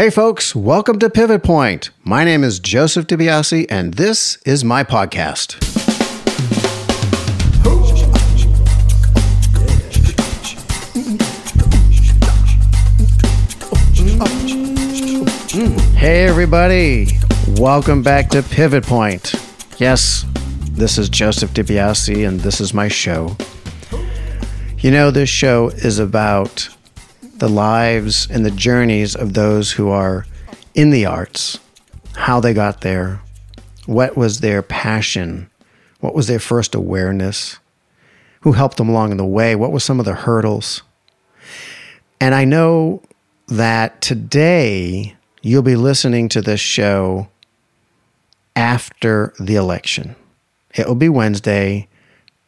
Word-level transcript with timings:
Hey, 0.00 0.08
folks, 0.08 0.56
welcome 0.56 0.98
to 1.00 1.10
Pivot 1.10 1.42
Point. 1.42 1.90
My 2.04 2.24
name 2.24 2.42
is 2.42 2.58
Joseph 2.58 3.06
DiBiase, 3.06 3.66
and 3.68 3.92
this 3.92 4.36
is 4.46 4.64
my 4.64 4.82
podcast. 4.82 5.62
Hey, 15.92 16.26
everybody, 16.26 17.08
welcome 17.58 18.02
back 18.02 18.30
to 18.30 18.42
Pivot 18.42 18.84
Point. 18.84 19.34
Yes, 19.76 20.24
this 20.70 20.96
is 20.96 21.10
Joseph 21.10 21.50
DiBiase, 21.50 22.26
and 22.26 22.40
this 22.40 22.58
is 22.62 22.72
my 22.72 22.88
show. 22.88 23.36
You 24.78 24.92
know, 24.92 25.10
this 25.10 25.28
show 25.28 25.68
is 25.68 25.98
about 25.98 26.70
the 27.40 27.48
lives 27.48 28.28
and 28.30 28.46
the 28.46 28.50
journeys 28.50 29.16
of 29.16 29.32
those 29.32 29.72
who 29.72 29.88
are 29.88 30.26
in 30.74 30.90
the 30.90 31.06
arts, 31.06 31.58
how 32.14 32.38
they 32.38 32.54
got 32.54 32.82
there, 32.82 33.20
what 33.86 34.16
was 34.16 34.40
their 34.40 34.62
passion, 34.62 35.50
what 36.00 36.14
was 36.14 36.26
their 36.26 36.38
first 36.38 36.74
awareness, 36.74 37.58
who 38.42 38.52
helped 38.52 38.76
them 38.76 38.88
along 38.88 39.16
the 39.16 39.24
way, 39.24 39.56
what 39.56 39.72
were 39.72 39.80
some 39.80 39.98
of 39.98 40.06
the 40.06 40.14
hurdles. 40.14 40.82
And 42.20 42.34
I 42.34 42.44
know 42.44 43.02
that 43.48 44.00
today 44.00 45.16
you'll 45.42 45.62
be 45.62 45.76
listening 45.76 46.28
to 46.28 46.42
this 46.42 46.60
show 46.60 47.28
after 48.54 49.32
the 49.40 49.56
election. 49.56 50.14
It 50.74 50.86
will 50.86 50.94
be 50.94 51.08
Wednesday, 51.08 51.88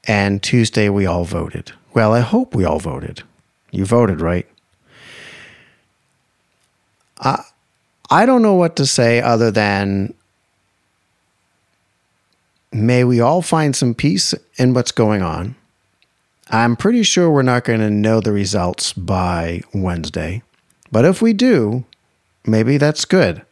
and 0.06 0.42
Tuesday 0.42 0.88
we 0.91 1.06
all 1.06 1.24
voted. 1.24 1.72
Well, 1.95 2.12
I 2.12 2.20
hope 2.20 2.55
we 2.55 2.64
all 2.64 2.78
voted. 2.78 3.22
You 3.70 3.86
voted, 3.86 4.20
right? 4.20 4.47
I, 7.22 8.26
don't 8.26 8.42
know 8.42 8.54
what 8.54 8.76
to 8.76 8.86
say 8.86 9.20
other 9.20 9.50
than 9.50 10.14
may 12.72 13.05
we 13.05 13.20
all 13.20 13.42
find 13.42 13.77
some 13.77 13.94
peace 13.94 14.34
in 14.56 14.74
what's 14.74 14.92
going 14.92 15.22
on. 15.22 15.55
I'm 16.50 16.77
pretty 16.77 17.02
sure 17.02 17.30
we're 17.30 17.42
not 17.42 17.64
going 17.64 17.80
to 17.80 17.91
know 17.91 18.20
the 18.20 18.32
results 18.32 18.92
by 18.92 19.62
Wednesday. 19.72 20.42
But 20.91 21.05
if 21.05 21.22
we 21.22 21.32
do, 21.32 21.84
maybe 22.44 22.77
that's 22.77 23.05
good. 23.05 23.42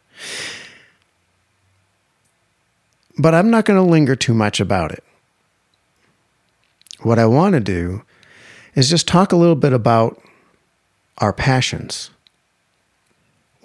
But 3.17 3.33
I'm 3.33 3.49
not 3.49 3.65
going 3.65 3.83
to 3.83 3.89
linger 3.89 4.15
too 4.15 4.33
much 4.33 4.59
about 4.59 4.91
it. 4.91 5.03
What 7.01 7.17
I 7.17 7.25
want 7.25 7.53
to 7.53 7.59
do 7.59 8.03
is 8.75 8.89
just 8.89 9.07
talk 9.07 9.31
a 9.31 9.37
little 9.37 9.55
bit 9.55 9.73
about 9.73 10.21
our 11.17 11.33
passions 11.33 12.10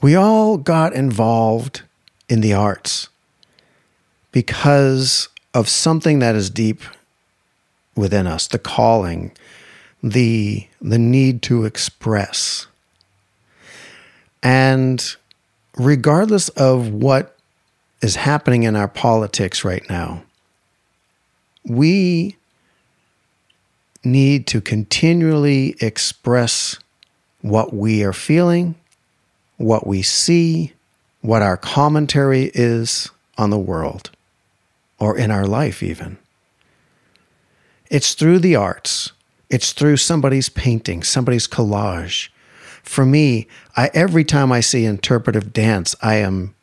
we 0.07 0.15
all 0.15 0.57
got 0.57 0.93
involved 0.93 1.83
in 2.29 2.41
the 2.41 2.55
arts 2.55 3.09
because 4.31 5.29
of 5.53 5.69
something 5.69 6.21
that 6.21 6.37
is 6.37 6.49
deep 6.49 6.81
within 7.97 8.25
us 8.25 8.47
the 8.47 8.59
calling 8.61 9.33
the 10.05 10.65
the 10.81 10.97
need 10.97 11.43
to 11.43 11.65
express. 11.65 12.69
And 14.45 15.05
regardless 15.77 16.51
of 16.51 16.93
what 16.93 17.37
is 18.01 18.15
happening 18.15 18.62
in 18.62 18.77
our 18.77 18.87
politics 18.87 19.65
right 19.65 19.83
now 19.91 20.23
we 21.65 22.37
need 24.05 24.47
to 24.47 24.61
continually 24.61 25.75
express 25.81 26.79
what 27.41 27.75
we 27.75 28.05
are 28.05 28.12
feeling 28.12 28.77
what 29.57 29.87
we 29.87 30.03
see, 30.03 30.73
what 31.21 31.43
our 31.43 31.57
commentary 31.57 32.51
is 32.55 33.11
on 33.39 33.51
the 33.51 33.59
world 33.59 34.11
or 34.99 35.17
in 35.17 35.31
our 35.31 35.47
life, 35.47 35.83
even. 35.83 36.19
It's 37.91 38.15
through 38.15 38.41
the 38.41 38.56
arts, 38.56 39.12
it's 39.50 39.72
through 39.72 39.99
somebody's 39.99 40.49
painting, 40.49 41.03
somebody's 41.03 41.47
collage. 41.47 42.28
For 42.83 43.05
me, 43.05 43.47
I, 43.77 43.91
every 43.95 44.25
time 44.25 44.53
I 44.53 44.61
see 44.61 44.84
interpretive 44.84 45.53
dance, 45.53 45.95
I 46.03 46.16
am 46.16 46.55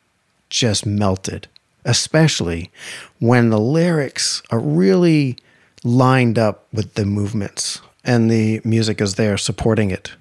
just 0.50 0.86
melted, 0.86 1.48
especially 1.84 2.70
when 3.18 3.50
the 3.50 3.60
lyrics 3.60 4.42
are 4.50 4.58
really 4.58 5.36
lined 5.82 6.38
up 6.38 6.66
with 6.72 6.94
the 6.94 7.04
movements 7.04 7.80
and 8.04 8.30
the 8.30 8.60
music 8.64 9.00
is 9.00 9.14
there 9.14 9.36
supporting 9.36 9.90
it 9.90 10.12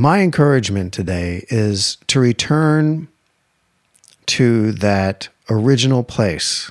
My 0.00 0.22
encouragement 0.22 0.94
today 0.94 1.44
is 1.50 1.98
to 2.06 2.20
return 2.20 3.06
to 4.28 4.72
that 4.72 5.28
original 5.50 6.04
place, 6.04 6.70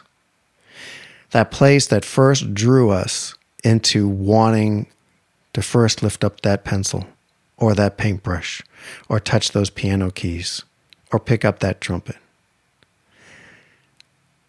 that 1.30 1.52
place 1.52 1.86
that 1.86 2.04
first 2.04 2.56
drew 2.56 2.90
us 2.90 3.36
into 3.64 4.08
wanting 4.08 4.88
to 5.54 5.62
first 5.62 6.02
lift 6.02 6.24
up 6.24 6.42
that 6.42 6.64
pencil 6.64 7.06
or 7.56 7.76
that 7.76 7.98
paintbrush 7.98 8.64
or 9.10 9.20
touch 9.20 9.52
those 9.52 9.70
piano 9.70 10.10
keys 10.10 10.64
or 11.14 11.20
pick 11.20 11.46
up 11.46 11.60
that 11.60 11.82
trumpet. 11.82 12.18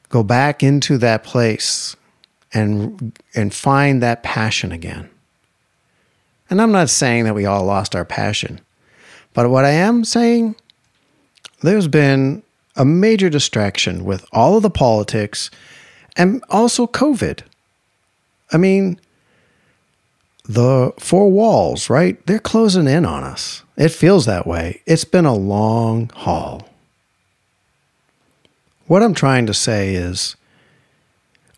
Go 0.08 0.22
back 0.22 0.62
into 0.62 0.96
that 0.96 1.22
place 1.22 1.96
and, 2.54 3.12
and 3.34 3.52
find 3.52 4.02
that 4.02 4.22
passion 4.22 4.72
again. 4.72 5.10
And 6.48 6.62
I'm 6.62 6.72
not 6.72 6.88
saying 6.88 7.24
that 7.24 7.34
we 7.34 7.44
all 7.44 7.66
lost 7.66 7.94
our 7.94 8.06
passion. 8.06 8.62
But 9.34 9.50
what 9.50 9.64
I 9.64 9.70
am 9.70 10.04
saying, 10.04 10.56
there's 11.62 11.88
been 11.88 12.42
a 12.76 12.84
major 12.84 13.28
distraction 13.28 14.04
with 14.04 14.24
all 14.32 14.56
of 14.56 14.62
the 14.62 14.70
politics 14.70 15.50
and 16.16 16.42
also 16.48 16.86
COVID. 16.86 17.42
I 18.52 18.56
mean, 18.56 18.98
the 20.44 20.92
four 20.98 21.30
walls, 21.30 21.88
right? 21.88 22.24
They're 22.26 22.38
closing 22.40 22.88
in 22.88 23.04
on 23.04 23.22
us. 23.22 23.62
It 23.76 23.90
feels 23.90 24.26
that 24.26 24.46
way. 24.46 24.82
It's 24.86 25.04
been 25.04 25.26
a 25.26 25.34
long 25.34 26.10
haul. 26.14 26.68
What 28.86 29.02
I'm 29.02 29.14
trying 29.14 29.46
to 29.46 29.54
say 29.54 29.94
is, 29.94 30.34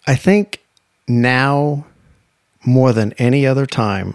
I 0.06 0.16
think 0.16 0.62
now 1.08 1.86
more 2.64 2.92
than 2.92 3.14
any 3.14 3.46
other 3.46 3.64
time 3.64 4.14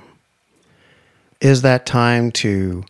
is 1.42 1.64
that 1.64 1.86
time 1.86 2.32
to 2.32 2.84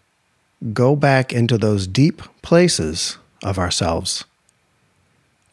go 0.73 0.95
back 0.95 1.31
into 1.31 1.57
those 1.57 1.87
deep 1.87 2.21
places 2.41 3.17
of 3.43 3.59
ourselves 3.59 4.25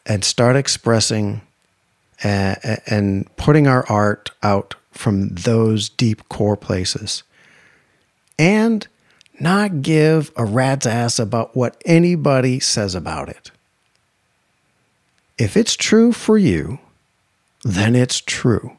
and 0.05 0.23
start 0.23 0.55
expressing 0.55 1.41
and, 2.23 2.57
and 2.87 3.35
putting 3.37 3.67
our 3.67 3.85
art 3.89 4.31
out 4.41 4.75
from 4.91 5.29
those 5.29 5.89
deep 5.89 6.27
core 6.29 6.57
places 6.57 7.23
and 8.39 8.87
not 9.39 9.81
give 9.81 10.31
a 10.35 10.45
rat's 10.45 10.85
ass 10.85 11.19
about 11.19 11.55
what 11.55 11.81
anybody 11.85 12.59
says 12.59 12.95
about 12.95 13.29
it. 13.29 13.51
If 15.37 15.57
it's 15.57 15.75
true 15.75 16.13
for 16.13 16.37
you, 16.37 16.79
then 17.63 17.95
it's 17.95 18.21
true. 18.21 18.77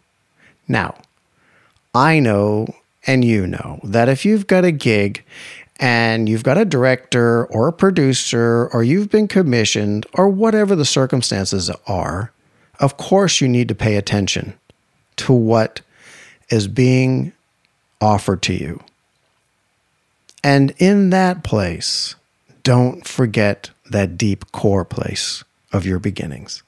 Now, 0.66 0.94
I 1.94 2.18
know 2.18 2.68
and 3.06 3.24
you 3.24 3.46
know 3.46 3.80
that 3.84 4.08
if 4.08 4.24
you've 4.24 4.46
got 4.46 4.64
a 4.64 4.72
gig 4.72 5.24
and 5.78 6.28
you've 6.28 6.42
got 6.42 6.58
a 6.58 6.64
director 6.64 7.46
or 7.46 7.68
a 7.68 7.72
producer 7.72 8.68
or 8.72 8.82
you've 8.82 9.10
been 9.10 9.28
commissioned 9.28 10.06
or 10.14 10.28
whatever 10.28 10.74
the 10.74 10.84
circumstances 10.84 11.70
are, 11.86 12.32
of 12.80 12.96
course 12.96 13.40
you 13.40 13.48
need 13.48 13.68
to 13.68 13.74
pay 13.74 13.96
attention 13.96 14.54
to 15.16 15.32
what 15.32 15.80
is 16.50 16.68
being 16.68 17.32
offered 18.00 18.42
to 18.42 18.54
you. 18.54 18.82
And 20.42 20.74
in 20.78 21.10
that 21.10 21.42
place, 21.42 22.14
don't 22.62 23.06
forget 23.06 23.70
that 23.90 24.16
deep 24.16 24.52
core 24.52 24.84
place 24.84 25.44
of 25.72 25.84
your 25.84 25.98
beginnings. 25.98 26.62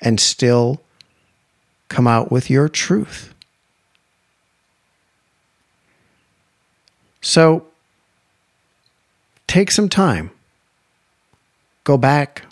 And 0.00 0.20
still 0.20 0.80
come 1.88 2.06
out 2.06 2.30
with 2.30 2.48
your 2.48 2.68
truth. 2.68 3.34
So 7.20 7.67
take 9.48 9.72
some 9.72 9.88
time. 9.88 10.30
Go 11.82 11.96
back. 11.96 12.44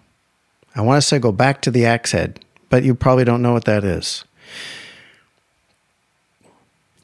I 0.75 0.81
want 0.81 1.01
to 1.01 1.07
say 1.07 1.21
go 1.21 1.31
back 1.31 1.63
to 1.63 1.71
the 1.71 1.87
axe 1.87 2.11
head, 2.11 2.41
but 2.69 2.83
you 2.83 2.95
probably 2.95 3.25
don't 3.25 3.43
know 3.43 3.53
what 3.53 3.67
that 3.67 3.85
is. 3.85 4.25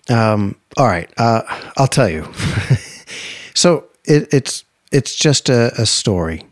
Um, 0.08 0.56
all 0.76 0.86
right, 0.86 1.08
uh, 1.16 1.42
I'll 1.76 1.86
tell 1.86 2.08
you. 2.08 2.30
so 3.54 3.84
it, 4.04 4.34
it's 4.34 4.64
it's 4.90 5.14
just 5.14 5.48
a, 5.48 5.72
a 5.80 5.86
story 5.86 6.44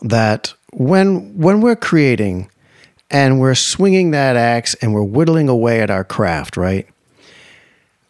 that 0.00 0.54
when 0.72 1.36
when 1.36 1.60
we're 1.60 1.74
creating 1.74 2.48
and 3.10 3.40
we're 3.40 3.56
swinging 3.56 4.12
that 4.12 4.36
axe 4.36 4.74
and 4.74 4.94
we're 4.94 5.02
whittling 5.02 5.48
away 5.48 5.80
at 5.80 5.90
our 5.90 6.04
craft, 6.04 6.56
right? 6.56 6.86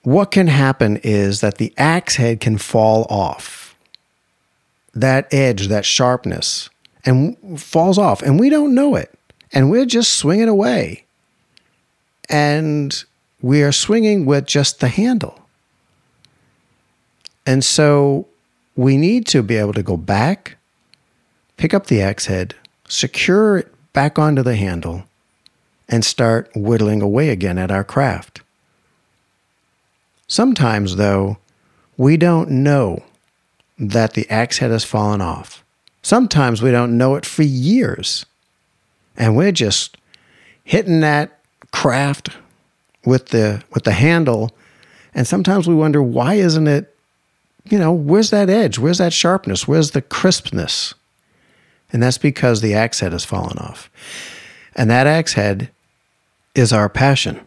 what 0.03 0.31
can 0.31 0.49
happen 0.49 0.99
is 0.99 1.41
that 1.41 1.59
the 1.59 1.73
axe 1.79 2.17
head 2.17 2.41
can 2.41 2.59
fall 2.59 3.07
off. 3.09 3.62
That 4.95 5.33
edge, 5.33 5.69
that 5.69 5.85
sharpness, 5.85 6.69
and 7.05 7.61
falls 7.61 7.99
off, 7.99 8.23
and 8.23 8.39
we 8.39 8.51
don't 8.51 8.75
know 8.75 8.95
it. 8.95 9.11
And 9.53 9.71
we're 9.71 9.87
just 9.87 10.15
swinging 10.15 10.49
away. 10.49 11.05
And 12.29 13.05
we 13.41 13.63
are 13.63 13.73
swinging 13.73 14.25
with 14.25 14.47
just 14.47 14.81
the 14.81 14.89
handle. 14.89 15.39
And 17.45 17.65
so 17.65 18.29
we 18.77 18.97
need 18.97 19.27
to 19.27 19.43
be 19.43 19.57
able 19.57 19.73
to 19.75 19.83
go 19.83 19.97
back, 19.97 20.57
pick 21.57 21.75
up 21.75 21.87
the 21.87 22.01
axe 22.01 22.27
head, 22.27 22.55
secure 22.89 23.59
it 23.59 23.75
back 23.93 24.19
onto 24.19 24.43
the 24.43 24.57
handle, 24.57 25.05
and 25.89 26.05
start 26.05 26.51
whittling 26.55 27.03
away 27.03 27.29
again 27.29 27.59
at 27.59 27.71
our 27.71 27.85
craft. 27.85 28.41
Sometimes, 30.29 30.97
though, 30.97 31.37
we 31.99 32.17
don't 32.17 32.49
know 32.51 33.03
that 33.79 34.15
the 34.15 34.29
axe 34.31 34.59
head 34.59 34.71
has 34.71 34.85
fallen 34.85 35.21
off. 35.21 35.65
Sometimes 36.03 36.63
we 36.63 36.71
don't 36.71 36.97
know 36.97 37.15
it 37.15 37.27
for 37.27 37.43
years. 37.43 38.27
And 39.17 39.37
we're 39.37 39.53
just 39.53 39.97
hitting 40.65 41.01
that 41.01 41.39
craft 41.71 42.31
with 43.05 43.27
the 43.27 43.63
with 43.73 43.85
the 43.85 43.93
handle. 43.93 44.51
And 45.15 45.27
sometimes 45.27 45.69
we 45.69 45.75
wonder 45.75 46.03
why 46.03 46.35
isn't 46.35 46.67
it 46.67 46.95
you 47.65 47.79
know 47.79 47.93
where's 47.93 48.31
that 48.31 48.51
edge? 48.51 48.79
Where's 48.79 48.99
that 48.99 49.13
sharpness? 49.13 49.69
Where's 49.69 49.93
the 49.93 50.03
crispness? 50.03 50.95
And 51.93 52.03
that's 52.03 52.19
because 52.19 52.61
the 52.61 52.75
axe 52.75 53.01
head 53.01 53.13
has 53.13 53.25
fallen 53.25 53.59
off. 53.59 53.91
And 54.75 54.91
that 54.91 55.07
axe 55.07 55.35
head 55.35 55.71
is 56.55 56.73
our 56.73 56.89
passion. 56.89 57.41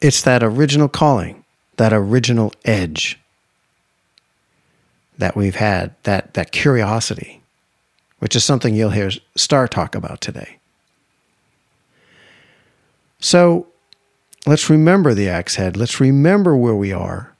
It's 0.00 0.22
that 0.22 0.42
original 0.42 0.88
calling 0.88 1.40
that 1.80 1.94
original 1.94 2.52
edge 2.66 3.18
that 5.20 5.36
we've 5.36 5.56
had 5.56 5.94
that 6.02 6.34
that 6.34 6.52
curiosity 6.52 7.40
which 8.18 8.36
is 8.36 8.44
something 8.44 8.74
you'll 8.74 8.90
hear 8.90 9.10
star 9.36 9.68
talk 9.68 9.94
about 9.94 10.20
today 10.20 10.58
so 13.20 13.66
let's 14.46 14.70
remember 14.70 15.14
the 15.14 15.28
axe 15.28 15.56
head. 15.56 15.76
Let's 15.76 16.00
remember 16.00 16.56
where 16.56 16.74
we 16.74 16.92
are 16.92 17.34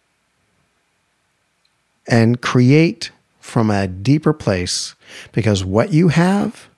and 2.06 2.40
create 2.40 3.10
from 3.40 3.70
a 3.70 3.86
deeper 3.86 4.32
place 4.32 4.94
because 5.32 5.64
what 5.64 5.92
you 5.92 6.08
have 6.08 6.68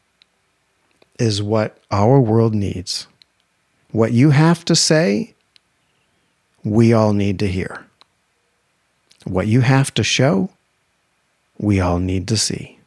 is 1.19 1.43
what 1.43 1.79
our 1.91 2.21
world 2.21 2.55
needs. 2.55 3.07
What 3.91 4.13
you 4.13 4.31
have 4.31 4.65
to 4.67 4.77
say, 4.77 5.35
we 6.65 6.93
all 6.93 7.13
need 7.13 7.39
to 7.41 7.49
hear. 7.49 7.85
What 9.25 9.47
you 9.47 9.61
have 9.61 9.93
to 9.95 10.03
show, 10.03 10.51
we 11.63 11.81
all 11.81 11.99
need 11.99 12.29
to 12.29 12.37
see. 12.37 12.79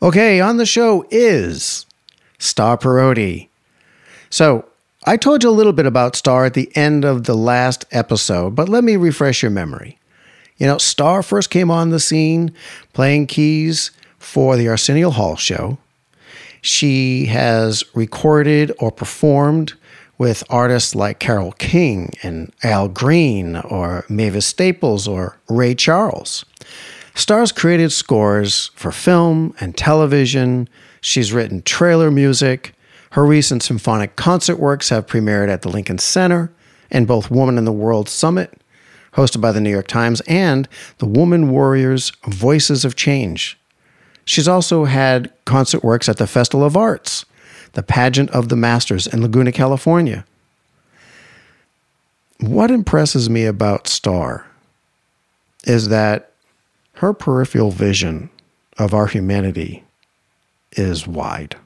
Okay, 0.00 0.40
on 0.40 0.56
the 0.56 0.66
show 0.66 1.06
is 1.10 1.86
Star 2.40 2.76
Parodi. 2.76 3.48
So, 4.30 4.64
I 5.04 5.16
told 5.16 5.42
you 5.42 5.50
a 5.50 5.52
little 5.52 5.72
bit 5.72 5.86
about 5.86 6.16
Star 6.16 6.44
at 6.44 6.54
the 6.54 6.74
end 6.76 7.04
of 7.04 7.24
the 7.24 7.34
last 7.34 7.84
episode, 7.92 8.56
but 8.56 8.68
let 8.68 8.82
me 8.82 8.96
refresh 8.96 9.42
your 9.42 9.50
memory. 9.50 9.98
You 10.56 10.66
know, 10.66 10.78
Star 10.78 11.22
first 11.22 11.50
came 11.50 11.70
on 11.70 11.90
the 11.90 12.00
scene 12.00 12.52
playing 12.92 13.26
keys 13.26 13.90
for 14.18 14.56
the 14.56 14.68
Arsenio 14.68 15.10
Hall 15.10 15.36
show. 15.36 15.78
She 16.60 17.26
has 17.26 17.84
recorded 17.94 18.72
or 18.78 18.90
performed 18.92 19.74
with 20.18 20.44
artists 20.50 20.94
like 20.94 21.18
Carole 21.18 21.52
King 21.52 22.12
and 22.22 22.52
Al 22.62 22.88
Green 22.88 23.56
or 23.56 24.04
Mavis 24.08 24.46
Staples 24.46 25.08
or 25.08 25.38
Ray 25.48 25.74
Charles. 25.74 26.44
Star's 27.14 27.52
created 27.52 27.92
scores 27.92 28.70
for 28.74 28.92
film 28.92 29.54
and 29.60 29.76
television, 29.76 30.68
She's 31.02 31.32
written 31.32 31.62
trailer 31.62 32.10
music. 32.10 32.74
Her 33.10 33.26
recent 33.26 33.62
symphonic 33.62 34.14
concert 34.16 34.58
works 34.58 34.88
have 34.88 35.06
premiered 35.06 35.48
at 35.48 35.62
the 35.62 35.68
Lincoln 35.68 35.98
Center 35.98 36.52
and 36.90 37.08
both 37.08 37.30
Woman 37.30 37.58
in 37.58 37.64
the 37.64 37.72
World 37.72 38.08
Summit, 38.08 38.56
hosted 39.14 39.40
by 39.40 39.50
the 39.50 39.60
New 39.60 39.70
York 39.70 39.88
Times, 39.88 40.20
and 40.22 40.68
the 40.98 41.06
Woman 41.06 41.50
Warriors 41.50 42.12
Voices 42.26 42.84
of 42.84 42.94
Change. 42.94 43.58
She's 44.24 44.46
also 44.46 44.84
had 44.84 45.32
concert 45.44 45.82
works 45.82 46.08
at 46.08 46.18
the 46.18 46.26
Festival 46.28 46.64
of 46.64 46.76
Arts, 46.76 47.24
the 47.72 47.82
Pageant 47.82 48.30
of 48.30 48.48
the 48.48 48.56
Masters 48.56 49.06
in 49.06 49.22
Laguna, 49.22 49.52
California. 49.52 50.24
What 52.40 52.70
impresses 52.70 53.30
me 53.30 53.44
about 53.44 53.88
Star 53.88 54.46
is 55.64 55.88
that 55.88 56.32
her 56.94 57.12
peripheral 57.12 57.70
vision 57.70 58.30
of 58.78 58.92
our 58.94 59.06
humanity 59.06 59.84
is 60.72 61.06
wide. 61.06 61.56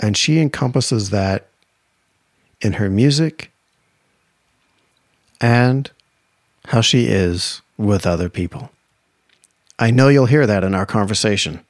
And 0.00 0.16
she 0.16 0.38
encompasses 0.38 1.10
that 1.10 1.48
in 2.60 2.74
her 2.74 2.90
music 2.90 3.50
and 5.40 5.90
how 6.66 6.80
she 6.80 7.06
is 7.06 7.62
with 7.78 8.06
other 8.06 8.28
people. 8.28 8.70
I 9.78 9.90
know 9.90 10.08
you'll 10.08 10.26
hear 10.26 10.46
that 10.46 10.64
in 10.64 10.74
our 10.74 10.86
conversation. 10.86 11.64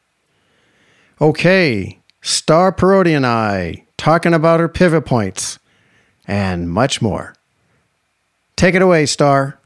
Okay, 1.18 1.98
Star 2.20 2.70
Parodi 2.72 3.16
and 3.16 3.24
I 3.24 3.86
talking 3.96 4.34
about 4.34 4.60
her 4.60 4.68
pivot 4.68 5.06
points 5.06 5.58
and 6.28 6.70
much 6.70 7.00
more. 7.00 7.34
Take 8.54 8.74
it 8.74 8.82
away, 8.82 9.06
Star. 9.06 9.58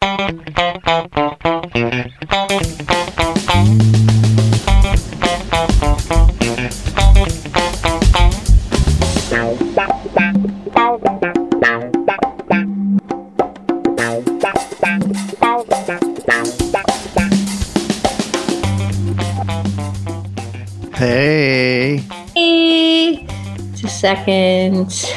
Hey. 21.00 21.96
Hey. 22.34 23.26
Just 23.70 23.84
a 23.84 23.88
second. 23.88 25.10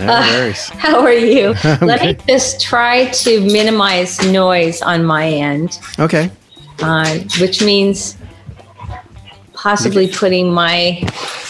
No 0.00 0.12
uh, 0.12 0.52
how 0.76 1.00
are 1.00 1.14
you? 1.14 1.54
Let 1.80 2.02
me 2.02 2.14
just 2.28 2.60
try 2.60 3.06
to 3.06 3.40
minimize 3.40 4.20
noise 4.30 4.82
on 4.82 5.02
my 5.02 5.26
end. 5.26 5.80
Okay. 5.98 6.30
Uh, 6.82 7.20
which 7.40 7.62
means 7.62 8.18
possibly 9.54 10.08
putting 10.08 10.52
my 10.52 11.08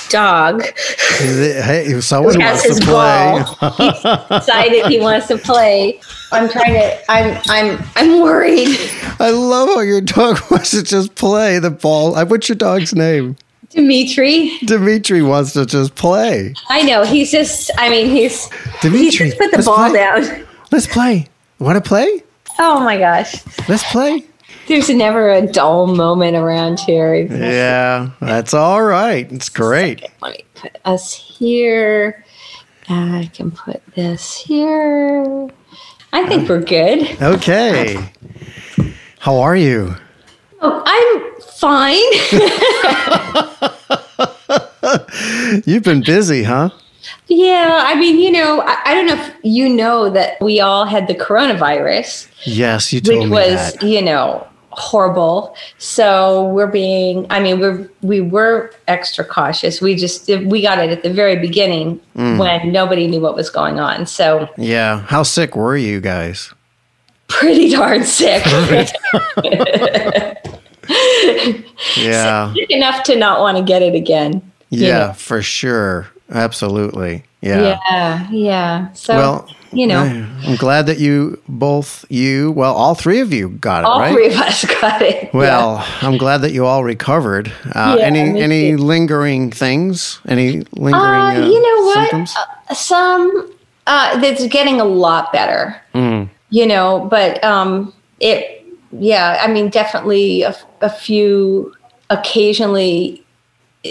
dog. 0.08 0.62
Hey, 1.14 2.00
someone 2.00 2.38
wants 2.38 2.62
to 2.64 2.84
play. 2.84 3.42
Ball. 3.60 3.70
He's 3.70 4.02
decided 4.28 4.86
he 4.86 5.00
wants 5.00 5.28
to 5.28 5.38
play. 5.38 6.00
I'm 6.32 6.48
trying 6.48 6.74
to. 6.74 7.10
I'm. 7.10 7.40
I'm. 7.48 7.84
I'm 7.94 8.20
worried. 8.20 8.76
I 9.20 9.30
love 9.30 9.68
how 9.68 9.80
your 9.80 10.00
dog 10.00 10.40
wants 10.50 10.72
to 10.72 10.82
just 10.82 11.14
play 11.14 11.60
the 11.60 11.70
ball. 11.70 12.16
What's 12.26 12.48
your 12.48 12.56
dog's 12.56 12.96
name? 12.96 13.36
Dimitri. 13.74 14.56
Dimitri 14.64 15.22
wants 15.22 15.52
to 15.54 15.66
just 15.66 15.94
play. 15.96 16.54
I 16.68 16.82
know. 16.82 17.04
He's 17.04 17.30
just, 17.32 17.70
I 17.76 17.90
mean, 17.90 18.08
he's. 18.08 18.48
Dimitri. 18.80 19.26
He's 19.26 19.34
put 19.34 19.50
the 19.50 19.62
ball 19.62 19.90
play. 19.90 19.98
down. 19.98 20.46
Let's 20.70 20.86
play. 20.86 21.28
Want 21.58 21.82
to 21.82 21.86
play? 21.86 22.22
Oh 22.58 22.80
my 22.80 22.96
gosh. 22.98 23.42
Let's 23.68 23.82
play. 23.90 24.24
There's 24.68 24.88
never 24.88 25.30
a 25.30 25.42
dull 25.46 25.86
moment 25.88 26.36
around 26.36 26.80
here. 26.80 27.14
Yeah, 27.14 28.10
that's 28.20 28.54
all 28.54 28.82
right. 28.82 29.30
It's 29.30 29.48
great. 29.48 30.02
Let 30.22 30.38
me 30.38 30.44
put 30.54 30.76
us 30.84 31.12
here. 31.12 32.24
I 32.88 33.30
can 33.34 33.50
put 33.50 33.82
this 33.94 34.36
here. 34.38 35.48
I 36.12 36.26
think 36.28 36.48
we're 36.48 36.60
good. 36.60 37.20
Okay. 37.20 38.08
How 39.18 39.38
are 39.38 39.56
you? 39.56 39.96
Oh, 40.60 40.82
I'm 40.86 41.40
fine. 41.40 43.20
You've 45.66 45.82
been 45.82 46.02
busy, 46.02 46.42
huh? 46.42 46.70
Yeah, 47.26 47.84
I 47.86 47.94
mean, 47.94 48.18
you 48.18 48.30
know, 48.30 48.60
I, 48.60 48.80
I, 48.84 48.94
don't 48.94 49.06
know 49.06 49.14
if 49.14 49.34
you 49.42 49.68
know 49.68 50.10
that 50.10 50.40
we 50.40 50.60
all 50.60 50.84
had 50.84 51.06
the 51.06 51.14
coronavirus. 51.14 52.28
Yes, 52.44 52.92
you 52.92 53.00
told 53.00 53.18
which 53.18 53.28
me 53.28 53.30
was, 53.30 53.74
that. 53.74 53.82
you 53.82 54.02
know, 54.02 54.46
horrible. 54.70 55.54
So 55.78 56.48
we're 56.48 56.66
being, 56.66 57.26
I 57.30 57.40
mean, 57.40 57.60
we're 57.60 57.88
we 58.02 58.20
were 58.20 58.72
extra 58.88 59.24
cautious. 59.24 59.80
We 59.80 59.94
just 59.94 60.28
we 60.28 60.62
got 60.62 60.78
it 60.78 60.90
at 60.90 61.02
the 61.02 61.12
very 61.12 61.36
beginning 61.36 62.00
mm. 62.16 62.38
when 62.38 62.72
nobody 62.72 63.06
knew 63.06 63.20
what 63.20 63.36
was 63.36 63.50
going 63.50 63.80
on. 63.80 64.06
So 64.06 64.48
yeah, 64.56 65.00
how 65.00 65.22
sick 65.22 65.56
were 65.56 65.76
you 65.76 66.00
guys? 66.00 66.52
Pretty 67.28 67.70
darn 67.70 68.04
sick. 68.04 68.44
yeah. 71.96 72.52
Sick 72.54 72.70
enough 72.70 73.02
to 73.04 73.16
not 73.16 73.40
want 73.40 73.56
to 73.58 73.62
get 73.64 73.82
it 73.82 73.94
again. 73.94 74.52
Yeah, 74.70 75.08
know? 75.08 75.12
for 75.14 75.42
sure. 75.42 76.08
Absolutely. 76.30 77.24
Yeah. 77.42 77.78
Yeah, 77.90 78.30
yeah. 78.30 78.92
So 78.94 79.14
Well, 79.16 79.48
you 79.72 79.86
know, 79.86 80.00
I- 80.00 80.26
I'm 80.48 80.56
glad 80.56 80.86
that 80.86 80.98
you 80.98 81.40
both 81.48 82.04
you 82.08 82.52
well 82.52 82.74
all 82.74 82.94
three 82.94 83.20
of 83.20 83.32
you 83.32 83.50
got 83.50 83.80
it 83.80 83.86
all 83.86 84.00
right. 84.00 84.12
three 84.12 84.28
of 84.28 84.36
us 84.36 84.64
got 84.80 85.02
it. 85.02 85.32
Well, 85.34 85.84
I'm 86.00 86.16
glad 86.16 86.38
that 86.42 86.52
you 86.52 86.64
all 86.64 86.82
recovered. 86.84 87.52
Uh, 87.74 87.96
Yeah, 87.98 88.04
any 88.06 88.40
any 88.40 88.70
too. 88.76 88.78
lingering 88.78 89.50
things? 89.50 90.20
Any 90.26 90.64
lingering? 90.72 90.94
Uh, 91.20 91.34
uh, 91.44 91.46
you 91.46 91.60
know 91.60 91.84
what? 91.86 92.10
Symptoms? 92.10 92.34
Uh, 92.70 92.74
Some 92.74 93.52
uh, 93.86 94.18
that's 94.20 94.46
getting 94.46 94.80
a 94.80 94.84
lot 94.84 95.32
better. 95.32 95.76
Mm. 95.94 96.28
You 96.50 96.66
know, 96.66 97.06
but 97.10 97.42
um, 97.44 97.92
it, 98.20 98.64
yeah, 98.92 99.40
I 99.42 99.48
mean, 99.52 99.68
definitely 99.70 100.42
a, 100.42 100.54
a 100.84 100.90
few 100.90 101.74
occasionally 102.10 103.22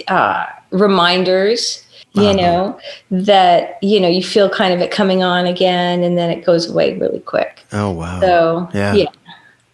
uh, 0.08 0.46
reminders. 0.72 1.84
You 2.16 2.30
Uh-huh. 2.30 2.34
know 2.42 2.80
that 3.10 3.80
you 3.82 4.00
know 4.00 4.08
you 4.08 4.22
feel 4.22 4.48
kind 4.48 4.72
of 4.74 4.80
it 4.82 4.92
coming 4.92 5.24
on 5.24 5.48
again, 5.48 6.04
and 6.04 6.16
then 6.16 6.30
it 6.30 6.46
goes 6.46 6.70
away 6.70 6.96
really 7.00 7.20
quick. 7.22 7.62
Oh 7.74 7.90
wow. 7.90 8.20
So 8.22 8.70
Yeah. 8.74 8.94
yeah, 8.94 9.06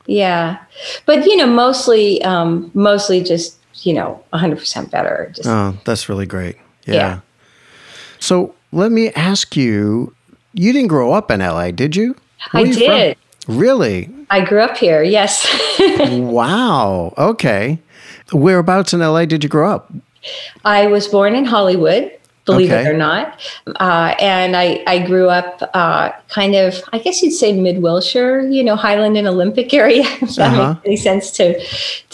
yeah. 0.05 0.57
But 1.05 1.25
you 1.25 1.35
know, 1.35 1.47
mostly, 1.47 2.23
um, 2.23 2.71
mostly 2.73 3.21
just 3.21 3.57
you 3.83 3.93
know, 3.93 4.21
100 4.31 4.57
percent 4.57 4.89
better. 4.91 5.31
Just 5.35 5.47
Oh, 5.49 5.75
that's 5.85 6.07
really 6.09 6.25
great. 6.25 6.55
Yeah. 6.85 6.95
Yeah. 6.95 7.19
So 8.19 8.55
let 8.71 8.91
me 8.91 9.09
ask 9.15 9.55
you: 9.57 10.13
You 10.53 10.71
didn't 10.71 10.87
grow 10.89 11.11
up 11.11 11.29
in 11.31 11.41
LA, 11.41 11.71
did 11.71 11.95
you? 11.95 12.15
Where 12.51 12.63
I 12.63 12.67
you 12.67 12.73
from? 12.73 13.13
Really? 13.49 14.09
I 14.29 14.41
grew 14.45 14.61
up 14.61 14.77
here. 14.77 15.01
Yes. 15.03 15.45
wow. 16.09 17.13
Okay. 17.17 17.79
Whereabouts 18.31 18.93
in 18.93 18.99
LA 18.99 19.25
did 19.25 19.43
you 19.43 19.49
grow 19.49 19.71
up? 19.71 19.91
I 20.65 20.87
was 20.87 21.07
born 21.07 21.33
in 21.33 21.45
Hollywood, 21.45 22.11
believe 22.45 22.71
Okay. 22.71 22.85
it 22.85 22.87
or 22.93 22.97
not. 22.97 23.39
Uh, 23.79 24.13
and 24.19 24.55
I, 24.55 24.83
I 24.85 24.99
grew 24.99 25.29
up 25.29 25.61
uh, 25.73 26.11
kind 26.29 26.53
of, 26.55 26.75
I 26.93 26.99
guess 26.99 27.23
you'd 27.23 27.31
say 27.31 27.53
mid 27.59 27.81
Wilshire, 27.81 28.41
you 28.41 28.63
know, 28.63 28.75
Highland 28.75 29.17
and 29.17 29.27
Olympic 29.27 29.73
area, 29.83 30.03
if 30.21 30.35
that 30.35 30.53
Uh-huh. 30.53 30.73
makes 30.73 30.85
any 30.85 30.97
sense 30.97 31.31
to, 31.31 31.59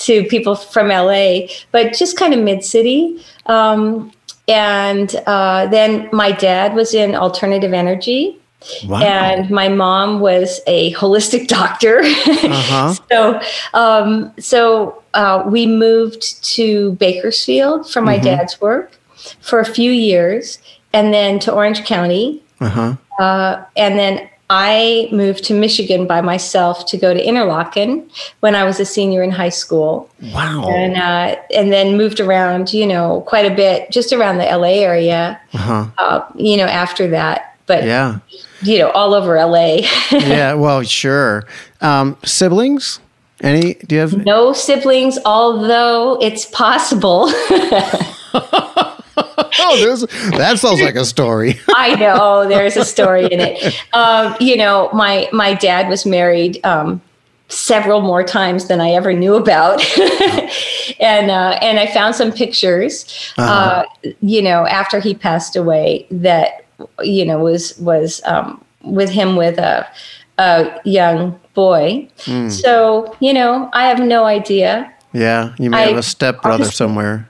to 0.05 0.23
people 0.25 0.55
from 0.55 0.87
LA, 0.87 1.47
but 1.71 1.93
just 1.93 2.15
kind 2.17 2.33
of 2.33 2.39
mid 2.39 2.63
city. 2.63 3.21
Um, 3.47 4.11
and 4.47 5.13
uh, 5.25 5.65
then 5.67 6.07
my 6.13 6.31
dad 6.31 6.75
was 6.75 6.93
in 6.93 7.15
alternative 7.15 7.73
energy. 7.73 8.37
Wow. 8.85 9.01
And 9.01 9.49
my 9.49 9.69
mom 9.69 10.19
was 10.19 10.61
a 10.67 10.93
holistic 10.93 11.47
doctor. 11.59 11.99
Uh-huh. 12.01 12.93
so, 13.11 13.41
um, 13.73 14.33
so 14.39 15.03
uh, 15.13 15.43
we 15.45 15.65
moved 15.65 16.43
to 16.43 16.93
Bakersfield 16.93 17.89
for 17.89 18.01
my 18.01 18.17
dad's 18.17 18.59
work 18.59 18.99
for 19.41 19.59
a 19.59 19.65
few 19.65 19.91
years, 19.91 20.59
and 20.93 21.13
then 21.13 21.39
to 21.39 21.51
Orange 21.51 21.83
County, 21.85 22.43
uh-huh. 22.59 22.95
uh, 23.19 23.63
and 23.75 23.97
then 23.97 24.29
I 24.49 25.09
moved 25.11 25.43
to 25.45 25.53
Michigan 25.53 26.05
by 26.05 26.21
myself 26.21 26.85
to 26.87 26.97
go 26.97 27.13
to 27.13 27.23
Interlochen 27.23 28.07
when 28.41 28.53
I 28.53 28.63
was 28.63 28.79
a 28.79 28.85
senior 28.85 29.23
in 29.23 29.31
high 29.31 29.49
school, 29.49 30.09
Wow. 30.21 30.69
and 30.69 30.95
uh, 30.95 31.35
and 31.53 31.71
then 31.73 31.97
moved 31.97 32.19
around, 32.19 32.71
you 32.71 32.85
know, 32.85 33.23
quite 33.25 33.51
a 33.51 33.55
bit, 33.55 33.89
just 33.89 34.13
around 34.13 34.37
the 34.37 34.45
LA 34.45 34.83
area, 34.83 35.39
uh-huh. 35.53 35.87
uh, 35.97 36.25
you 36.35 36.57
know, 36.57 36.65
after 36.65 37.07
that. 37.09 37.57
But 37.65 37.85
Yeah. 37.85 38.19
You 38.65 38.79
know, 38.79 38.89
all 38.91 39.13
over 39.13 39.35
LA. 39.35 39.81
yeah, 40.11 40.53
well, 40.53 40.83
sure. 40.83 41.45
Um, 41.81 42.17
siblings? 42.23 42.99
Any? 43.41 43.75
Do 43.75 43.95
you 43.95 44.01
have? 44.01 44.25
no 44.25 44.53
siblings, 44.53 45.19
although 45.25 46.17
it's 46.21 46.45
possible. 46.45 47.31
Oh, 49.57 49.77
there's, 49.77 50.01
that 50.37 50.59
sounds 50.59 50.81
like 50.81 50.95
a 50.95 51.05
story. 51.05 51.59
I 51.75 51.95
know 51.95 52.47
there's 52.47 52.77
a 52.77 52.85
story 52.85 53.25
in 53.25 53.39
it. 53.39 53.83
Um, 53.93 54.35
you 54.39 54.57
know, 54.57 54.89
my 54.93 55.29
my 55.31 55.53
dad 55.53 55.87
was 55.87 56.05
married 56.05 56.59
um, 56.65 57.01
several 57.47 58.01
more 58.01 58.23
times 58.23 58.67
than 58.67 58.81
I 58.81 58.91
ever 58.91 59.13
knew 59.13 59.35
about, 59.35 59.81
and 60.99 61.31
uh, 61.31 61.57
and 61.61 61.79
I 61.79 61.87
found 61.93 62.15
some 62.15 62.31
pictures. 62.31 63.33
uh 63.37 63.85
you 64.21 64.41
know, 64.41 64.65
after 64.67 64.99
he 64.99 65.15
passed 65.15 65.55
away, 65.55 66.05
that 66.11 66.64
you 67.01 67.25
know 67.25 67.39
was 67.39 67.77
was 67.79 68.21
um, 68.25 68.63
with 68.83 69.09
him 69.09 69.35
with 69.35 69.57
a 69.59 69.87
a 70.37 70.79
young 70.83 71.39
boy. 71.53 72.07
So 72.49 73.15
you 73.19 73.33
know, 73.33 73.69
I 73.73 73.87
have 73.87 73.99
no 73.99 74.25
idea. 74.25 74.91
yeah, 75.13 75.53
you 75.59 75.69
may 75.69 75.77
I- 75.77 75.87
have 75.87 75.97
a 75.97 76.03
stepbrother 76.03 76.65
somewhere. 76.71 77.29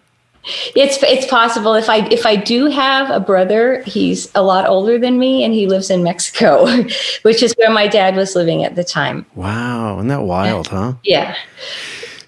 It's 0.75 1.01
it's 1.01 1.25
possible 1.25 1.73
if 1.73 1.89
I 1.89 2.05
if 2.09 2.23
I 2.27 2.35
do 2.35 2.67
have 2.67 3.09
a 3.09 3.19
brother, 3.19 3.81
he's 3.87 4.29
a 4.35 4.43
lot 4.43 4.67
older 4.69 4.99
than 4.99 5.17
me, 5.17 5.43
and 5.43 5.55
he 5.55 5.65
lives 5.65 5.89
in 5.89 6.03
Mexico, 6.03 6.65
which 7.23 7.41
is 7.41 7.53
where 7.57 7.71
my 7.71 7.87
dad 7.87 8.15
was 8.15 8.35
living 8.35 8.63
at 8.63 8.75
the 8.75 8.83
time. 8.83 9.25
Wow, 9.33 9.95
isn't 9.97 10.09
that 10.09 10.21
wild, 10.21 10.67
huh? 10.67 10.93
Yeah, 11.03 11.33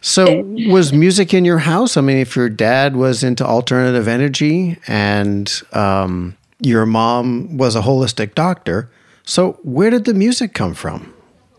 So, 0.02 0.42
was 0.68 0.92
music 0.94 1.32
in 1.32 1.46
your 1.46 1.60
house? 1.60 1.96
I 1.96 2.02
mean, 2.02 2.18
if 2.18 2.36
your 2.36 2.50
dad 2.50 2.96
was 2.96 3.24
into 3.24 3.46
alternative 3.46 4.08
energy 4.08 4.78
and 4.88 5.52
um, 5.74 6.36
your 6.60 6.86
mom 6.86 7.58
was 7.58 7.76
a 7.76 7.82
holistic 7.82 8.36
doctor, 8.36 8.90
so 9.24 9.60
where 9.64 9.90
did 9.90 10.06
the 10.06 10.14
music 10.14 10.54
come 10.54 10.74
from? 10.74 11.14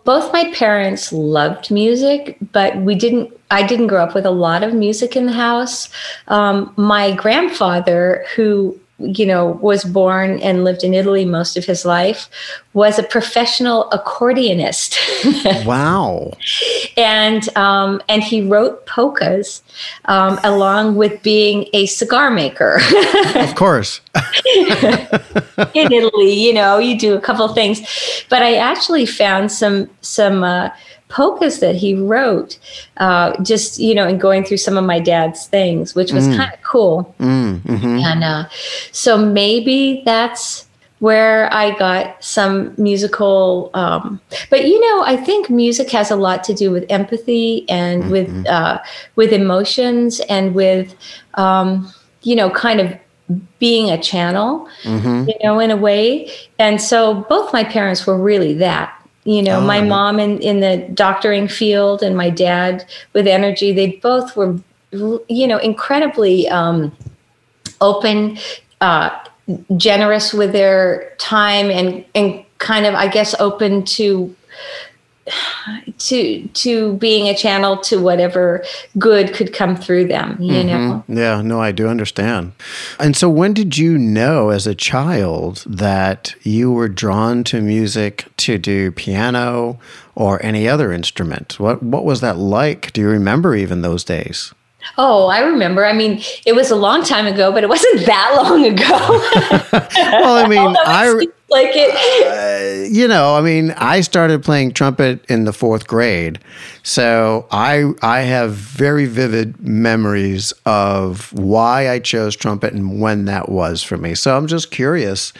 both 0.08 0.32
my 0.32 0.50
parents 0.54 1.12
loved 1.12 1.70
music, 1.70 2.38
but 2.52 2.74
we 2.78 2.94
didn't. 2.94 3.30
I 3.50 3.62
didn't 3.62 3.88
grow 3.88 4.02
up 4.02 4.14
with 4.14 4.24
a 4.24 4.30
lot 4.30 4.62
of 4.62 4.72
music 4.72 5.16
in 5.16 5.26
the 5.26 5.32
house. 5.32 5.90
Um, 6.28 6.72
my 6.78 7.12
grandfather, 7.12 8.24
who 8.34 8.80
you 8.98 9.24
know 9.26 9.46
was 9.62 9.84
born 9.84 10.40
and 10.40 10.64
lived 10.64 10.82
in 10.82 10.92
Italy 10.94 11.24
most 11.24 11.56
of 11.56 11.64
his 11.64 11.84
life, 11.84 12.28
was 12.72 12.98
a 12.98 13.02
professional 13.02 13.88
accordionist. 13.90 14.96
Wow. 15.66 16.32
and 16.96 17.54
um, 17.56 18.00
and 18.08 18.22
he 18.22 18.42
wrote 18.42 18.86
polkas 18.86 19.62
um, 20.06 20.38
along 20.44 20.96
with 20.96 21.22
being 21.22 21.66
a 21.72 21.86
cigar 21.86 22.30
maker 22.30 22.80
Of 23.34 23.54
course. 23.54 24.00
in 25.74 25.92
Italy. 25.92 26.32
You 26.32 26.52
know, 26.54 26.78
you 26.78 26.98
do 26.98 27.14
a 27.14 27.20
couple 27.20 27.46
things, 27.48 27.80
but 28.28 28.42
I 28.42 28.54
actually 28.56 29.06
found 29.06 29.50
some 29.52 29.90
some 30.00 30.42
uh, 30.44 30.70
polkas 31.08 31.60
that 31.60 31.74
he 31.74 31.94
wrote, 31.94 32.58
uh, 32.98 33.40
just 33.42 33.78
you 33.78 33.94
know, 33.94 34.06
in 34.06 34.18
going 34.18 34.44
through 34.44 34.58
some 34.58 34.76
of 34.76 34.84
my 34.84 35.00
dad's 35.00 35.46
things, 35.46 35.94
which 35.94 36.12
was 36.12 36.26
kind 36.26 36.52
of 36.52 36.62
cool. 36.62 37.14
Mm, 37.18 37.60
hmm 37.60 37.98
And 38.04 38.24
uh, 38.24 38.48
so 38.92 39.18
maybe 39.18 40.02
that's 40.04 40.66
where 41.00 41.52
I 41.52 41.78
got 41.78 42.22
some 42.22 42.74
musical. 42.76 43.70
Um, 43.74 44.20
but 44.50 44.66
you 44.66 44.80
know, 44.80 45.02
I 45.04 45.16
think 45.16 45.48
music 45.48 45.90
has 45.90 46.10
a 46.10 46.16
lot 46.16 46.42
to 46.44 46.54
do 46.54 46.70
with 46.70 46.84
empathy 46.90 47.68
and 47.68 48.10
with 48.10 48.46
uh, 48.46 48.78
with 49.16 49.32
emotions 49.32 50.20
and 50.28 50.54
with 50.54 50.94
um, 51.34 51.92
you 52.22 52.34
know, 52.36 52.50
kind 52.50 52.80
of 52.80 52.96
being 53.58 53.90
a 53.90 54.00
channel, 54.00 54.68
you 55.28 55.34
know, 55.44 55.60
in 55.60 55.70
a 55.70 55.76
way. 55.76 56.30
And 56.58 56.80
so 56.80 57.26
both 57.28 57.52
my 57.52 57.62
parents 57.62 58.06
were 58.06 58.16
really 58.16 58.54
that. 58.54 58.94
You 59.28 59.42
know, 59.42 59.58
Oh, 59.58 59.61
my 59.61 59.82
mom 59.82 60.18
in, 60.18 60.38
in 60.40 60.61
the 60.61 60.88
doctoring 60.94 61.49
field 61.49 62.02
and 62.02 62.16
my 62.16 62.30
dad 62.30 62.87
with 63.12 63.26
energy, 63.26 63.73
they 63.73 63.88
both 63.97 64.35
were, 64.35 64.58
you 64.90 65.47
know, 65.47 65.58
incredibly 65.58 66.49
um, 66.49 66.97
open, 67.82 68.38
uh, 68.80 69.11
generous 69.76 70.32
with 70.32 70.52
their 70.52 71.12
time, 71.18 71.70
and 71.70 72.06
and 72.14 72.42
kind 72.56 72.87
of, 72.87 72.94
I 72.94 73.08
guess, 73.08 73.35
open 73.38 73.85
to 73.99 74.35
to 75.98 76.46
to 76.48 76.94
being 76.94 77.28
a 77.28 77.36
channel 77.36 77.76
to 77.78 78.00
whatever 78.00 78.64
good 78.98 79.34
could 79.34 79.52
come 79.52 79.76
through 79.76 80.08
them. 80.08 80.36
You 80.40 80.52
mm-hmm. 80.52 80.68
know, 80.68 81.04
Yeah, 81.08 81.42
no, 81.42 81.60
I 81.60 81.72
do 81.72 81.88
understand. 81.88 82.52
And 82.98 83.16
so, 83.16 83.28
when 83.28 83.52
did 83.52 83.76
you 83.76 83.98
know 83.98 84.50
as 84.50 84.66
a 84.66 84.74
child 84.74 85.64
that 85.66 86.34
you 86.42 86.72
were 86.72 86.88
drawn 86.88 87.44
to 87.44 87.60
music 87.60 88.26
to 88.38 88.58
do 88.58 88.90
piano 88.92 89.78
or 90.14 90.44
any 90.44 90.68
other 90.68 90.92
instrument? 90.92 91.58
What 91.60 91.82
What 91.82 92.04
was 92.04 92.20
that 92.20 92.38
like? 92.38 92.92
Do 92.92 93.00
you 93.00 93.08
remember 93.08 93.54
even 93.54 93.82
those 93.82 94.04
days? 94.04 94.54
Oh, 94.97 95.26
I 95.26 95.40
remember. 95.40 95.85
I 95.85 95.92
mean, 95.92 96.23
it 96.47 96.54
was 96.54 96.70
a 96.70 96.76
long 96.76 97.04
time 97.04 97.26
ago, 97.26 97.52
but 97.52 97.62
it 97.62 97.68
wasn't 97.68 98.00
that 98.06 98.35
long 98.37 98.64
ago. 98.64 99.85
Well, 99.99 100.44
I 100.44 100.49
mean, 100.49 100.76
I, 100.87 101.08
like 101.50 101.70
it. 101.73 102.85
Uh, 102.85 102.88
you 102.88 103.06
know, 103.06 103.37
I 103.37 103.40
mean, 103.40 103.73
I 103.73 104.00
started 104.00 104.42
playing 104.42 104.73
trumpet 104.73 105.25
in 105.28 105.44
the 105.44 105.52
fourth 105.52 105.87
grade, 105.87 106.38
so 106.82 107.47
I 107.50 107.92
I 108.02 108.20
have 108.20 108.52
very 108.52 109.06
vivid 109.06 109.61
memories 109.61 110.52
of 110.64 111.32
why 111.32 111.90
I 111.90 111.99
chose 111.99 112.35
trumpet 112.37 112.73
and 112.73 113.00
when 113.00 113.26
that 113.26 113.49
was 113.49 113.82
for 113.82 113.97
me. 113.99 114.14
So 114.14 114.37
I'm 114.37 114.47
just 114.47 114.70
curious, 114.70 115.32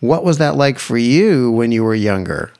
what 0.00 0.24
was 0.24 0.38
that 0.38 0.56
like 0.56 0.78
for 0.78 0.98
you 0.98 1.50
when 1.52 1.72
you 1.72 1.84
were 1.84 1.94
younger? 1.94 2.52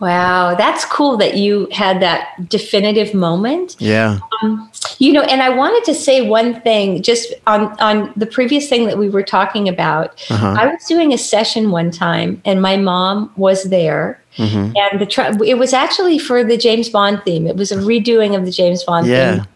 Wow, 0.00 0.54
that's 0.54 0.84
cool 0.84 1.16
that 1.18 1.36
you 1.36 1.68
had 1.72 2.00
that 2.02 2.48
definitive 2.48 3.14
moment. 3.14 3.76
Yeah. 3.78 4.18
Um, 4.42 4.70
you 4.98 5.12
know, 5.12 5.22
and 5.22 5.42
I 5.42 5.50
wanted 5.50 5.84
to 5.84 5.94
say 5.94 6.26
one 6.26 6.60
thing 6.62 7.02
just 7.02 7.32
on 7.46 7.78
on 7.80 8.12
the 8.16 8.26
previous 8.26 8.68
thing 8.68 8.86
that 8.86 8.98
we 8.98 9.08
were 9.08 9.22
talking 9.22 9.68
about. 9.68 10.24
Uh-huh. 10.30 10.54
I 10.58 10.66
was 10.66 10.84
doing 10.86 11.12
a 11.12 11.18
session 11.18 11.70
one 11.70 11.90
time, 11.90 12.40
and 12.44 12.62
my 12.62 12.76
mom 12.76 13.32
was 13.36 13.64
there, 13.64 14.21
Mhm. 14.38 14.72
and 14.76 15.00
the 15.00 15.06
tr- 15.06 15.42
it 15.44 15.58
was 15.58 15.72
actually 15.74 16.18
for 16.18 16.42
the 16.42 16.56
James 16.56 16.88
Bond 16.88 17.20
theme. 17.24 17.46
It 17.46 17.56
was 17.56 17.70
a 17.70 17.76
redoing 17.76 18.34
of 18.34 18.44
the 18.46 18.50
James 18.50 18.82
Bond 18.84 19.06
Yeah. 19.06 19.34
theme. 19.34 19.46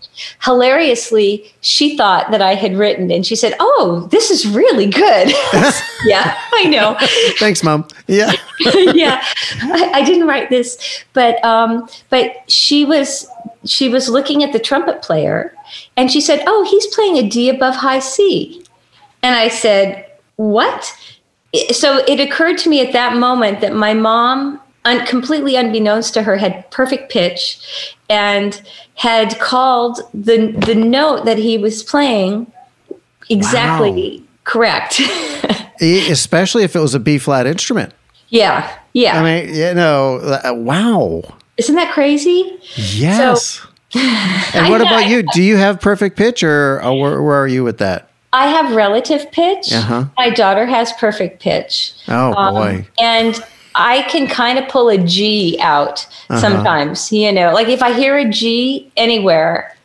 Hilariously, 0.44 1.52
she 1.60 1.96
thought 1.96 2.30
that 2.30 2.40
I 2.40 2.54
had 2.54 2.76
written, 2.76 3.10
and 3.10 3.26
she 3.26 3.36
said, 3.36 3.54
"Oh, 3.60 4.08
this 4.10 4.30
is 4.30 4.46
really 4.46 4.86
good." 4.86 5.28
yeah, 6.06 6.36
I 6.54 6.64
know. 6.64 6.96
Thanks, 7.38 7.62
mom. 7.62 7.86
Yeah. 8.06 8.32
yeah, 8.74 9.22
I, 9.62 9.90
I 9.94 10.02
didn't 10.04 10.26
write 10.26 10.48
this, 10.50 10.78
but 11.12 11.42
um, 11.44 11.88
but 12.10 12.32
she 12.48 12.84
was 12.84 13.26
she 13.66 13.88
was 13.88 14.08
looking 14.08 14.42
at 14.44 14.52
the 14.52 14.58
trumpet 14.58 15.02
player, 15.02 15.54
and 15.96 16.10
she 16.10 16.20
said, 16.20 16.42
"Oh, 16.46 16.66
he's 16.70 16.86
playing 16.94 17.18
a 17.18 17.28
D 17.28 17.48
above 17.50 17.74
high 17.76 17.98
C," 17.98 18.64
and 19.22 19.34
I 19.34 19.48
said, 19.48 20.06
"What?" 20.36 20.90
So 21.72 22.04
it 22.06 22.20
occurred 22.20 22.58
to 22.58 22.68
me 22.70 22.80
at 22.86 22.92
that 22.92 23.16
moment 23.16 23.60
that 23.60 23.74
my 23.74 23.94
mom, 23.94 24.60
un- 24.86 25.04
completely 25.06 25.54
unbeknownst 25.56 26.14
to 26.14 26.22
her, 26.22 26.36
had 26.38 26.70
perfect 26.70 27.12
pitch, 27.12 27.94
and 28.08 28.62
had 28.94 29.38
called 29.38 30.00
the 30.14 30.52
the 30.66 30.74
note 30.74 31.24
that 31.26 31.36
he 31.38 31.58
was 31.58 31.82
playing 31.82 32.50
exactly 33.28 34.24
correct. 34.44 35.00
E- 35.82 36.10
Especially 36.10 36.64
if 36.64 36.74
it 36.74 36.80
was 36.80 36.94
a 36.94 36.98
B 37.00 37.18
flat 37.18 37.46
instrument. 37.46 37.92
yeah, 38.30 38.78
yeah. 38.94 39.20
I 39.20 39.22
mean, 39.44 39.54
you 39.54 39.74
know, 39.74 40.16
uh, 40.42 40.54
wow. 40.54 41.22
Isn't 41.58 41.74
that 41.74 41.92
crazy? 41.92 42.58
Yes. 42.76 43.60
and 43.94 44.70
what 44.70 44.80
about 44.80 45.06
you? 45.06 45.22
Do 45.34 45.42
you 45.42 45.56
have 45.58 45.78
perfect 45.82 46.16
pitch 46.16 46.42
or, 46.42 46.82
or 46.82 46.98
where, 46.98 47.22
where 47.22 47.36
are 47.36 47.46
you 47.46 47.62
with 47.62 47.76
that? 47.78 48.08
I 48.32 48.46
have 48.48 48.74
relative 48.74 49.30
pitch. 49.32 49.70
Uh-huh. 49.70 50.06
My 50.16 50.30
daughter 50.30 50.64
has 50.64 50.94
perfect 50.94 51.42
pitch. 51.42 51.92
Oh, 52.08 52.32
Um, 52.32 52.54
boy. 52.54 52.86
And 52.98 53.38
I 53.78 54.02
can 54.08 54.26
kind 54.26 54.58
of 54.58 54.68
pull 54.68 54.88
a 54.88 54.98
G 54.98 55.58
out 55.60 56.06
Uh-huh. 56.30 56.40
sometimes, 56.40 57.12
you 57.12 57.30
know, 57.32 57.52
like 57.52 57.68
if 57.68 57.82
I 57.82 57.92
hear 57.92 58.16
a 58.16 58.28
G 58.28 58.90
anywhere, 58.96 59.76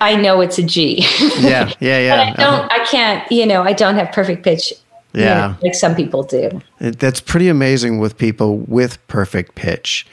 I 0.00 0.16
know 0.16 0.40
it's 0.40 0.58
a 0.58 0.62
G. 0.62 1.04
Yeah, 1.38 1.72
yeah, 1.80 1.98
yeah. 2.00 2.32
but 2.34 2.40
I 2.40 2.44
don't, 2.50 2.72
I 2.72 2.84
can't, 2.84 3.32
you 3.32 3.46
know, 3.46 3.62
I 3.62 3.72
don't 3.72 3.94
have 3.96 4.12
perfect 4.12 4.42
pitch. 4.44 4.72
you 5.14 5.20
know, 5.20 5.26
Yeah. 5.26 5.54
like 5.62 5.74
some 5.74 5.94
people 5.94 6.22
do. 6.22 6.60
It, 6.80 6.98
that's 6.98 7.20
pretty 7.20 7.48
amazing 7.48 7.98
with 7.98 8.16
people 8.18 8.58
with 8.58 9.04
perfect 9.08 9.54
pitch. 9.54 10.06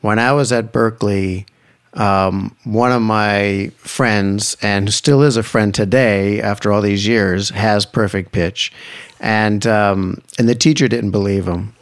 When 0.00 0.18
I 0.18 0.32
was 0.32 0.50
at 0.52 0.72
Berklee, 0.72 1.44
um, 1.94 2.54
one 2.64 2.92
of 2.92 3.02
my 3.02 3.70
friends, 3.78 4.56
and 4.62 4.86
who 4.88 4.92
still 4.92 5.22
is 5.22 5.36
a 5.36 5.42
friend 5.42 5.74
today 5.74 6.40
after 6.40 6.72
all 6.72 6.80
these 6.82 7.06
years, 7.06 7.50
has 7.50 7.86
perfect 7.86 8.30
pitch, 8.32 8.72
and 9.20 9.66
um, 9.66 10.20
and 10.38 10.48
the 10.48 10.54
teacher 10.54 10.86
didn't 10.88 11.10
believe 11.12 11.46
him. 11.48 11.74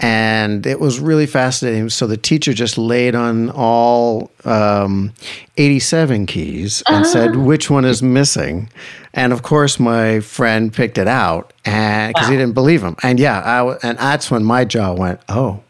And 0.00 0.66
it 0.66 0.80
was 0.80 0.98
really 0.98 1.26
fascinating. 1.26 1.88
So 1.88 2.06
the 2.06 2.16
teacher 2.16 2.52
just 2.52 2.76
laid 2.76 3.14
on 3.14 3.50
all 3.50 4.30
um, 4.44 5.12
87 5.56 6.26
keys 6.26 6.82
and 6.88 7.06
said, 7.06 7.36
which 7.36 7.70
one 7.70 7.84
is 7.84 8.02
missing? 8.02 8.68
And 9.14 9.32
of 9.32 9.42
course, 9.42 9.78
my 9.78 10.18
friend 10.20 10.72
picked 10.72 10.98
it 10.98 11.06
out 11.06 11.52
and 11.64 12.12
because 12.12 12.28
he 12.28 12.36
didn't 12.36 12.54
believe 12.54 12.82
him. 12.82 12.96
And 13.04 13.20
yeah, 13.20 13.40
I, 13.40 13.78
and 13.88 13.96
that's 13.96 14.30
when 14.30 14.44
my 14.44 14.64
jaw 14.64 14.92
went, 14.94 15.20
oh, 15.28 15.62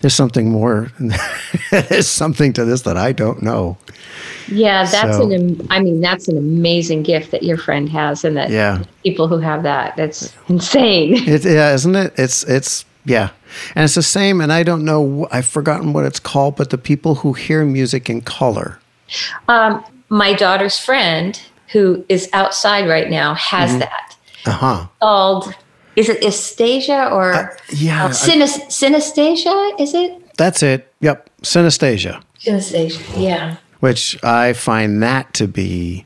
there's 0.00 0.14
something 0.14 0.50
more. 0.50 0.90
there's 1.70 2.08
something 2.08 2.54
to 2.54 2.64
this 2.64 2.82
that 2.82 2.96
I 2.96 3.12
don't 3.12 3.42
know. 3.42 3.76
Yeah, 4.48 4.86
that's 4.86 5.18
So- 5.18 5.30
an, 5.30 5.66
I 5.68 5.80
mean, 5.80 6.00
that's 6.00 6.26
an 6.28 6.38
amazing 6.38 7.02
gift 7.02 7.32
that 7.32 7.42
your 7.42 7.58
friend 7.58 7.86
has 7.90 8.24
and 8.24 8.34
that 8.38 8.48
Yeah. 8.50 8.82
people 9.04 9.28
who 9.28 9.38
have 9.38 9.62
that, 9.64 9.94
that's 9.96 10.32
insane. 10.48 11.16
It, 11.28 11.44
yeah, 11.44 11.74
isn't 11.74 11.94
it? 11.94 12.14
It's 12.16 12.44
it's 12.44 12.86
yeah, 13.08 13.30
and 13.74 13.84
it's 13.84 13.94
the 13.94 14.02
same. 14.02 14.40
And 14.40 14.52
I 14.52 14.62
don't 14.62 14.84
know. 14.84 15.26
I've 15.32 15.46
forgotten 15.46 15.92
what 15.92 16.04
it's 16.04 16.20
called, 16.20 16.56
but 16.56 16.70
the 16.70 16.78
people 16.78 17.16
who 17.16 17.32
hear 17.32 17.64
music 17.64 18.08
in 18.10 18.20
color. 18.20 18.78
Um, 19.48 19.82
my 20.08 20.32
daughter's 20.34 20.78
friend, 20.78 21.40
who 21.72 22.04
is 22.08 22.28
outside 22.32 22.88
right 22.88 23.10
now, 23.10 23.34
has 23.34 23.70
Mm-hmm. 23.70 23.78
that 23.80 24.16
Uh 24.46 24.50
huh. 24.52 24.86
called. 25.00 25.54
Is 25.96 26.08
it 26.08 26.22
Astasia 26.24 27.08
or 27.10 27.32
Uh, 27.34 27.46
yeah, 27.74 28.04
uh, 28.04 28.08
I- 28.08 28.12
synesthesia? 28.70 29.80
Is 29.80 29.94
it 29.94 30.12
That's 30.36 30.62
it. 30.62 30.92
Yep, 31.00 31.28
synesthesia, 31.42 32.22
synesthesia? 32.38 33.02
Yeah. 33.16 33.56
which 33.80 34.18
I 34.22 34.52
find 34.52 35.02
that 35.02 35.34
to 35.34 35.46
be 35.48 36.04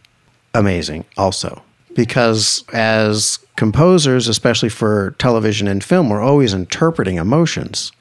amazing, 0.54 1.04
also 1.16 1.62
because 1.94 2.64
as 2.72 3.38
composers, 3.56 4.28
especially 4.28 4.68
for 4.68 5.14
television 5.18 5.68
and 5.68 5.82
film, 5.82 6.08
we're 6.08 6.22
always 6.22 6.54
interpreting 6.54 7.16
emotions. 7.16 7.92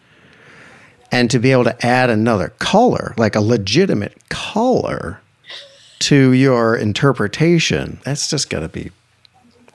And 1.12 1.30
to 1.30 1.40
be 1.40 1.52
able 1.52 1.66
to 1.66 1.86
add 1.86 2.10
another 2.10 2.50
color, 2.60 3.14
like 3.18 3.36
a 3.36 3.42
legitimate 3.42 4.18
color, 4.30 5.20
to 6.00 6.32
your 6.32 6.76
interpretation, 6.76 8.00
that's 8.04 8.30
just 8.30 8.50
got 8.50 8.62
to 8.62 8.70
be 8.70 8.92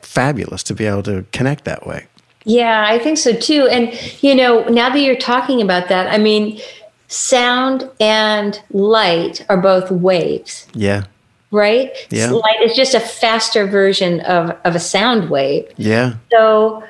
fabulous 0.03 0.62
to 0.65 0.75
be 0.75 0.85
able 0.87 1.03
to 1.05 1.25
connect 1.33 1.65
that 1.65 1.87
way. 1.87 2.07
Yeah, 2.45 2.85
I 2.87 2.99
think 2.99 3.19
so 3.19 3.33
too. 3.33 3.69
And, 3.69 3.93
you 4.23 4.35
know, 4.35 4.65
now 4.65 4.89
that 4.89 4.99
you're 5.01 5.17
talking 5.17 5.61
about 5.61 5.89
that, 5.89 6.12
I 6.12 6.19
mean, 6.19 6.61
sound 7.09 7.89
and 8.01 8.61
light 8.71 9.45
are 9.49 9.57
both 9.57 9.91
waves, 9.91 10.67
Yeah. 10.75 11.05
Right? 11.51 11.93
Yeah. 12.11 12.31
Light 12.31 12.63
is 12.63 12.75
just 12.75 12.95
a 12.95 13.01
faster 13.01 13.67
version 13.67 14.21
of, 14.21 14.57
of 14.65 14.75
a 14.75 14.81
sound 14.81 15.31
wave. 15.31 15.69
Yeah. 15.77 16.15
So 16.33 16.85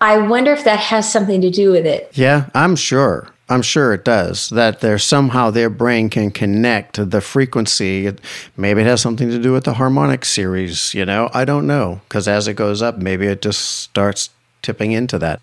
I 0.00 0.18
wonder 0.18 0.52
if 0.52 0.64
that 0.64 0.78
has 0.78 1.10
something 1.10 1.40
to 1.40 1.50
do 1.50 1.70
with 1.70 1.86
it. 1.86 2.10
Yeah, 2.14 2.50
I'm 2.54 2.76
sure. 2.76 3.28
I'm 3.48 3.62
sure 3.62 3.92
it 3.92 4.04
does. 4.04 4.48
That 4.50 4.80
there's 4.80 5.04
somehow 5.04 5.50
their 5.50 5.68
brain 5.68 6.08
can 6.08 6.30
connect 6.30 6.94
to 6.94 7.04
the 7.04 7.20
frequency. 7.20 8.10
Maybe 8.56 8.80
it 8.80 8.86
has 8.86 9.02
something 9.02 9.28
to 9.28 9.38
do 9.38 9.52
with 9.52 9.64
the 9.64 9.74
harmonic 9.74 10.24
series, 10.24 10.94
you 10.94 11.04
know? 11.04 11.28
I 11.34 11.44
don't 11.44 11.66
know. 11.66 12.00
Because 12.08 12.26
as 12.26 12.48
it 12.48 12.54
goes 12.54 12.80
up, 12.80 12.96
maybe 12.96 13.26
it 13.26 13.42
just 13.42 13.60
starts 13.60 14.30
tipping 14.62 14.92
into 14.92 15.18
that. 15.18 15.40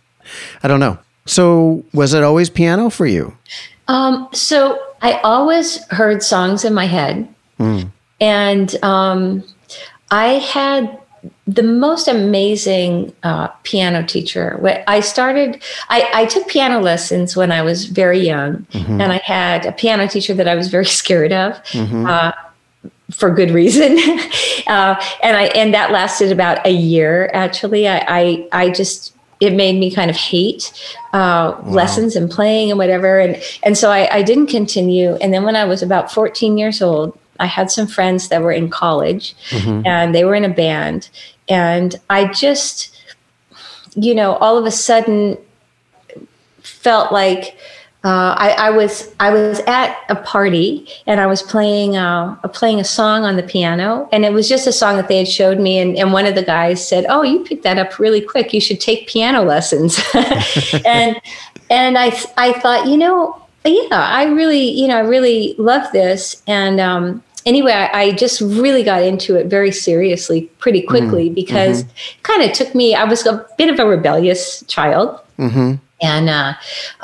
I 0.63 0.67
don't 0.67 0.79
know. 0.79 0.97
So, 1.25 1.83
was 1.93 2.15
it 2.15 2.23
always 2.23 2.49
piano 2.49 2.89
for 2.89 3.05
you? 3.05 3.37
Um, 3.87 4.29
so 4.31 4.81
I 5.01 5.13
always 5.23 5.83
heard 5.89 6.23
songs 6.23 6.65
in 6.65 6.73
my 6.73 6.85
head, 6.85 7.27
and 8.19 8.83
um, 8.83 9.43
I 10.11 10.33
had 10.33 10.99
the 11.47 11.63
most 11.63 12.07
amazing 12.07 13.13
uh, 13.23 13.47
piano 13.63 14.05
teacher. 14.05 14.59
I 14.87 14.99
started. 14.99 15.61
I, 15.89 16.09
I 16.13 16.25
took 16.25 16.47
piano 16.47 16.79
lessons 16.79 17.35
when 17.35 17.51
I 17.51 17.61
was 17.61 17.85
very 17.85 18.19
young, 18.19 18.65
and 19.01 19.11
I 19.11 19.17
had 19.17 19.65
a 19.65 19.71
piano 19.71 20.07
teacher 20.07 20.33
that 20.33 20.47
I 20.47 20.55
was 20.55 20.67
very 20.67 20.85
scared 21.01 21.33
of. 21.33 21.59
Uh, 22.07 22.31
for 23.11 23.33
good 23.33 23.49
reason, 23.49 23.97
uh, 24.67 24.95
and 25.23 25.35
I 25.35 25.45
and 25.55 25.73
that 25.73 25.91
lasted 25.91 26.31
about 26.31 26.65
a 26.65 26.71
year. 26.71 27.29
Actually, 27.33 27.87
I 27.87 28.05
I, 28.07 28.47
I 28.51 28.69
just 28.69 29.15
it 29.39 29.53
made 29.53 29.79
me 29.79 29.89
kind 29.89 30.09
of 30.09 30.17
hate 30.17 30.71
uh, 31.13 31.59
lessons 31.65 32.15
and 32.15 32.29
playing 32.29 32.69
and 32.69 32.77
whatever, 32.77 33.19
and 33.19 33.41
and 33.63 33.77
so 33.77 33.89
I, 33.89 34.17
I 34.17 34.21
didn't 34.21 34.47
continue. 34.47 35.15
And 35.15 35.33
then 35.33 35.43
when 35.43 35.55
I 35.55 35.65
was 35.65 35.81
about 35.81 36.11
fourteen 36.11 36.57
years 36.57 36.81
old, 36.81 37.17
I 37.39 37.45
had 37.45 37.71
some 37.71 37.87
friends 37.87 38.29
that 38.29 38.41
were 38.41 38.51
in 38.51 38.69
college, 38.69 39.35
and 39.85 40.13
they 40.13 40.25
were 40.25 40.35
in 40.35 40.45
a 40.45 40.53
band, 40.53 41.09
and 41.47 41.95
I 42.09 42.25
just, 42.25 42.95
you 43.95 44.13
know, 44.13 44.35
all 44.35 44.57
of 44.57 44.65
a 44.65 44.71
sudden 44.71 45.37
felt 46.61 47.11
like 47.11 47.57
uh, 48.05 48.33
I, 48.37 48.51
I 48.51 48.69
was 48.69 49.13
I 49.19 49.29
was 49.29 49.59
at 49.67 49.97
a 50.07 50.15
party 50.15 50.87
and 51.05 51.19
I 51.19 51.25
was 51.25 51.41
playing 51.41 51.97
uh, 51.97 52.35
playing 52.53 52.79
a 52.79 52.85
song 52.85 53.25
on 53.25 53.35
the 53.35 53.43
piano. 53.43 54.07
And 54.13 54.23
it 54.23 54.31
was 54.31 54.47
just 54.47 54.67
a 54.67 54.71
song 54.71 54.95
that 54.95 55.09
they 55.09 55.17
had 55.17 55.27
showed 55.27 55.59
me 55.59 55.79
and, 55.79 55.97
and 55.97 56.13
one 56.13 56.25
of 56.25 56.33
the 56.33 56.43
guys 56.43 56.87
said 56.87 57.05
oh 57.09 57.23
you 57.23 57.43
picked 57.43 57.63
that 57.63 57.77
up 57.77 57.99
really 57.99 58.21
quick. 58.21 58.53
You 58.53 58.61
should 58.61 58.79
take 58.79 59.07
piano 59.07 59.43
lessons. 59.43 59.99
And 60.85 61.19
and 61.69 61.97
I 61.97 62.17
I 62.37 62.53
thought 62.53 62.87
you 62.87 62.95
know 62.95 63.35
yeah 63.65 63.87
I 63.91 64.23
really 64.25 64.69
you 64.69 64.87
know 64.87 64.95
I 64.95 65.01
really 65.01 65.55
love 65.57 65.91
this. 65.91 66.41
And 66.47 66.79
um, 66.79 67.21
anyway 67.45 67.71
I, 67.71 68.01
I 68.01 68.11
just 68.11 68.41
really 68.41 68.83
got 68.83 69.03
into 69.03 69.35
it 69.35 69.47
very 69.47 69.71
seriously 69.71 70.49
pretty 70.59 70.81
quickly 70.81 71.29
because 71.29 71.81
it 71.81 72.23
kind 72.23 72.43
of 72.43 72.53
took 72.53 72.73
me 72.75 72.95
I 72.95 73.03
was 73.05 73.25
a 73.25 73.45
bit 73.57 73.69
of 73.69 73.79
a 73.79 73.85
rebellious 73.85 74.63
child. 74.67 75.19
Mm-hmm. 75.37 75.75
and 76.01 76.29
uh, 76.29 76.53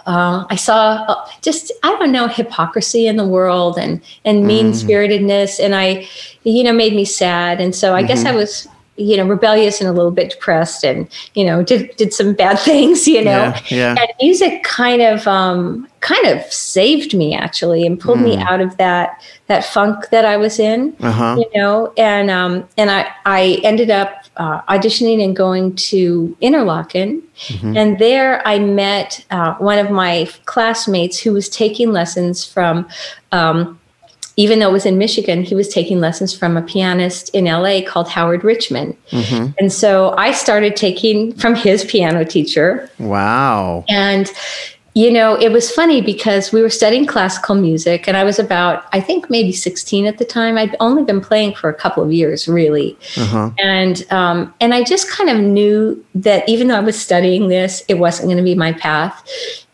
uh, 0.06 0.46
I 0.50 0.56
saw 0.56 1.06
uh, 1.08 1.30
just 1.42 1.72
I 1.84 1.92
don't 1.98 2.12
know 2.12 2.28
hypocrisy 2.28 3.08
in 3.08 3.16
the 3.16 3.26
world 3.26 3.78
and 3.78 4.02
and 4.26 4.46
mean 4.46 4.74
spiritedness, 4.74 5.60
and 5.60 5.74
I, 5.74 6.08
you 6.44 6.64
know, 6.64 6.74
made 6.74 6.94
me 6.94 7.06
sad. 7.06 7.62
And 7.62 7.74
so 7.74 7.96
I 7.96 8.04
guess 8.04 8.26
I 8.26 8.32
was 8.32 8.68
you 8.98 9.18
know, 9.18 9.26
rebellious 9.28 9.82
and 9.82 9.90
a 9.90 9.92
little 9.94 10.12
bit 10.12 10.30
depressed, 10.32 10.84
and 10.86 11.08
you 11.34 11.44
know, 11.46 11.64
did 11.64 11.96
did 11.98 12.14
some 12.14 12.34
bad 12.34 12.58
things, 12.70 13.08
you 13.08 13.24
know. 13.24 13.32
Yeah, 13.32 13.62
yeah. 13.70 13.96
And 14.00 14.10
music 14.22 14.64
kind 14.64 15.02
of 15.02 15.28
um, 15.28 15.88
kind 16.00 16.26
of 16.28 16.42
saved 16.52 17.14
me 17.14 17.36
actually, 17.36 17.86
and 17.86 18.00
pulled 18.00 18.22
me 18.22 18.38
out 18.38 18.62
of 18.62 18.78
that 18.78 19.22
that 19.48 19.66
funk 19.66 20.10
that 20.12 20.26
I 20.26 20.38
was 20.38 20.60
in, 20.60 20.96
Uh-huh. 21.02 21.36
you 21.40 21.60
know. 21.60 21.94
And 21.98 22.32
um, 22.32 22.68
and 22.78 22.90
I 22.90 23.08
I 23.26 23.60
ended 23.64 23.90
up 23.90 24.24
uh, 24.38 24.62
auditioning 24.64 25.24
and 25.24 25.36
going 25.36 25.76
to 25.76 26.36
Interlochen, 26.42 27.22
and 27.64 28.00
there 28.00 28.42
I 28.48 28.60
met 28.60 29.26
uh, 29.32 29.56
one 29.56 29.78
of 29.80 29.92
my 29.92 30.30
classmates 30.46 31.20
who 31.20 31.34
was 31.34 31.50
taking 31.50 31.92
lessons 31.92 32.46
from. 32.46 32.88
Um, 33.32 33.80
even 34.38 34.60
though 34.60 34.70
it 34.70 34.74
was 34.74 34.86
in 34.86 34.98
Michigan, 34.98 35.44
he 35.44 35.56
was 35.56 35.70
taking 35.70 36.00
lessons 36.00 36.34
from 36.38 36.58
a 36.58 36.62
pianist 36.62 37.30
in 37.30 37.46
LA 37.46 37.82
called 37.86 38.10
Howard 38.10 38.44
Richman. 38.44 38.96
And 39.60 39.72
so 39.72 40.14
I 40.18 40.32
started 40.32 40.76
taking 40.76 41.34
from 41.36 41.56
his 41.56 41.86
piano 41.86 42.26
teacher. 42.26 42.90
Wow. 43.00 43.86
And, 43.88 44.30
you 44.94 45.12
know, 45.12 45.36
it 45.36 45.52
was 45.52 45.72
funny 45.72 46.02
because 46.02 46.52
we 46.52 46.62
were 46.62 46.70
studying 46.70 47.06
classical 47.06 47.56
music, 47.56 48.08
and 48.08 48.16
I 48.16 48.24
was 48.24 48.40
about, 48.40 48.86
I 48.94 49.02
think, 49.02 49.30
maybe 49.30 49.52
16 49.52 50.06
at 50.06 50.18
the 50.18 50.26
time. 50.26 50.58
I'd 50.58 50.76
only 50.80 51.04
been 51.04 51.22
playing 51.22 51.56
for 51.56 51.70
a 51.70 51.74
couple 51.74 52.04
of 52.04 52.12
years, 52.12 52.48
really. 52.48 52.98
Uh-huh. 53.18 53.52
And 53.58 54.06
um, 54.12 54.54
and 54.62 54.74
I 54.74 54.84
just 54.84 55.10
kind 55.10 55.30
of 55.30 55.38
knew 55.38 56.04
that 56.16 56.48
even 56.48 56.68
though 56.68 56.78
I 56.78 56.82
was 56.82 57.00
studying 57.00 57.50
this, 57.50 57.84
it 57.88 57.96
wasn't 57.96 58.28
going 58.28 58.38
to 58.38 58.44
be 58.44 58.56
my 58.56 58.72
path. 58.74 59.22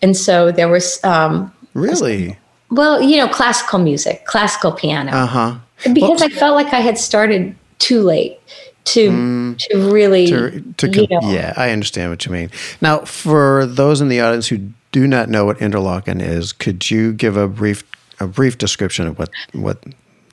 And 0.02 0.18
so 0.18 0.52
there 0.52 0.70
was, 0.70 1.04
um, 1.04 1.52
Really? 1.74 2.38
Well, 2.72 3.02
you 3.02 3.18
know, 3.18 3.28
classical 3.28 3.80
music, 3.80 4.26
classical 4.26 4.72
piano 4.72 5.12
Uh-huh. 5.12 5.56
because 5.94 6.22
I 6.22 6.30
felt 6.30 6.56
like 6.56 6.74
I 6.74 6.80
had 6.80 6.98
started 6.98 7.56
too 7.80 8.02
late 8.02 8.40
to 8.84 9.56
to 9.56 9.92
really 9.92 10.28
to, 10.28 10.62
to 10.78 10.90
you 10.90 11.08
know, 11.12 11.20
yeah 11.32 11.54
i 11.56 11.70
understand 11.70 12.10
what 12.10 12.26
you 12.26 12.32
mean 12.32 12.50
now 12.82 12.98
for 13.00 13.66
those 13.68 14.02
in 14.02 14.10
the 14.10 14.20
audience 14.20 14.48
who 14.48 14.58
do 14.92 15.06
not 15.08 15.30
know 15.30 15.46
what 15.46 15.58
interlochen 15.60 16.20
is 16.20 16.52
could 16.52 16.90
you 16.90 17.14
give 17.14 17.38
a 17.38 17.48
brief 17.48 17.84
a 18.20 18.26
brief 18.26 18.58
description 18.58 19.06
of 19.06 19.20
what 19.20 19.30
what 19.54 19.84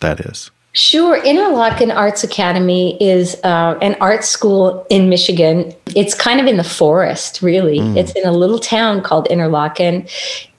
that 0.01 0.21
is 0.21 0.51
Sure. 0.75 1.19
Interlochen 1.23 1.93
Arts 1.93 2.23
Academy 2.23 2.97
is 3.03 3.35
uh, 3.43 3.77
an 3.83 3.97
art 4.01 4.23
school 4.23 4.87
in 4.91 5.09
Michigan. 5.09 5.75
It's 5.97 6.15
kind 6.15 6.41
of 6.41 6.47
in 6.47 6.57
the 6.57 6.63
forest, 6.63 7.43
really. 7.43 7.79
It's 7.99 8.13
in 8.13 8.25
a 8.25 8.31
little 8.31 8.61
town 8.61 9.03
called 9.03 9.27
Interlochen, 9.29 10.09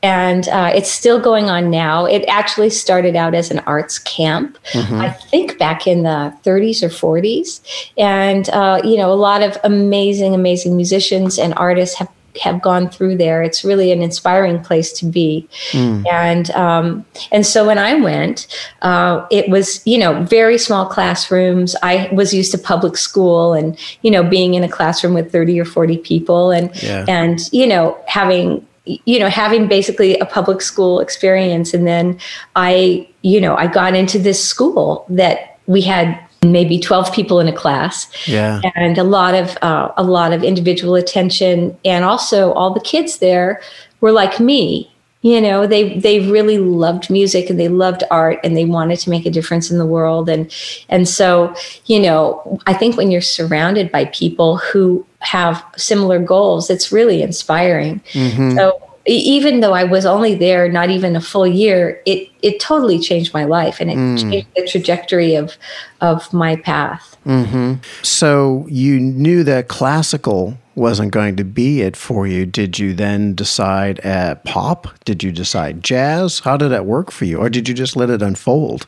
and 0.02 0.48
uh, 0.50 0.72
it's 0.74 0.90
still 0.90 1.20
going 1.20 1.50
on 1.50 1.70
now. 1.70 2.06
It 2.06 2.24
actually 2.28 2.70
started 2.70 3.16
out 3.16 3.34
as 3.36 3.52
an 3.52 3.60
arts 3.60 4.00
camp, 4.00 4.58
I 4.74 5.10
think 5.10 5.58
back 5.58 5.88
in 5.88 6.04
the 6.04 6.34
30s 6.44 6.82
or 6.84 6.90
40s. 6.90 7.62
And, 7.98 8.48
uh, 8.50 8.82
you 8.84 8.96
know, 8.98 9.12
a 9.12 9.16
lot 9.16 9.42
of 9.44 9.58
amazing, 9.64 10.34
amazing 10.34 10.76
musicians 10.76 11.38
and 11.38 11.54
artists 11.58 11.98
have 11.98 12.10
have 12.44 12.62
gone 12.62 12.88
through 12.90 13.18
there. 13.18 13.42
It's 13.42 13.66
really 13.66 13.92
an 13.92 14.02
inspiring 14.02 14.62
place 14.64 14.94
to 14.94 15.06
be. 15.06 15.50
And 15.74 16.50
um, 16.52 17.04
and 17.32 17.46
so 17.46 17.66
when 17.66 17.78
I 17.80 17.96
went, 17.96 18.48
uh, 18.84 19.26
it 19.32 19.50
was 19.50 19.86
you 19.86 19.98
know 19.98 20.24
very 20.24 20.58
small 20.58 20.86
classrooms. 20.86 21.76
I 21.84 22.08
was 22.14 22.34
used 22.34 22.52
to 22.52 22.58
public 22.58 22.98
school 22.98 23.54
and 23.54 23.78
you 24.04 24.12
know 24.12 24.24
being 24.24 24.54
in 24.54 24.64
a 24.64 24.70
classroom 24.70 25.16
with 25.16 25.32
thirty 25.32 25.60
or 25.60 25.66
forty 25.66 25.98
people 25.98 26.52
and 26.52 26.72
Yeah. 26.82 27.04
and 27.10 27.40
you 27.52 27.66
know 27.68 27.98
having 28.08 28.66
you 29.06 29.20
know 29.20 29.30
having 29.30 29.68
basically 29.68 30.18
a 30.20 30.26
public 30.26 30.62
school 30.62 31.00
experience 31.00 31.74
and 31.74 31.86
then 31.86 32.18
i 32.56 33.08
you 33.22 33.40
know 33.40 33.56
i 33.56 33.68
got 33.68 33.94
into 33.94 34.18
this 34.18 34.44
school 34.44 35.06
that 35.10 35.60
we 35.68 35.82
had 35.82 36.20
maybe 36.44 36.80
12 36.80 37.14
people 37.14 37.40
in 37.40 37.48
a 37.48 37.54
class. 37.54 38.10
Yeah. 38.28 38.62
And 38.76 38.98
a 38.98 39.04
lot 39.04 39.36
of 39.36 39.58
uh, 39.62 39.92
a 39.98 40.04
lot 40.04 40.34
of 40.34 40.44
individual 40.44 40.96
attention 40.96 41.78
and 41.84 42.06
also 42.06 42.54
all 42.54 42.74
the 42.74 42.80
kids 42.80 43.18
there 43.18 43.62
were 44.02 44.12
like 44.12 44.40
me. 44.40 44.92
You 45.22 45.42
know 45.42 45.68
they 45.68 46.00
they 46.00 46.32
really 46.32 46.60
loved 46.60 47.10
music 47.10 47.50
and 47.50 47.60
they 47.60 47.68
loved 47.68 48.04
art 48.10 48.40
and 48.42 48.56
they 48.56 48.64
wanted 48.64 49.00
to 49.00 49.10
make 49.10 49.26
a 49.26 49.30
difference 49.30 49.70
in 49.70 49.78
the 49.78 49.86
world. 49.86 50.30
And 50.30 50.50
and 50.88 51.10
so 51.10 51.54
you 51.88 52.00
know 52.00 52.58
i 52.68 52.74
think 52.74 52.96
when 52.96 53.12
you're 53.12 53.20
surrounded 53.20 53.92
by 53.92 54.06
people 54.06 54.58
who 54.58 55.06
have 55.20 55.64
similar 55.76 56.20
goals 56.20 56.70
it's 56.70 56.92
really 56.92 57.22
inspiring. 57.22 58.02
Mm-hmm. 58.14 58.56
So 58.56 58.82
e- 59.08 59.14
even 59.14 59.60
though 59.60 59.74
I 59.74 59.84
was 59.84 60.06
only 60.06 60.36
there 60.36 60.72
not 60.72 60.90
even 60.90 61.16
a 61.16 61.22
full 61.22 61.48
year, 61.48 62.02
it 62.06 62.30
it 62.42 62.60
totally 62.60 63.00
changed 63.00 63.34
my 63.34 63.44
life 63.44 63.80
and 63.80 63.92
it 63.92 63.98
mm. 63.98 64.20
changed 64.20 64.48
the 64.56 64.68
trajectory 64.68 65.36
of 65.36 65.58
of 66.02 66.32
my 66.34 66.56
path. 66.56 67.18
Mm-hmm. 67.26 67.84
so 68.02 68.66
you 68.70 68.98
knew 68.98 69.44
that 69.44 69.68
classical 69.68 70.58
wasn't 70.74 71.12
going 71.12 71.36
to 71.36 71.44
be 71.44 71.82
it 71.82 71.98
for 71.98 72.26
you. 72.26 72.46
Did 72.46 72.80
you 72.80 72.94
then 72.94 73.36
decide 73.36 74.00
at 74.00 74.46
pop? 74.46 74.88
Did 75.04 75.22
you 75.22 75.32
decide 75.34 75.84
jazz? 75.84 76.40
How 76.40 76.56
did 76.56 76.70
that 76.70 76.86
work 76.86 77.12
for 77.12 77.26
you? 77.26 77.38
Or 77.38 77.50
did 77.50 77.68
you 77.68 77.76
just 77.76 77.98
let 77.98 78.10
it 78.10 78.22
unfold 78.22 78.88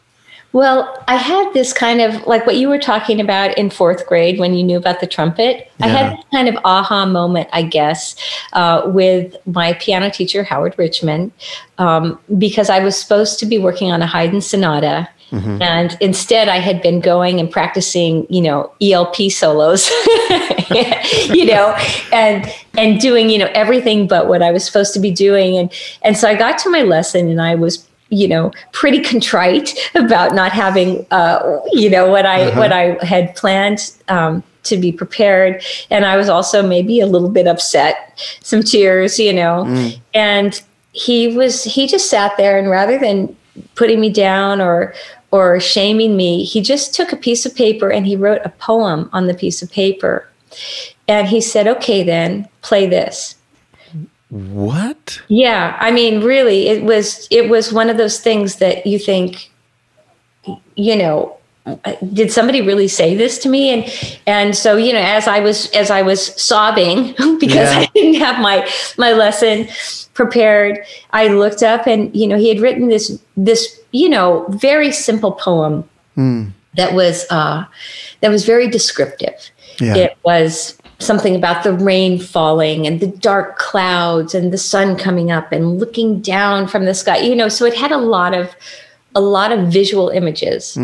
Well, 0.54 1.02
I 1.08 1.16
had 1.16 1.54
this 1.54 1.72
kind 1.72 2.02
of 2.02 2.28
like 2.28 2.46
what 2.46 2.58
you 2.58 2.68
were 2.68 2.80
talking 2.80 3.22
about 3.22 3.58
in 3.58 3.70
fourth 3.70 4.06
grade 4.06 4.38
when 4.38 4.54
you 4.54 4.64
knew 4.64 4.78
about 4.78 5.00
the 5.00 5.08
trumpet. 5.08 5.72
I 5.80 5.88
had 5.88 6.18
this 6.18 6.26
kind 6.32 6.50
of 6.50 6.58
aha 6.66 7.06
moment, 7.06 7.48
I 7.54 7.64
guess, 7.64 8.16
uh, 8.52 8.82
with 8.86 9.36
my 9.46 9.74
piano 9.74 10.10
teacher, 10.10 10.44
Howard 10.44 10.76
Richmond, 10.78 11.32
um, 11.78 12.20
because 12.38 12.70
I 12.70 12.80
was 12.80 12.98
supposed 12.98 13.40
to 13.40 13.46
be 13.46 13.60
working 13.60 13.92
on 13.92 14.02
a 14.02 14.08
Haydn 14.08 14.42
sonata. 14.42 15.08
And 15.62 15.98
instead, 16.02 16.50
I 16.50 16.58
had 16.58 16.82
been 16.82 17.00
going 17.00 17.40
and 17.40 17.50
practicing, 17.50 18.28
you 18.30 18.42
know, 18.42 18.70
ELP 18.82 19.32
solos, 19.32 19.90
you 21.30 21.46
know, 21.46 21.74
and 22.12 22.54
and 22.78 23.00
doing, 23.00 23.30
you 23.30 23.38
know, 23.38 23.50
everything 23.54 24.08
but 24.08 24.28
what 24.28 24.42
I 24.42 24.52
was 24.52 24.66
supposed 24.66 24.94
to 24.96 25.00
be 25.00 25.10
doing. 25.10 25.58
And 25.58 25.72
and 26.02 26.18
so 26.18 26.28
I 26.28 26.36
got 26.36 26.58
to 26.60 26.70
my 26.70 26.82
lesson, 26.82 27.30
and 27.30 27.42
I 27.42 27.56
was 27.56 27.88
you 28.12 28.28
know 28.28 28.52
pretty 28.74 29.02
contrite 29.02 29.74
about 29.96 30.36
not 30.36 30.52
having 30.52 31.06
uh, 31.10 31.60
you 31.72 31.90
know 31.90 32.10
what 32.10 32.26
I 32.26 32.56
what 32.58 32.72
I 32.72 33.04
had 33.04 33.36
planned 33.36 33.92
um, 34.08 34.44
to 34.64 34.78
be 34.78 34.92
prepared, 34.92 35.64
and 35.90 36.06
I 36.06 36.18
was 36.18 36.30
also 36.30 36.62
maybe 36.62 37.00
a 37.00 37.08
little 37.08 37.30
bit 37.30 37.48
upset, 37.48 38.22
some 38.42 38.62
tears, 38.62 39.18
you 39.18 39.34
know, 39.34 39.66
and 40.14 40.62
he 40.94 41.36
was 41.36 41.64
he 41.64 41.88
just 41.88 42.10
sat 42.10 42.36
there 42.38 42.60
and 42.60 42.70
rather 42.70 43.00
than 43.00 43.36
putting 43.76 44.00
me 44.00 44.12
down 44.12 44.62
or 44.62 44.94
or 45.32 45.62
shaming 45.62 46.18
me, 46.18 46.44
he 46.44 46.62
just 46.62 46.94
took 46.94 47.14
a 47.14 47.18
piece 47.18 47.46
of 47.46 47.56
paper 47.56 47.90
and 47.90 48.06
he 48.06 48.18
wrote 48.18 48.42
a 48.44 48.50
poem 48.50 49.10
on 49.14 49.28
the 49.28 49.34
piece 49.34 49.62
of 49.62 49.72
paper, 49.72 50.28
and 51.08 51.28
he 51.28 51.40
said, 51.40 51.68
"Okay, 51.68 52.04
then 52.04 52.48
play 52.62 52.86
this." 52.86 53.36
What 54.32 55.22
Yeah, 55.28 55.78
I 55.80 55.92
mean, 55.92 56.24
really, 56.24 56.68
it 56.68 56.84
was 56.84 57.28
it 57.30 57.50
was 57.50 57.72
one 57.72 57.90
of 57.90 57.98
those 57.98 58.20
things 58.20 58.56
that 58.58 58.88
you 58.88 58.98
think, 58.98 59.52
you 60.76 60.96
know, 60.96 61.38
did 62.14 62.32
somebody 62.32 62.62
really 62.62 62.88
say 62.88 63.14
this 63.14 63.38
to 63.40 63.50
me? 63.50 63.70
And 63.70 64.22
and 64.26 64.56
so 64.56 64.78
you 64.78 64.94
know, 64.94 65.02
as 65.02 65.28
I 65.28 65.42
was 65.42 65.70
as 65.72 65.92
I 65.92 66.02
was 66.02 66.42
sobbing 66.42 67.14
because 67.40 67.72
Yeah. 67.72 67.80
I 67.80 67.90
didn't 67.94 68.22
have 68.22 68.42
my 68.42 68.68
my 68.98 69.12
lesson 69.12 69.68
prepared, 70.14 70.80
I 71.12 71.28
looked 71.28 71.62
up 71.62 71.86
and 71.86 72.16
you 72.16 72.26
know 72.26 72.38
he 72.38 72.50
had 72.50 72.60
written 72.60 72.88
this 72.88 73.22
this 73.38 73.80
you 73.92 74.10
know 74.10 74.46
very 74.50 74.92
simple 74.92 75.34
poem 75.34 75.88
that 76.76 76.94
was 76.94 77.26
uh, 77.30 77.66
that 78.22 78.30
was 78.30 78.46
very 78.46 78.68
descriptive. 78.68 79.52
Yeah. 79.80 79.96
It 79.96 80.18
was 80.24 80.78
something 81.02 81.36
about 81.36 81.64
the 81.64 81.74
rain 81.74 82.20
falling 82.20 82.88
and 82.88 83.00
the 83.00 83.08
dark 83.08 83.58
clouds 83.58 84.34
and 84.34 84.54
the 84.54 84.58
sun 84.58 84.96
coming 84.96 85.32
up 85.32 85.52
and 85.52 85.80
looking 85.80 86.22
down 86.22 86.68
from 86.68 86.86
the 86.86 86.94
sky. 86.94 87.18
You 87.18 87.36
know, 87.36 87.50
so 87.50 87.66
it 87.66 87.76
had 87.76 87.92
a 87.92 87.98
lot 87.98 88.34
of 88.34 88.56
a 89.16 89.22
lot 89.22 89.52
of 89.52 89.68
visual 89.68 90.10
images. 90.10 90.76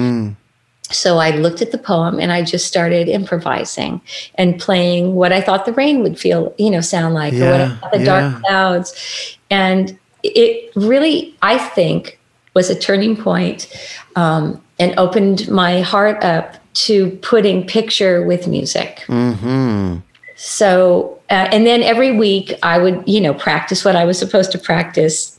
So 0.89 1.17
I 1.17 1.31
looked 1.31 1.61
at 1.61 1.71
the 1.71 1.77
poem 1.77 2.19
and 2.19 2.31
I 2.31 2.43
just 2.43 2.65
started 2.65 3.09
improvising 3.09 4.01
and 4.35 4.59
playing 4.59 5.15
what 5.15 5.33
I 5.33 5.41
thought 5.41 5.65
the 5.65 5.73
rain 5.73 6.01
would 6.01 6.17
feel, 6.17 6.53
you 6.57 6.69
know, 6.69 6.81
sound 6.81 7.13
like, 7.13 7.33
or 7.33 7.51
what 7.51 7.61
I 7.61 7.75
thought 7.75 7.91
the 7.91 7.99
yeah. 7.99 8.05
dark 8.05 8.43
clouds. 8.43 9.37
And 9.49 9.97
it 10.23 10.71
really, 10.75 11.35
I 11.41 11.57
think, 11.57 12.19
was 12.53 12.69
a 12.69 12.75
turning 12.75 13.17
point 13.17 13.67
um, 14.15 14.63
and 14.79 14.97
opened 14.97 15.49
my 15.49 15.81
heart 15.81 16.23
up 16.23 16.55
to 16.73 17.11
putting 17.21 17.67
picture 17.67 18.25
with 18.25 18.47
music. 18.47 19.03
mm-hmm 19.07 19.97
So, 20.37 21.19
uh, 21.29 21.49
and 21.51 21.65
then 21.65 21.83
every 21.83 22.11
week 22.11 22.53
I 22.63 22.77
would, 22.77 23.03
you 23.07 23.19
know, 23.19 23.33
practice 23.33 23.83
what 23.83 23.95
I 23.95 24.05
was 24.05 24.17
supposed 24.17 24.51
to 24.53 24.57
practice. 24.57 25.37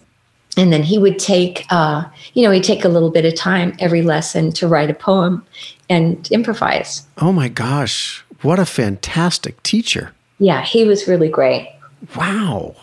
And 0.56 0.72
then 0.72 0.82
he 0.82 0.98
would 0.98 1.18
take, 1.18 1.64
uh, 1.70 2.04
you 2.34 2.42
know, 2.42 2.50
he'd 2.50 2.64
take 2.64 2.84
a 2.84 2.88
little 2.88 3.10
bit 3.10 3.24
of 3.24 3.34
time 3.34 3.74
every 3.78 4.02
lesson 4.02 4.52
to 4.52 4.68
write 4.68 4.90
a 4.90 4.94
poem 4.94 5.46
and 5.88 6.28
improvise. 6.30 7.06
oh 7.18 7.32
my 7.32 7.48
gosh 7.48 8.22
what 8.42 8.58
a 8.58 8.66
fantastic 8.66 9.62
teacher 9.62 10.12
Yeah, 10.38 10.62
he 10.62 10.84
was 10.84 11.08
really 11.08 11.28
great. 11.28 11.68
Wow. 12.16 12.76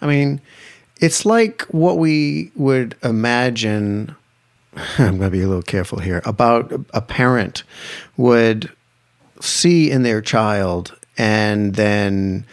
I 0.00 0.06
mean, 0.06 0.40
it's 1.00 1.24
like 1.24 1.62
what 1.70 1.96
we 1.96 2.52
would 2.54 2.94
imagine. 3.02 4.14
I'm 4.98 5.18
going 5.18 5.20
to 5.20 5.30
be 5.30 5.40
a 5.40 5.48
little 5.48 5.62
careful 5.62 5.98
here 5.98 6.20
about 6.26 6.72
a 6.92 7.00
parent 7.00 7.62
would 8.18 8.70
see 9.40 9.90
in 9.90 10.02
their 10.02 10.20
child 10.20 10.94
and 11.16 11.74
then 11.74 12.46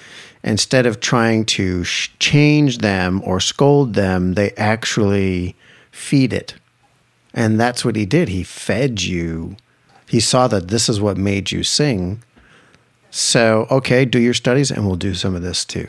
instead 0.43 0.85
of 0.85 0.99
trying 0.99 1.45
to 1.45 1.83
sh- 1.83 2.09
change 2.19 2.79
them 2.79 3.21
or 3.23 3.39
scold 3.39 3.93
them, 3.93 4.33
they 4.33 4.51
actually 4.51 5.55
feed 5.91 6.33
it. 6.33 6.55
And 7.33 7.59
that's 7.59 7.85
what 7.85 7.95
he 7.95 8.05
did. 8.05 8.29
He 8.29 8.43
fed 8.43 9.01
you. 9.01 9.55
He 10.07 10.19
saw 10.19 10.47
that 10.47 10.67
this 10.67 10.89
is 10.89 10.99
what 10.99 11.17
made 11.17 11.51
you 11.51 11.63
sing. 11.63 12.21
So, 13.09 13.67
okay, 13.69 14.05
do 14.05 14.19
your 14.19 14.33
studies 14.33 14.71
and 14.71 14.85
we'll 14.85 14.95
do 14.95 15.13
some 15.13 15.35
of 15.35 15.41
this 15.41 15.63
too. 15.63 15.87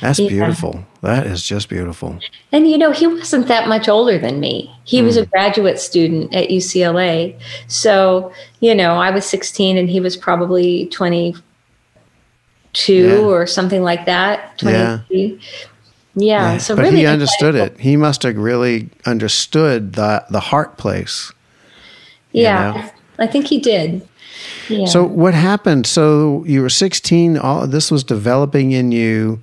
That's 0.00 0.18
yeah. 0.18 0.28
beautiful. 0.28 0.84
That 1.00 1.26
is 1.26 1.44
just 1.44 1.68
beautiful. 1.68 2.18
And 2.52 2.68
you 2.68 2.78
know, 2.78 2.92
he 2.92 3.06
wasn't 3.06 3.48
that 3.48 3.68
much 3.68 3.88
older 3.88 4.18
than 4.18 4.38
me. 4.38 4.72
He 4.84 5.00
mm. 5.00 5.04
was 5.04 5.16
a 5.16 5.24
hmm. 5.24 5.30
graduate 5.30 5.80
student 5.80 6.32
at 6.34 6.50
UCLA. 6.50 7.38
So, 7.66 8.32
you 8.60 8.74
know, 8.74 8.94
I 8.94 9.10
was 9.10 9.26
16 9.26 9.76
and 9.76 9.90
he 9.90 9.98
was 9.98 10.16
probably 10.16 10.86
22 12.72 12.94
yeah. 12.94 13.18
or 13.18 13.46
something 13.46 13.82
like 13.82 14.06
that. 14.06 14.58
23. 14.58 15.06
Yeah. 15.10 15.36
Yeah, 16.14 16.52
yeah. 16.52 16.58
so 16.58 16.76
but 16.76 16.82
really 16.82 16.98
he 16.98 17.06
understood 17.06 17.54
it. 17.54 17.78
He 17.80 17.96
must 17.96 18.22
have 18.22 18.36
really 18.36 18.90
understood 19.06 19.94
the 19.94 20.24
the 20.28 20.40
heart 20.40 20.76
place. 20.76 21.32
Yeah, 22.32 22.72
know? 22.72 22.90
I 23.18 23.26
think 23.26 23.46
he 23.46 23.58
did. 23.58 24.06
Yeah. 24.68 24.86
So 24.86 25.04
what 25.04 25.32
happened? 25.32 25.86
So 25.86 26.44
you 26.46 26.60
were 26.60 26.68
16. 26.68 27.38
All 27.38 27.66
this 27.66 27.90
was 27.90 28.04
developing 28.04 28.72
in 28.72 28.92
you 28.92 29.42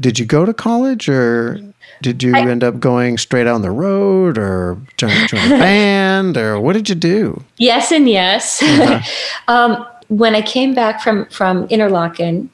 did 0.00 0.18
you 0.18 0.24
go 0.24 0.44
to 0.44 0.54
college 0.54 1.08
or 1.08 1.60
did 2.00 2.22
you 2.22 2.34
I, 2.34 2.40
end 2.40 2.64
up 2.64 2.80
going 2.80 3.18
straight 3.18 3.46
on 3.46 3.60
the 3.60 3.70
road 3.70 4.38
or 4.38 4.78
join, 4.96 5.28
join 5.28 5.52
a 5.52 5.58
band 5.58 6.36
or 6.36 6.58
what 6.58 6.72
did 6.72 6.88
you 6.88 6.94
do? 6.94 7.44
Yes 7.58 7.92
and 7.92 8.08
yes. 8.08 8.62
Uh-huh. 8.62 9.02
um, 9.52 9.86
when 10.10 10.34
I 10.34 10.42
came 10.42 10.74
back 10.74 11.00
from 11.00 11.24
from 11.26 11.66
Interlochen, 11.68 12.48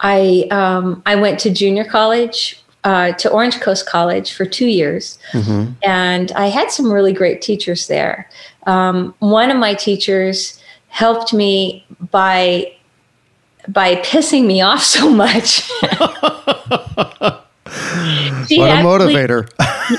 I 0.00 0.48
um, 0.50 1.02
I 1.06 1.14
went 1.14 1.38
to 1.40 1.50
junior 1.50 1.84
college 1.84 2.60
uh, 2.84 3.12
to 3.12 3.30
Orange 3.30 3.60
Coast 3.60 3.86
College 3.86 4.32
for 4.32 4.44
two 4.44 4.66
years, 4.66 5.18
mm-hmm. 5.32 5.72
and 5.82 6.32
I 6.32 6.46
had 6.46 6.70
some 6.70 6.90
really 6.90 7.12
great 7.12 7.42
teachers 7.42 7.86
there. 7.86 8.28
Um, 8.66 9.14
one 9.20 9.50
of 9.50 9.58
my 9.58 9.74
teachers 9.74 10.60
helped 10.88 11.32
me 11.32 11.86
by 12.10 12.74
by 13.68 13.96
pissing 13.96 14.46
me 14.46 14.62
off 14.62 14.82
so 14.82 15.10
much. 15.10 15.70
what 15.82 17.42
a 17.68 18.48
actually, 18.48 18.84
motivator. 18.84 19.50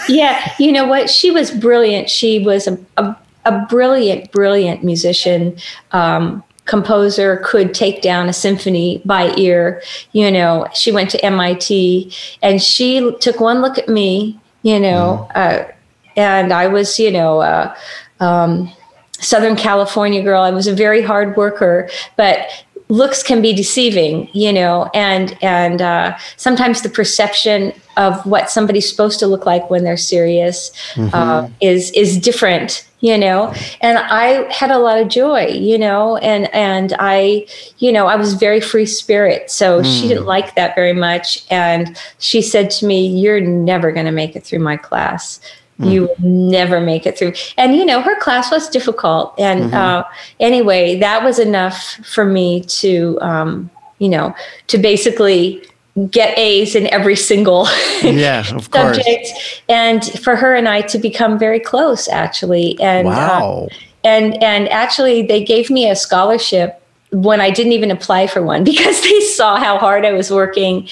yeah, 0.09 0.51
you 0.57 0.71
know 0.71 0.85
what? 0.85 1.11
She 1.11 1.29
was 1.29 1.51
brilliant. 1.51 2.09
She 2.09 2.39
was 2.39 2.67
a, 2.67 2.79
a, 2.97 3.15
a 3.45 3.65
brilliant, 3.69 4.31
brilliant 4.31 4.83
musician. 4.83 5.57
Um, 5.91 6.43
composer 6.67 7.37
could 7.43 7.73
take 7.73 8.01
down 8.01 8.29
a 8.29 8.33
symphony 8.33 9.01
by 9.05 9.33
ear 9.37 9.81
you 10.11 10.29
know 10.31 10.67
she 10.73 10.91
went 10.91 11.09
to 11.09 11.25
MIT 11.25 12.13
and 12.41 12.61
she 12.61 13.11
took 13.19 13.39
one 13.39 13.61
look 13.61 13.77
at 13.77 13.89
me 13.89 14.39
you 14.61 14.79
know 14.79 15.27
mm. 15.33 15.35
uh, 15.35 15.71
and 16.15 16.53
i 16.53 16.67
was 16.67 16.99
you 16.99 17.11
know 17.11 17.39
uh, 17.39 17.75
um, 18.19 18.71
Southern 19.19 19.55
California 19.55 20.21
girl. 20.21 20.43
I 20.43 20.51
was 20.51 20.67
a 20.67 20.75
very 20.75 21.01
hard 21.01 21.35
worker, 21.35 21.89
but 22.17 22.47
looks 22.89 23.21
can 23.21 23.41
be 23.41 23.53
deceiving 23.53 24.29
you 24.31 24.53
know 24.53 24.89
and 24.93 25.37
and 25.41 25.81
uh, 25.81 26.17
sometimes 26.37 26.81
the 26.81 26.89
perception 26.89 27.73
of 27.97 28.25
what 28.25 28.49
somebody's 28.49 28.89
supposed 28.89 29.19
to 29.19 29.27
look 29.27 29.45
like 29.45 29.69
when 29.69 29.83
they're 29.83 29.97
serious 29.97 30.71
mm-hmm. 30.93 31.13
uh, 31.13 31.49
is 31.59 31.91
is 31.91 32.17
different 32.17 32.86
you 32.99 33.17
know 33.17 33.53
and 33.81 33.97
i 33.97 34.51
had 34.51 34.71
a 34.71 34.79
lot 34.79 34.97
of 34.97 35.07
joy 35.07 35.45
you 35.47 35.77
know 35.77 36.17
and 36.17 36.51
and 36.53 36.93
i 36.99 37.45
you 37.77 37.91
know 37.91 38.07
i 38.07 38.15
was 38.15 38.33
very 38.33 38.59
free 38.59 38.85
spirit 38.85 39.51
so 39.51 39.81
mm. 39.81 39.85
she 39.85 40.07
didn't 40.07 40.25
like 40.25 40.55
that 40.55 40.73
very 40.75 40.93
much 40.93 41.45
and 41.51 41.99
she 42.17 42.41
said 42.41 42.71
to 42.71 42.85
me 42.85 43.07
you're 43.07 43.41
never 43.41 43.91
going 43.91 44.05
to 44.05 44.11
make 44.11 44.35
it 44.35 44.43
through 44.43 44.59
my 44.59 44.75
class 44.75 45.39
Mm. 45.79 45.91
You 45.91 46.01
will 46.01 46.15
never 46.19 46.79
make 46.79 47.05
it 47.05 47.17
through. 47.17 47.33
And, 47.57 47.75
you 47.75 47.85
know, 47.85 48.01
her 48.01 48.17
class 48.19 48.51
was 48.51 48.69
difficult. 48.69 49.33
And 49.37 49.65
mm-hmm. 49.65 49.75
uh, 49.75 50.03
anyway, 50.39 50.99
that 50.99 51.23
was 51.23 51.39
enough 51.39 51.99
for 52.03 52.25
me 52.25 52.61
to, 52.61 53.19
um, 53.21 53.69
you 53.99 54.09
know, 54.09 54.35
to 54.67 54.77
basically 54.77 55.63
get 56.05 56.37
A's 56.37 56.75
in 56.75 56.87
every 56.87 57.15
single 57.15 57.67
yeah, 58.03 58.43
of 58.53 58.69
course. 58.69 58.97
subject. 58.97 59.63
And 59.67 60.03
for 60.19 60.35
her 60.35 60.55
and 60.55 60.69
I 60.69 60.81
to 60.81 60.97
become 60.99 61.39
very 61.39 61.59
close, 61.59 62.07
actually. 62.07 62.79
And, 62.79 63.07
uh, 63.07 63.11
wow. 63.11 63.67
Uh, 63.71 63.75
and, 64.03 64.41
and 64.43 64.69
actually, 64.69 65.23
they 65.23 65.43
gave 65.43 65.69
me 65.69 65.89
a 65.89 65.95
scholarship 65.95 66.81
when 67.11 67.41
I 67.41 67.49
didn't 67.49 67.71
even 67.71 67.89
apply 67.89 68.27
for 68.27 68.43
one 68.43 68.63
because 68.63 69.01
they 69.01 69.19
saw 69.21 69.57
how 69.57 69.77
hard 69.79 70.05
I 70.05 70.13
was 70.13 70.29
working. 70.29 70.87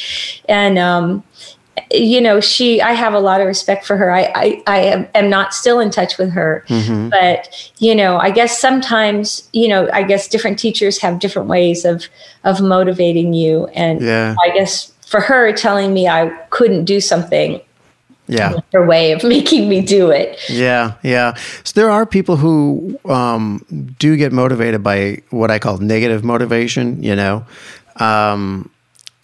And, 0.50 0.78
um, 0.78 1.24
you 1.91 2.22
know, 2.22 2.39
she, 2.39 2.82
I 2.82 2.94
have 2.94 3.13
a 3.13 3.20
lot 3.20 3.41
of 3.41 3.48
respect 3.48 3.86
for 3.86 3.98
her. 3.98 4.12
I, 4.12 4.32
I, 4.34 4.63
I 4.65 4.80
am, 4.80 5.08
am 5.13 5.30
not 5.30 5.54
still 5.54 5.80
in 5.80 5.91
touch 5.91 6.18
with 6.18 6.32
her, 6.32 6.63
mm-hmm. 6.68 7.10
but, 7.10 7.72
you 7.80 7.94
know, 7.94 8.18
I 8.18 8.32
guess 8.32 8.60
sometimes, 8.60 9.48
you 9.52 9.68
know, 9.68 9.89
I 9.91 10.04
guess 10.04 10.28
different 10.28 10.58
teachers 10.58 11.00
have 11.02 11.20
different 11.20 11.50
ways 11.50 11.84
of, 11.86 12.08
of 12.44 12.62
motivating 12.62 13.34
you. 13.34 13.68
And 13.68 14.02
yeah. 14.02 14.36
I 14.41 14.50
guess 14.52 14.94
for 15.06 15.22
her 15.22 15.52
telling 15.54 15.94
me 15.94 16.08
I 16.08 16.30
couldn't 16.50 16.86
do 16.86 17.00
something, 17.00 17.62
yeah. 18.28 18.60
her 18.74 18.86
way 18.86 19.12
of 19.12 19.24
making 19.36 19.70
me 19.70 19.82
do 19.82 20.10
it. 20.12 20.39
Yeah 20.50 20.96
yeah. 21.04 21.36
So 21.63 21.80
there 21.80 21.89
are 21.89 22.06
people 22.06 22.38
who 22.38 23.00
um, 23.06 23.65
do 24.00 24.15
get 24.18 24.32
motivated 24.32 24.84
by 24.84 25.22
what 25.30 25.52
i 25.52 25.60
call 25.60 25.78
negative 25.78 26.24
motivation 26.24 27.02
you 27.02 27.15
know? 27.15 27.46
Um, 27.98 28.70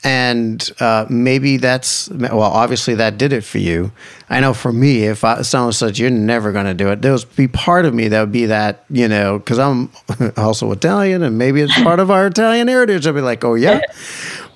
and 0.04 0.72
uh, 0.80 1.06
maybe 1.10 1.58
that's 1.58 2.10
well 2.10 2.42
obviously 2.42 2.96
that 2.96 3.20
did 3.20 3.34
it 3.34 3.44
for 3.44 3.60
you. 3.60 3.92
I 4.30 4.40
know 4.40 4.54
for 4.54 4.74
me 4.74 5.04
if 5.06 5.24
I, 5.24 5.44
someone 5.44 5.74
said 5.74 6.00
you're 6.00 6.10
never 6.10 6.52
going 6.52 6.66
to 6.66 6.74
do 6.74 6.90
it 6.90 7.02
there 7.02 7.12
would 7.12 7.36
be 7.36 7.48
part 7.48 7.86
of 7.86 7.94
me 7.94 8.08
that 8.08 8.20
would 8.20 8.32
be 8.32 8.48
that 8.48 8.86
you 8.90 9.08
know 9.08 9.38
because 9.38 9.60
i'm 9.60 9.92
also 10.38 10.72
italian 10.72 11.22
and 11.22 11.38
maybe 11.38 11.62
it's 11.62 11.80
part 11.84 12.00
of 12.00 12.10
our 12.10 12.28
italian 12.28 12.68
heritage. 12.68 13.06
I'd 13.06 13.14
be 13.14 13.22
like 13.22 13.44
oh 13.44 13.56
yeah 13.56 13.82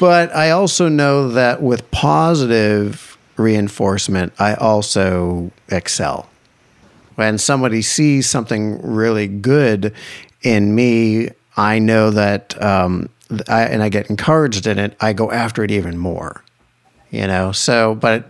but 0.00 0.34
i 0.34 0.50
also 0.50 0.88
know 0.88 1.28
that 1.28 1.62
with 1.62 1.90
positive 1.90 3.16
reinforcement 3.36 4.32
i 4.38 4.54
also 4.54 5.50
excel 5.68 6.28
when 7.16 7.38
somebody 7.38 7.82
sees 7.82 8.28
something 8.28 8.80
really 8.82 9.26
good 9.26 9.94
in 10.42 10.74
me 10.74 11.28
i 11.56 11.78
know 11.78 12.10
that 12.10 12.60
um, 12.62 13.08
I, 13.48 13.62
and 13.64 13.82
I 13.82 13.88
get 13.88 14.08
encouraged 14.10 14.66
in 14.66 14.78
it, 14.78 14.96
I 15.00 15.12
go 15.12 15.30
after 15.30 15.64
it 15.64 15.70
even 15.70 15.98
more. 15.98 16.42
You 17.10 17.26
know, 17.26 17.52
so 17.52 17.94
but 17.94 18.28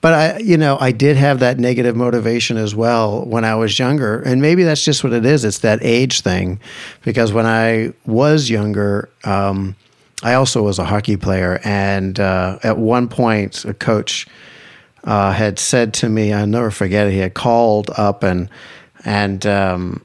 but 0.00 0.12
I 0.12 0.38
you 0.38 0.56
know 0.58 0.76
I 0.80 0.90
did 0.90 1.16
have 1.16 1.38
that 1.38 1.58
negative 1.58 1.94
motivation 1.94 2.56
as 2.56 2.74
well 2.74 3.24
when 3.24 3.44
I 3.44 3.54
was 3.54 3.78
younger, 3.78 4.20
and 4.20 4.42
maybe 4.42 4.64
that's 4.64 4.84
just 4.84 5.04
what 5.04 5.12
it 5.12 5.24
is. 5.24 5.44
It's 5.44 5.60
that 5.60 5.78
age 5.82 6.20
thing, 6.22 6.60
because 7.04 7.32
when 7.32 7.46
I 7.46 7.92
was 8.06 8.50
younger. 8.50 9.08
Um, 9.24 9.76
I 10.22 10.34
also 10.34 10.62
was 10.62 10.78
a 10.78 10.84
hockey 10.84 11.16
player, 11.16 11.60
and 11.64 12.18
uh, 12.18 12.58
at 12.62 12.76
one 12.76 13.08
point, 13.08 13.64
a 13.64 13.74
coach 13.74 14.26
uh, 15.04 15.32
had 15.32 15.58
said 15.58 15.94
to 15.94 16.08
me, 16.08 16.32
"I'll 16.32 16.46
never 16.46 16.70
forget 16.70 17.06
it." 17.06 17.12
He 17.12 17.18
had 17.18 17.34
called 17.34 17.90
up, 17.96 18.22
and 18.22 18.48
and 19.04 19.46
um, 19.46 20.04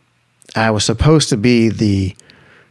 I 0.55 0.69
was 0.71 0.83
supposed 0.83 1.29
to 1.29 1.37
be 1.37 1.69
the 1.69 2.15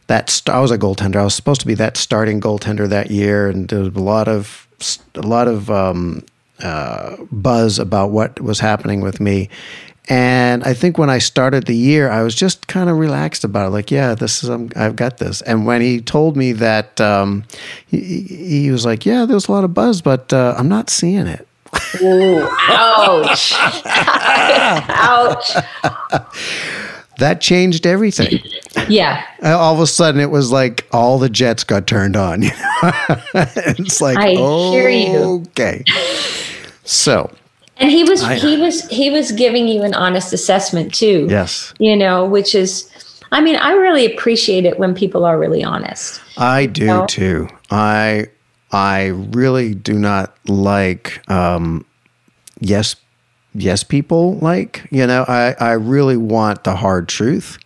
that 0.07 0.29
st- 0.29 0.55
I 0.55 0.59
was 0.59 0.71
a 0.71 0.77
goaltender. 0.77 1.17
I 1.17 1.23
was 1.23 1.35
supposed 1.35 1.61
to 1.61 1.67
be 1.67 1.75
that 1.75 1.97
starting 1.97 2.39
goaltender 2.39 2.87
that 2.87 3.11
year, 3.11 3.49
and 3.49 3.67
there 3.67 3.79
was 3.79 3.95
a 3.95 3.99
lot 3.99 4.27
of 4.27 4.67
a 5.15 5.21
lot 5.21 5.47
of 5.47 5.69
um, 5.69 6.25
uh, 6.61 7.17
buzz 7.31 7.79
about 7.79 8.11
what 8.11 8.39
was 8.39 8.59
happening 8.59 9.01
with 9.01 9.19
me. 9.19 9.49
And 10.09 10.63
I 10.65 10.73
think 10.73 10.97
when 10.97 11.09
I 11.09 11.19
started 11.19 11.65
the 11.65 11.75
year, 11.75 12.09
I 12.09 12.23
was 12.23 12.35
just 12.35 12.67
kind 12.67 12.89
of 12.89 12.97
relaxed 12.97 13.45
about 13.45 13.67
it. 13.67 13.69
Like, 13.69 13.89
yeah, 13.89 14.15
this 14.15 14.43
is 14.43 14.49
um, 14.49 14.69
I've 14.75 14.97
got 14.97 15.17
this. 15.17 15.41
And 15.41 15.65
when 15.65 15.81
he 15.81 16.01
told 16.01 16.35
me 16.35 16.51
that, 16.53 16.99
um, 16.99 17.45
he, 17.87 18.21
he, 18.21 18.71
was 18.71 18.85
like, 18.85 19.05
"Yeah, 19.05 19.25
there's 19.25 19.47
a 19.47 19.51
lot 19.51 19.63
of 19.63 19.73
buzz, 19.73 20.01
but 20.01 20.33
uh, 20.33 20.55
I'm 20.57 20.67
not 20.67 20.89
seeing 20.89 21.27
it." 21.27 21.47
Ooh, 22.01 22.41
ouch! 22.41 23.53
ouch! 23.85 25.51
that 27.19 27.39
changed 27.39 27.85
everything. 27.87 28.39
Yeah. 28.89 29.25
all 29.41 29.73
of 29.73 29.79
a 29.79 29.87
sudden, 29.87 30.19
it 30.19 30.31
was 30.31 30.51
like 30.51 30.85
all 30.91 31.17
the 31.17 31.29
jets 31.29 31.63
got 31.63 31.87
turned 31.87 32.17
on. 32.17 32.41
it's 32.43 34.01
like, 34.01 34.17
I 34.17 34.35
oh, 34.37 34.71
hear 34.71 34.89
you. 34.89 35.45
Okay. 35.51 35.85
So. 36.83 37.31
And 37.83 37.91
he 37.91 38.05
was 38.05 38.23
I, 38.23 38.35
he 38.35 38.55
was 38.55 38.87
he 38.87 39.09
was 39.09 39.33
giving 39.33 39.67
you 39.67 39.83
an 39.83 39.93
honest 39.93 40.31
assessment 40.31 40.93
too. 40.93 41.27
Yes. 41.29 41.73
You 41.79 41.97
know, 41.97 42.23
which 42.25 42.55
is, 42.55 42.89
I 43.33 43.41
mean, 43.41 43.57
I 43.57 43.73
really 43.73 44.05
appreciate 44.05 44.63
it 44.63 44.79
when 44.79 44.95
people 44.95 45.25
are 45.25 45.37
really 45.37 45.65
honest. 45.65 46.21
I 46.37 46.65
do 46.65 46.85
know? 46.85 47.05
too. 47.07 47.49
I 47.69 48.27
I 48.71 49.07
really 49.07 49.75
do 49.75 49.99
not 49.99 50.33
like 50.47 51.29
um, 51.29 51.85
yes 52.61 52.95
yes 53.53 53.83
people 53.83 54.37
like. 54.37 54.87
You 54.89 55.05
know, 55.05 55.25
I, 55.27 55.53
I 55.59 55.71
really 55.73 56.15
want 56.15 56.63
the 56.63 56.77
hard 56.77 57.09
truth. 57.09 57.57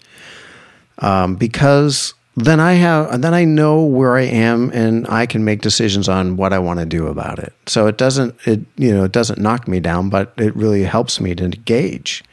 um, 0.97 1.35
because 1.35 2.15
then 2.37 2.59
I 2.59 2.73
have 2.73 3.21
then 3.21 3.33
I 3.33 3.45
know 3.45 3.83
where 3.83 4.15
I 4.15 4.21
am 4.21 4.69
and 4.71 5.07
I 5.07 5.25
can 5.25 5.43
make 5.43 5.61
decisions 5.61 6.07
on 6.07 6.37
what 6.37 6.53
I 6.53 6.59
want 6.59 6.79
to 6.79 6.85
do 6.85 7.07
about 7.07 7.39
it. 7.39 7.51
So 7.65 7.87
it 7.87 7.97
doesn't 7.97 8.35
it 8.45 8.61
you 8.77 8.93
know 8.93 9.03
it 9.03 9.11
doesn't 9.11 9.39
knock 9.39 9.67
me 9.67 9.79
down, 9.79 10.09
but 10.09 10.33
it 10.37 10.55
really 10.55 10.83
helps 10.83 11.19
me 11.19 11.33
to 11.33 11.43
engage. 11.43 12.23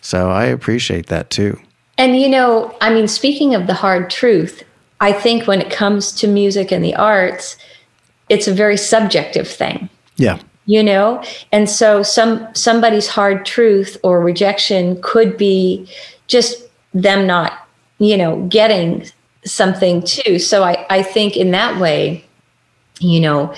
So 0.00 0.30
I 0.30 0.46
appreciate 0.46 1.06
that 1.08 1.28
too. 1.28 1.60
And 1.98 2.18
you 2.18 2.28
know, 2.28 2.74
I 2.80 2.92
mean, 2.92 3.06
speaking 3.06 3.54
of 3.54 3.66
the 3.66 3.74
hard 3.74 4.08
truth, 4.08 4.64
I 4.98 5.12
think 5.12 5.46
when 5.46 5.60
it 5.60 5.70
comes 5.70 6.12
to 6.12 6.26
music 6.26 6.72
and 6.72 6.82
the 6.82 6.94
arts, 6.94 7.58
it's 8.30 8.48
a 8.48 8.54
very 8.54 8.78
subjective 8.78 9.46
thing. 9.46 9.90
Yeah. 10.16 10.40
You 10.64 10.82
know, 10.82 11.22
and 11.52 11.68
so 11.68 12.02
some 12.02 12.48
somebody's 12.54 13.08
hard 13.08 13.44
truth 13.44 13.98
or 14.02 14.20
rejection 14.22 15.02
could 15.02 15.36
be 15.36 15.86
just 16.28 16.62
them 16.94 17.26
not, 17.26 17.68
you 17.98 18.16
know, 18.16 18.46
getting 18.46 19.04
something 19.44 20.02
too. 20.02 20.38
So 20.38 20.62
I, 20.62 20.86
I 20.90 21.02
think 21.02 21.36
in 21.36 21.50
that 21.52 21.80
way, 21.80 22.24
you 23.00 23.20
know, 23.20 23.54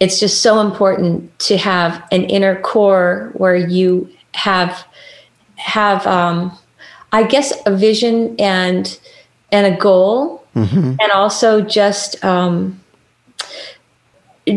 it's 0.00 0.18
just 0.18 0.42
so 0.42 0.60
important 0.60 1.38
to 1.40 1.56
have 1.56 2.02
an 2.10 2.24
inner 2.24 2.60
core 2.60 3.30
where 3.34 3.54
you 3.54 4.10
have 4.34 4.84
have 5.56 6.06
um, 6.06 6.56
I 7.12 7.22
guess 7.22 7.52
a 7.66 7.76
vision 7.76 8.34
and 8.38 8.98
and 9.52 9.72
a 9.72 9.76
goal, 9.78 10.44
mm-hmm. 10.56 10.96
and 11.00 11.12
also 11.12 11.60
just 11.60 12.22
um, 12.24 12.80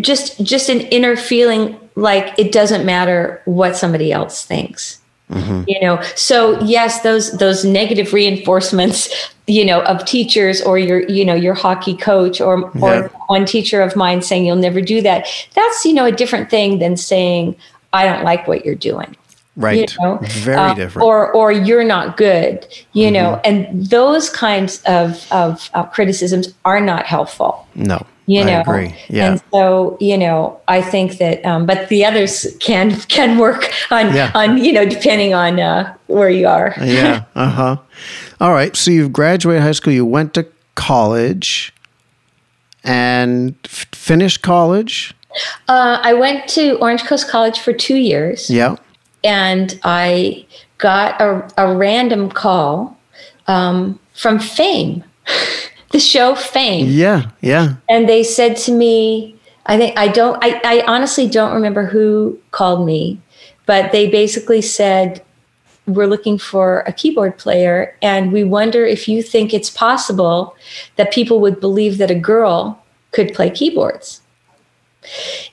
just 0.01 0.43
just 0.43 0.69
an 0.69 0.81
inner 0.81 1.15
feeling 1.15 1.79
like 1.95 2.33
it 2.39 2.51
doesn't 2.51 2.85
matter 2.85 3.41
what 3.45 3.75
somebody 3.75 4.11
else 4.11 4.43
thinks. 4.43 4.99
Mm-hmm. 5.29 5.63
You 5.67 5.81
know, 5.81 6.01
so 6.15 6.59
yes, 6.61 7.01
those 7.01 7.31
those 7.37 7.65
negative 7.65 8.13
reinforcements, 8.13 9.09
you 9.47 9.65
know, 9.65 9.81
of 9.83 10.05
teachers 10.05 10.61
or 10.61 10.77
your, 10.77 11.07
you 11.09 11.25
know, 11.25 11.33
your 11.33 11.55
hockey 11.55 11.95
coach 11.95 12.39
or 12.39 12.71
yeah. 12.75 12.81
or 12.81 13.07
one 13.27 13.45
teacher 13.45 13.81
of 13.81 13.95
mine 13.95 14.21
saying 14.21 14.45
you'll 14.45 14.55
never 14.55 14.81
do 14.81 15.01
that. 15.01 15.27
That's 15.55 15.83
you 15.83 15.93
know 15.93 16.05
a 16.05 16.11
different 16.11 16.49
thing 16.51 16.77
than 16.77 16.95
saying 16.95 17.55
I 17.91 18.05
don't 18.05 18.23
like 18.23 18.47
what 18.47 18.65
you're 18.65 18.75
doing. 18.75 19.15
Right. 19.55 19.91
You 19.91 20.03
know? 20.03 20.19
Very 20.21 20.57
uh, 20.57 20.73
different. 20.75 21.05
Or 21.05 21.31
or 21.33 21.51
you're 21.51 21.85
not 21.85 22.17
good. 22.17 22.67
You 22.93 23.07
mm-hmm. 23.07 23.13
know, 23.13 23.41
and 23.43 23.87
those 23.87 24.29
kinds 24.29 24.83
of 24.83 25.25
of 25.31 25.71
uh, 25.73 25.85
criticisms 25.85 26.53
are 26.65 26.81
not 26.81 27.05
helpful. 27.05 27.67
No 27.73 28.05
you 28.27 28.43
know 28.43 28.57
I 28.57 28.61
agree. 28.61 28.95
Yeah. 29.09 29.31
and 29.31 29.41
so 29.51 29.97
you 29.99 30.17
know 30.17 30.59
i 30.67 30.81
think 30.81 31.17
that 31.19 31.45
um, 31.45 31.65
but 31.65 31.89
the 31.89 32.05
others 32.05 32.55
can 32.59 32.99
can 33.07 33.37
work 33.37 33.71
on 33.91 34.13
yeah. 34.13 34.31
on 34.33 34.57
you 34.57 34.73
know 34.73 34.85
depending 34.85 35.33
on 35.33 35.59
uh, 35.59 35.95
where 36.07 36.29
you 36.29 36.47
are 36.47 36.73
yeah 36.81 37.25
uh-huh 37.35 37.77
all 38.41 38.51
right 38.51 38.75
so 38.75 38.91
you've 38.91 39.13
graduated 39.13 39.61
high 39.61 39.71
school 39.71 39.93
you 39.93 40.05
went 40.05 40.33
to 40.33 40.47
college 40.75 41.73
and 42.83 43.55
f- 43.65 43.85
finished 43.91 44.41
college 44.41 45.13
uh, 45.67 45.99
i 46.01 46.13
went 46.13 46.47
to 46.47 46.77
orange 46.79 47.03
coast 47.03 47.29
college 47.29 47.59
for 47.59 47.73
two 47.73 47.97
years 47.97 48.49
yeah 48.49 48.75
and 49.23 49.79
i 49.83 50.45
got 50.77 51.19
a, 51.21 51.47
a 51.57 51.75
random 51.75 52.29
call 52.29 52.97
um, 53.47 53.99
from 54.13 54.39
fame 54.39 55.03
the 55.91 55.99
show 55.99 56.35
Fame. 56.35 56.87
Yeah, 56.89 57.31
yeah. 57.41 57.75
And 57.89 58.07
they 58.09 58.23
said 58.23 58.57
to 58.57 58.71
me, 58.71 59.35
I 59.65 59.77
think 59.77 59.97
I 59.97 60.07
don't 60.07 60.37
I, 60.43 60.61
I 60.63 60.83
honestly 60.87 61.27
don't 61.27 61.53
remember 61.53 61.85
who 61.85 62.39
called 62.51 62.85
me, 62.85 63.19
but 63.65 63.91
they 63.91 64.07
basically 64.09 64.61
said, 64.61 65.23
We're 65.87 66.07
looking 66.07 66.37
for 66.37 66.81
a 66.81 66.93
keyboard 66.93 67.37
player, 67.37 67.95
and 68.01 68.31
we 68.31 68.43
wonder 68.43 68.85
if 68.85 69.07
you 69.07 69.23
think 69.23 69.53
it's 69.53 69.69
possible 69.69 70.55
that 70.97 71.11
people 71.11 71.39
would 71.41 71.59
believe 71.59 71.97
that 71.97 72.11
a 72.11 72.15
girl 72.15 72.83
could 73.11 73.33
play 73.33 73.49
keyboards. 73.49 74.21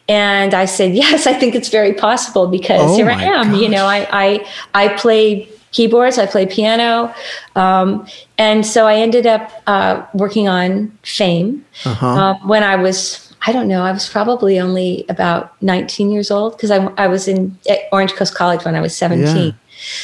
And 0.08 0.54
I 0.54 0.64
said, 0.66 0.94
Yes, 0.94 1.26
I 1.26 1.32
think 1.32 1.54
it's 1.54 1.68
very 1.68 1.94
possible 1.94 2.48
because 2.48 2.92
oh 2.92 2.96
here 2.96 3.10
I 3.10 3.22
am. 3.22 3.52
Gosh. 3.52 3.60
You 3.60 3.68
know, 3.68 3.86
I 3.86 4.08
I 4.12 4.46
I 4.74 4.88
play 4.96 5.48
keyboards, 5.72 6.18
I 6.18 6.26
play 6.26 6.46
piano. 6.46 7.12
Um, 7.56 8.06
and 8.38 8.64
so 8.64 8.86
I 8.86 8.96
ended 8.96 9.26
up 9.26 9.50
uh, 9.66 10.06
working 10.14 10.48
on 10.48 10.96
Fame 11.02 11.64
uh-huh. 11.84 12.06
uh, 12.06 12.38
when 12.46 12.62
I 12.62 12.76
was, 12.76 13.34
I 13.46 13.52
don't 13.52 13.68
know, 13.68 13.82
I 13.82 13.92
was 13.92 14.08
probably 14.08 14.60
only 14.60 15.04
about 15.08 15.60
19 15.62 16.10
years 16.10 16.30
old 16.30 16.56
because 16.56 16.70
I, 16.70 16.84
I 16.96 17.08
was 17.08 17.26
in 17.26 17.58
Orange 17.90 18.12
Coast 18.12 18.34
College 18.34 18.64
when 18.64 18.76
I 18.76 18.80
was 18.80 18.96
17. 18.96 19.36
Yeah. 19.36 19.52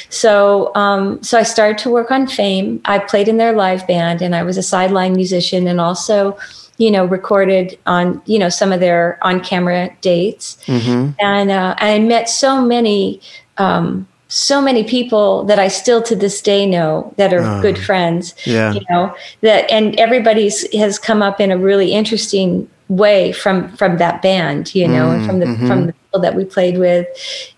So, 0.08 0.74
um, 0.74 1.22
so 1.22 1.38
I 1.38 1.42
started 1.44 1.78
to 1.78 1.90
work 1.90 2.10
on 2.10 2.26
Fame. 2.26 2.80
I 2.84 2.98
played 2.98 3.28
in 3.28 3.36
their 3.36 3.52
live 3.52 3.86
band, 3.86 4.22
and 4.22 4.34
I 4.34 4.42
was 4.42 4.56
a 4.56 4.62
sideline 4.62 5.12
musician, 5.14 5.68
and 5.68 5.80
also, 5.80 6.36
you 6.78 6.90
know, 6.90 7.04
recorded 7.04 7.78
on 7.86 8.20
you 8.26 8.40
know 8.40 8.48
some 8.48 8.72
of 8.72 8.80
their 8.80 9.18
on-camera 9.22 9.90
dates. 10.00 10.58
Mm-hmm. 10.66 11.12
And 11.20 11.50
uh, 11.52 11.76
I 11.78 12.00
met 12.00 12.28
so 12.28 12.60
many 12.60 13.20
um, 13.58 14.08
so 14.28 14.60
many 14.60 14.84
people 14.84 15.44
that 15.44 15.58
I 15.58 15.68
still 15.68 16.02
to 16.02 16.14
this 16.14 16.40
day 16.40 16.66
know 16.66 17.12
that 17.16 17.32
are 17.32 17.42
uh, 17.42 17.62
good 17.62 17.78
friends. 17.78 18.34
Yeah. 18.44 18.74
You 18.74 18.82
know, 18.90 19.14
that 19.40 19.70
and 19.70 19.98
everybody's 19.98 20.70
has 20.74 20.98
come 20.98 21.22
up 21.22 21.40
in 21.40 21.50
a 21.50 21.58
really 21.58 21.92
interesting 21.92 22.68
way 22.88 23.32
from 23.32 23.74
from 23.76 23.98
that 23.98 24.22
band, 24.22 24.74
you 24.74 24.86
know, 24.86 25.08
mm, 25.08 25.16
and 25.16 25.26
from 25.26 25.38
the 25.40 25.46
mm-hmm. 25.46 25.66
from 25.66 25.86
the 25.86 25.94
people 26.08 26.20
that 26.20 26.34
we 26.34 26.44
played 26.44 26.78
with. 26.78 27.06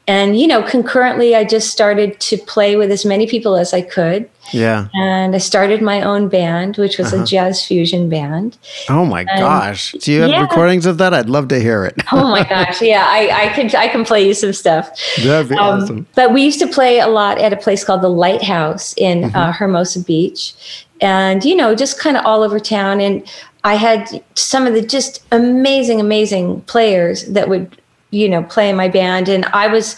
And 0.06 0.38
you 0.38 0.46
know, 0.46 0.62
concurrently 0.62 1.36
I 1.36 1.44
just 1.44 1.70
started 1.70 2.18
to 2.20 2.36
play 2.36 2.76
with 2.76 2.90
as 2.90 3.04
many 3.04 3.26
people 3.26 3.56
as 3.56 3.72
I 3.72 3.82
could. 3.82 4.28
Yeah. 4.52 4.88
And 4.94 5.36
I 5.36 5.38
started 5.38 5.80
my 5.80 6.02
own 6.02 6.28
band, 6.28 6.76
which 6.76 6.98
was 6.98 7.12
uh-huh. 7.12 7.22
a 7.22 7.26
jazz 7.26 7.64
fusion 7.64 8.08
band. 8.08 8.58
Oh 8.88 9.04
my 9.04 9.20
and, 9.20 9.38
gosh. 9.38 9.92
Do 9.92 10.12
you 10.12 10.22
have 10.22 10.30
yeah. 10.30 10.42
recordings 10.42 10.86
of 10.86 10.98
that? 10.98 11.14
I'd 11.14 11.30
love 11.30 11.46
to 11.48 11.60
hear 11.60 11.84
it. 11.84 11.94
oh 12.10 12.28
my 12.28 12.42
gosh. 12.48 12.82
Yeah, 12.82 13.04
I, 13.06 13.46
I 13.46 13.48
can 13.50 13.74
I 13.76 13.86
can 13.86 14.04
play 14.04 14.26
you 14.26 14.34
some 14.34 14.52
stuff. 14.52 14.90
That'd 15.22 15.50
be 15.50 15.56
um, 15.56 15.82
awesome. 15.82 16.06
But 16.16 16.32
we 16.32 16.42
used 16.42 16.58
to 16.60 16.66
play 16.66 16.98
a 16.98 17.08
lot 17.08 17.38
at 17.38 17.52
a 17.52 17.56
place 17.56 17.84
called 17.84 18.02
the 18.02 18.10
Lighthouse 18.10 18.94
in 18.96 19.22
mm-hmm. 19.22 19.36
uh, 19.36 19.52
Hermosa 19.52 20.02
Beach. 20.02 20.86
And, 21.00 21.44
you 21.44 21.56
know, 21.56 21.74
just 21.74 21.98
kind 21.98 22.16
of 22.16 22.26
all 22.26 22.42
over 22.42 22.60
town. 22.60 23.00
And 23.00 23.26
I 23.64 23.74
had 23.74 24.22
some 24.34 24.66
of 24.66 24.74
the 24.74 24.82
just 24.82 25.24
amazing, 25.32 26.00
amazing 26.00 26.62
players 26.62 27.26
that 27.28 27.48
would, 27.48 27.80
you 28.10 28.28
know, 28.28 28.42
play 28.42 28.68
in 28.68 28.76
my 28.76 28.88
band. 28.88 29.28
And 29.28 29.44
I 29.46 29.66
was 29.66 29.96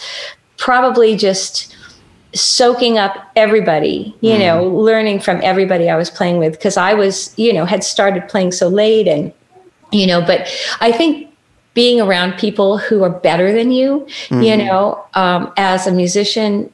probably 0.58 1.16
just 1.16 1.74
soaking 2.34 2.98
up 2.98 3.16
everybody, 3.36 4.14
you 4.20 4.34
mm. 4.34 4.38
know, 4.38 4.64
learning 4.64 5.20
from 5.20 5.40
everybody 5.42 5.90
I 5.90 5.96
was 5.96 6.10
playing 6.10 6.38
with 6.38 6.52
because 6.52 6.76
I 6.76 6.94
was, 6.94 7.36
you 7.38 7.52
know, 7.52 7.64
had 7.64 7.84
started 7.84 8.28
playing 8.28 8.52
so 8.52 8.68
late 8.68 9.06
and, 9.06 9.32
you 9.90 10.06
know, 10.06 10.20
but 10.20 10.48
I 10.80 10.92
think 10.92 11.28
being 11.74 12.00
around 12.00 12.38
people 12.38 12.78
who 12.78 13.02
are 13.02 13.10
better 13.10 13.52
than 13.52 13.70
you, 13.70 14.06
mm-hmm. 14.28 14.42
you 14.42 14.56
know, 14.56 15.04
um, 15.14 15.52
as 15.56 15.86
a 15.86 15.92
musician 15.92 16.72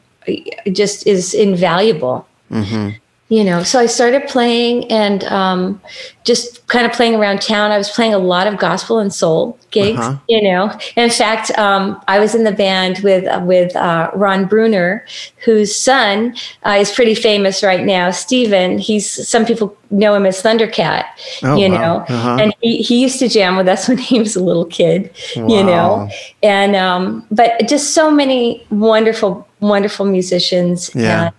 just 0.70 1.06
is 1.06 1.34
invaluable. 1.34 2.26
Mm-hmm 2.50 2.96
you 3.28 3.44
know 3.44 3.62
so 3.62 3.78
i 3.78 3.86
started 3.86 4.26
playing 4.28 4.90
and 4.90 5.24
um, 5.24 5.80
just 6.24 6.66
kind 6.66 6.86
of 6.86 6.92
playing 6.92 7.14
around 7.14 7.40
town 7.40 7.70
i 7.70 7.78
was 7.78 7.90
playing 7.90 8.14
a 8.14 8.18
lot 8.18 8.46
of 8.46 8.58
gospel 8.58 8.98
and 8.98 9.12
soul 9.12 9.58
gigs 9.70 9.98
uh-huh. 9.98 10.18
you 10.28 10.42
know 10.42 10.72
in 10.96 11.10
fact 11.10 11.50
um, 11.58 12.02
i 12.08 12.18
was 12.18 12.34
in 12.34 12.44
the 12.44 12.52
band 12.52 12.98
with 13.00 13.26
uh, 13.26 13.40
with 13.44 13.74
uh, 13.76 14.10
ron 14.14 14.46
bruner 14.46 15.04
whose 15.44 15.74
son 15.74 16.34
uh, 16.64 16.76
is 16.78 16.90
pretty 16.90 17.14
famous 17.14 17.62
right 17.62 17.84
now 17.84 18.10
Stephen. 18.10 18.78
he's 18.78 19.28
some 19.28 19.44
people 19.44 19.76
know 19.90 20.14
him 20.14 20.26
as 20.26 20.42
thundercat 20.42 21.04
oh, 21.42 21.56
you 21.56 21.70
wow. 21.70 21.78
know 21.78 21.96
uh-huh. 22.08 22.38
and 22.40 22.54
he, 22.60 22.78
he 22.82 23.00
used 23.00 23.18
to 23.18 23.28
jam 23.28 23.56
with 23.56 23.68
us 23.68 23.88
when 23.88 23.98
he 23.98 24.18
was 24.18 24.36
a 24.36 24.42
little 24.42 24.66
kid 24.66 25.10
wow. 25.36 25.46
you 25.46 25.62
know 25.62 26.08
and 26.42 26.76
um, 26.76 27.26
but 27.30 27.68
just 27.68 27.94
so 27.94 28.10
many 28.10 28.66
wonderful 28.70 29.46
wonderful 29.60 30.06
musicians 30.06 30.90
yeah. 30.94 31.26
And, 31.26 31.34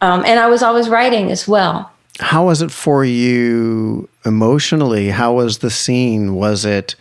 um, 0.00 0.24
and 0.24 0.38
I 0.38 0.48
was 0.48 0.62
always 0.62 0.88
writing 0.88 1.30
as 1.30 1.46
well. 1.46 1.90
How 2.18 2.46
was 2.46 2.62
it 2.62 2.70
for 2.70 3.04
you 3.04 4.08
emotionally? 4.24 5.08
How 5.08 5.32
was 5.32 5.58
the 5.58 5.70
scene? 5.70 6.34
Was 6.34 6.64
it, 6.64 6.94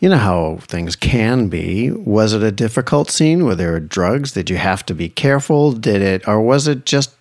you 0.00 0.08
know, 0.08 0.18
how 0.18 0.58
things 0.62 0.96
can 0.96 1.48
be? 1.48 1.90
Was 1.90 2.34
it 2.34 2.42
a 2.42 2.52
difficult 2.52 3.10
scene? 3.10 3.44
Were 3.44 3.54
there 3.54 3.80
drugs? 3.80 4.32
Did 4.32 4.50
you 4.50 4.56
have 4.56 4.84
to 4.86 4.94
be 4.94 5.08
careful? 5.08 5.72
Did 5.72 6.02
it, 6.02 6.28
or 6.28 6.42
was 6.42 6.68
it 6.68 6.84
just, 6.84 7.14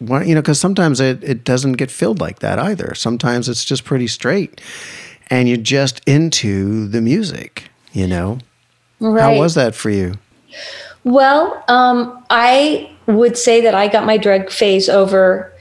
you 0.00 0.34
know, 0.34 0.42
because 0.42 0.60
sometimes 0.60 1.00
it, 1.00 1.24
it 1.24 1.44
doesn't 1.44 1.72
get 1.72 1.90
filled 1.90 2.20
like 2.20 2.40
that 2.40 2.58
either. 2.58 2.94
Sometimes 2.94 3.48
it's 3.48 3.64
just 3.64 3.84
pretty 3.84 4.06
straight 4.06 4.60
and 5.30 5.48
you're 5.48 5.56
just 5.56 6.00
into 6.06 6.86
the 6.88 7.00
music, 7.00 7.64
you 7.92 8.06
know? 8.06 8.38
Right. 9.00 9.22
How 9.22 9.38
was 9.38 9.54
that 9.54 9.74
for 9.74 9.90
you? 9.90 10.14
Well, 11.04 11.64
um, 11.68 12.24
I 12.30 12.90
would 13.08 13.36
say 13.36 13.60
that 13.62 13.74
I 13.74 13.88
got 13.88 14.06
my 14.06 14.16
drug 14.16 14.50
phase 14.50 14.88
over 14.88 15.52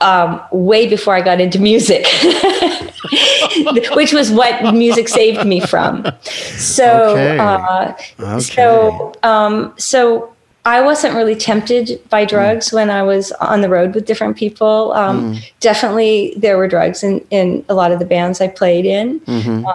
um, 0.00 0.40
way 0.52 0.86
before 0.88 1.14
I 1.14 1.22
got 1.22 1.40
into 1.40 1.58
music, 1.58 2.06
which 3.94 4.12
was 4.12 4.30
what 4.30 4.74
music 4.74 5.08
saved 5.08 5.46
me 5.46 5.60
from. 5.60 6.06
So, 6.22 7.10
okay. 7.10 7.38
Uh, 7.38 7.94
okay. 8.20 8.40
so, 8.40 9.12
um, 9.22 9.74
so 9.78 10.34
I 10.64 10.80
wasn't 10.80 11.14
really 11.14 11.34
tempted 11.34 12.00
by 12.08 12.24
drugs 12.24 12.72
when 12.72 12.90
I 12.90 13.02
was 13.02 13.32
on 13.32 13.60
the 13.60 13.68
road 13.68 13.94
with 13.94 14.06
different 14.06 14.36
people. 14.36 14.92
Um, 14.92 15.38
Definitely, 15.60 16.34
there 16.36 16.56
were 16.56 16.68
drugs 16.68 17.02
in, 17.02 17.20
in 17.30 17.64
a 17.68 17.74
lot 17.74 17.92
of 17.92 17.98
the 17.98 18.06
bands 18.06 18.40
I 18.40 18.48
played 18.48 18.86
in, 18.86 19.20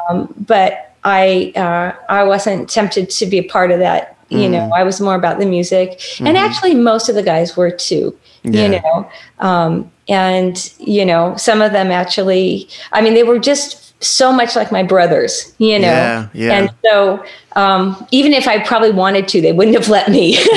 um, 0.10 0.34
but 0.48 0.96
I 1.04 1.54
uh, 1.56 1.96
I 2.10 2.24
wasn't 2.24 2.70
tempted 2.70 3.10
to 3.10 3.26
be 3.26 3.38
a 3.38 3.44
part 3.44 3.72
of 3.72 3.80
that. 3.80 4.18
You 4.30 4.48
know, 4.50 4.70
I 4.76 4.84
was 4.84 5.02
more 5.02 5.16
about 5.16 5.40
the 5.40 5.46
music, 5.46 6.02
and 6.20 6.38
actually, 6.38 6.76
most 6.76 7.10
of 7.10 7.16
the 7.16 7.24
guys 7.24 7.58
were 7.58 7.72
too. 7.72 8.16
Yeah. 8.44 8.62
You 8.62 8.70
know, 8.80 9.10
um, 9.40 9.92
and 10.08 10.74
you 10.80 11.06
know, 11.06 11.36
some 11.38 11.62
of 11.62 11.72
them 11.72 11.92
actually. 11.92 12.68
I 12.92 13.02
mean, 13.02 13.14
they 13.16 13.24
were 13.24 13.40
just 13.40 14.02
so 14.04 14.32
much 14.32 14.56
like 14.56 14.72
my 14.72 14.84
brothers. 14.84 15.54
You 15.58 15.80
know, 15.80 15.88
Yeah, 15.88 16.30
yeah. 16.34 16.54
and 16.54 16.74
so 16.86 17.24
um, 17.56 18.08
even 18.12 18.34
if 18.34 18.48
I 18.48 18.60
probably 18.60 18.92
wanted 18.92 19.28
to, 19.30 19.42
they 19.42 19.52
wouldn't 19.52 19.76
have 19.78 19.90
let 19.90 20.10
me. 20.10 20.38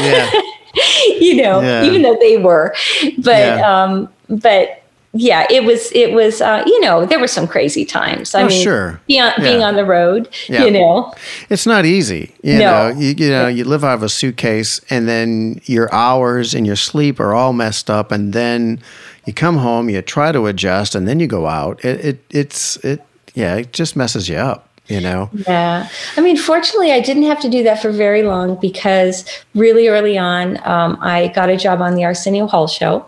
You 1.21 1.37
know, 1.37 1.83
even 1.85 2.01
though 2.01 2.17
they 2.19 2.39
were, 2.39 2.75
but 3.19 3.61
um, 3.61 4.09
but 4.31 4.82
yeah, 5.15 5.47
it 5.51 5.65
was 5.65 5.93
it 5.93 6.13
was 6.13 6.41
uh, 6.41 6.63
you 6.67 6.81
know 6.81 7.05
there 7.05 7.19
were 7.21 7.27
some 7.29 7.47
crazy 7.47 7.85
times. 7.85 8.35
I 8.35 8.43
Oh, 8.43 8.47
mean, 8.47 8.63
sure. 8.63 9.01
being 9.07 9.21
on, 9.23 9.33
being 9.41 9.63
on 9.63 9.77
the 9.77 9.85
road, 9.85 10.29
Yeah. 10.49 10.65
you 10.65 10.71
know, 10.71 11.13
It's 11.51 11.67
not 11.67 11.85
easy. 11.85 12.35
You 12.43 12.59
No. 12.59 12.89
know, 12.93 12.99
you, 12.99 13.15
you 13.17 13.31
know, 13.31 13.47
you 13.47 13.65
live 13.65 13.85
out 13.85 13.95
of 13.95 14.03
a 14.03 14.09
suitcase 14.09 14.81
and 14.91 15.07
then 15.09 15.61
your 15.65 15.93
hours 15.95 16.55
and 16.55 16.67
your 16.67 16.77
sleep 16.77 17.21
are 17.21 17.35
all 17.35 17.53
messed 17.53 17.91
up 17.91 18.11
and 18.13 18.33
then 18.33 18.81
you 19.27 19.33
come 19.33 19.59
home, 19.59 19.89
you 19.91 20.01
try 20.03 20.33
to 20.33 20.47
adjust 20.47 20.95
and 20.95 21.07
then 21.07 21.21
you 21.21 21.27
go 21.27 21.47
out. 21.47 21.85
It, 21.85 22.05
it 22.05 22.19
it's 22.31 22.77
it 22.79 23.03
yeah, 23.35 23.57
it 23.57 23.73
just 23.73 23.97
messes 23.97 24.29
you 24.29 24.37
up, 24.37 24.69
you 24.89 25.01
know. 25.01 25.29
Yeah. 25.47 25.89
I 26.17 26.21
mean, 26.21 26.37
fortunately, 26.37 26.91
I 26.93 27.01
didn't 27.01 27.23
have 27.25 27.41
to 27.41 27.49
do 27.51 27.63
that 27.65 27.81
for 27.83 27.91
very 27.93 28.23
long 28.23 28.59
because 28.61 29.25
really 29.55 29.89
early 29.89 30.19
on, 30.19 30.59
um, 30.67 30.99
I 31.01 31.29
got 31.29 31.49
a 31.51 31.57
job 31.57 31.81
on 31.81 31.95
the 31.95 32.05
Arsenio 32.05 32.47
Hall 32.47 32.67
show. 32.67 33.07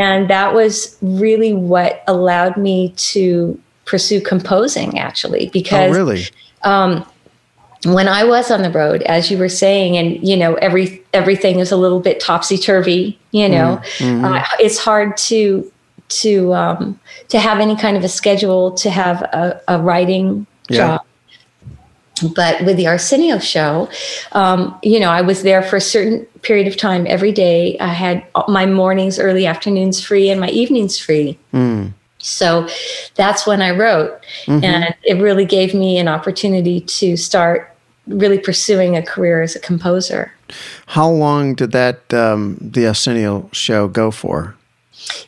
And 0.00 0.28
that 0.30 0.54
was 0.54 0.96
really 1.02 1.52
what 1.52 2.02
allowed 2.06 2.56
me 2.56 2.92
to 3.12 3.60
pursue 3.84 4.20
composing, 4.20 4.98
actually, 4.98 5.48
Oh, 5.48 5.50
because 5.52 5.96
really? 5.96 6.24
when 7.84 8.08
I 8.08 8.24
was 8.24 8.50
on 8.50 8.62
the 8.62 8.70
road, 8.70 9.02
as 9.02 9.30
you 9.30 9.38
were 9.38 9.48
saying, 9.48 9.96
and 9.96 10.26
you 10.26 10.36
know, 10.36 10.54
every 10.56 11.02
everything 11.12 11.58
is 11.60 11.72
a 11.72 11.76
little 11.76 12.00
bit 12.00 12.20
topsy 12.20 12.58
turvy. 12.58 13.18
You 13.32 13.48
know, 13.48 13.80
uh, 14.00 14.44
it's 14.58 14.78
hard 14.78 15.16
to 15.28 15.70
to 16.20 16.54
um, 16.54 17.00
to 17.28 17.38
have 17.38 17.58
any 17.58 17.76
kind 17.76 17.96
of 17.96 18.04
a 18.04 18.08
schedule, 18.08 18.72
to 18.72 18.90
have 18.90 19.22
a, 19.22 19.60
a 19.68 19.80
writing 19.80 20.46
Yeah. 20.68 20.76
job. 20.76 21.00
But 22.34 22.64
with 22.64 22.76
the 22.76 22.86
Arsenio 22.86 23.38
show, 23.38 23.88
um, 24.32 24.78
you 24.82 25.00
know, 25.00 25.10
I 25.10 25.22
was 25.22 25.42
there 25.42 25.62
for 25.62 25.76
a 25.76 25.80
certain 25.80 26.26
period 26.42 26.66
of 26.66 26.76
time 26.76 27.06
every 27.08 27.32
day. 27.32 27.78
I 27.78 27.88
had 27.88 28.24
my 28.48 28.66
mornings, 28.66 29.18
early 29.18 29.46
afternoons 29.46 30.00
free, 30.02 30.30
and 30.30 30.40
my 30.40 30.48
evenings 30.50 30.98
free. 30.98 31.38
So 32.18 32.68
that's 33.14 33.46
when 33.46 33.62
I 33.62 33.70
wrote. 33.70 34.20
And 34.64 34.94
it 35.04 35.14
really 35.14 35.46
gave 35.46 35.74
me 35.74 35.98
an 35.98 36.08
opportunity 36.08 36.80
to 36.80 37.16
start 37.16 37.74
really 38.06 38.38
pursuing 38.38 38.96
a 38.96 39.02
career 39.02 39.42
as 39.42 39.56
a 39.56 39.60
composer. 39.60 40.32
How 40.86 41.08
long 41.08 41.54
did 41.54 41.72
that 41.72 42.12
um, 42.12 42.58
the 42.60 42.86
Arsenio 42.86 43.48
show 43.52 43.88
go 43.88 44.10
for? 44.10 44.56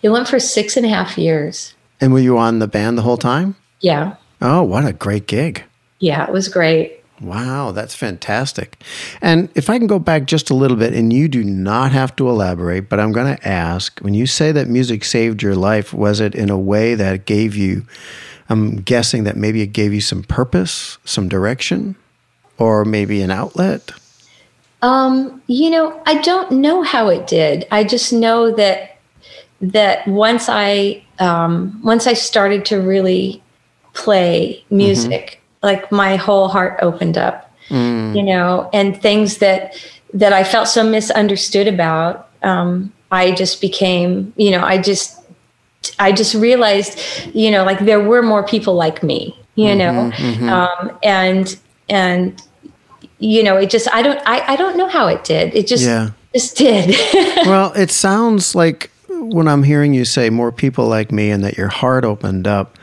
It 0.02 0.10
went 0.10 0.28
for 0.28 0.38
six 0.38 0.76
and 0.76 0.84
a 0.84 0.88
half 0.88 1.16
years. 1.16 1.74
And 2.00 2.12
were 2.12 2.18
you 2.18 2.36
on 2.36 2.58
the 2.58 2.66
band 2.66 2.98
the 2.98 3.02
whole 3.02 3.16
time? 3.16 3.54
Yeah. 3.80 4.16
Oh, 4.40 4.62
what 4.62 4.84
a 4.84 4.92
great 4.92 5.26
gig. 5.26 5.64
Yeah, 6.02 6.26
it 6.26 6.32
was 6.32 6.48
great. 6.48 7.00
Wow, 7.20 7.70
that's 7.70 7.94
fantastic. 7.94 8.82
And 9.20 9.48
if 9.54 9.70
I 9.70 9.78
can 9.78 9.86
go 9.86 10.00
back 10.00 10.26
just 10.26 10.50
a 10.50 10.54
little 10.54 10.76
bit, 10.76 10.94
and 10.94 11.12
you 11.12 11.28
do 11.28 11.44
not 11.44 11.92
have 11.92 12.16
to 12.16 12.28
elaborate, 12.28 12.88
but 12.88 12.98
I'm 12.98 13.12
going 13.12 13.36
to 13.36 13.48
ask 13.48 14.00
when 14.00 14.12
you 14.12 14.26
say 14.26 14.50
that 14.50 14.66
music 14.66 15.04
saved 15.04 15.44
your 15.44 15.54
life, 15.54 15.94
was 15.94 16.18
it 16.18 16.34
in 16.34 16.50
a 16.50 16.58
way 16.58 16.96
that 16.96 17.24
gave 17.24 17.54
you, 17.54 17.86
I'm 18.48 18.80
guessing 18.80 19.22
that 19.22 19.36
maybe 19.36 19.62
it 19.62 19.68
gave 19.68 19.94
you 19.94 20.00
some 20.00 20.24
purpose, 20.24 20.98
some 21.04 21.28
direction, 21.28 21.94
or 22.58 22.84
maybe 22.84 23.22
an 23.22 23.30
outlet? 23.30 23.92
Um, 24.82 25.40
you 25.46 25.70
know, 25.70 26.02
I 26.04 26.20
don't 26.22 26.50
know 26.50 26.82
how 26.82 27.06
it 27.10 27.28
did. 27.28 27.64
I 27.70 27.84
just 27.84 28.12
know 28.12 28.50
that 28.56 28.98
that 29.60 30.08
once 30.08 30.48
I 30.48 31.04
um, 31.20 31.80
once 31.84 32.08
I 32.08 32.14
started 32.14 32.64
to 32.66 32.80
really 32.80 33.40
play 33.94 34.64
music, 34.70 35.41
like 35.62 35.90
my 35.92 36.16
whole 36.16 36.48
heart 36.48 36.78
opened 36.82 37.16
up. 37.18 37.48
You 38.14 38.22
know, 38.22 38.68
and 38.74 39.00
things 39.00 39.38
that 39.38 39.74
that 40.12 40.34
I 40.34 40.44
felt 40.44 40.68
so 40.68 40.84
misunderstood 40.84 41.66
about, 41.66 42.28
um, 42.42 42.92
I 43.10 43.32
just 43.32 43.62
became, 43.62 44.32
you 44.36 44.50
know, 44.50 44.62
I 44.62 44.76
just 44.76 45.18
I 45.98 46.12
just 46.12 46.34
realized, 46.34 46.98
you 47.34 47.50
know, 47.50 47.64
like 47.64 47.78
there 47.80 48.00
were 48.00 48.22
more 48.22 48.42
people 48.44 48.74
like 48.74 49.02
me, 49.02 49.34
you 49.54 49.74
know, 49.74 50.12
Um, 50.48 50.98
and 51.02 51.56
and 51.88 52.42
you 53.18 53.42
know, 53.42 53.56
it 53.56 53.70
just 53.70 53.88
I 53.94 54.02
don't 54.02 54.20
I, 54.26 54.52
I 54.52 54.56
don't 54.56 54.76
know 54.76 54.88
how 54.88 55.06
it 55.06 55.24
did. 55.24 55.54
It 55.54 55.66
just 55.66 55.84
Yeah. 55.84 56.10
just 56.34 56.56
did. 56.56 56.94
well, 57.46 57.72
it 57.74 57.90
sounds 57.90 58.54
like 58.54 58.90
when 59.08 59.48
I'm 59.48 59.62
hearing 59.62 59.94
you 59.94 60.04
say 60.04 60.28
more 60.30 60.52
people 60.52 60.88
like 60.88 61.10
me 61.12 61.30
and 61.30 61.42
that 61.44 61.56
your 61.56 61.68
heart 61.68 62.04
opened 62.04 62.46
up, 62.46 62.76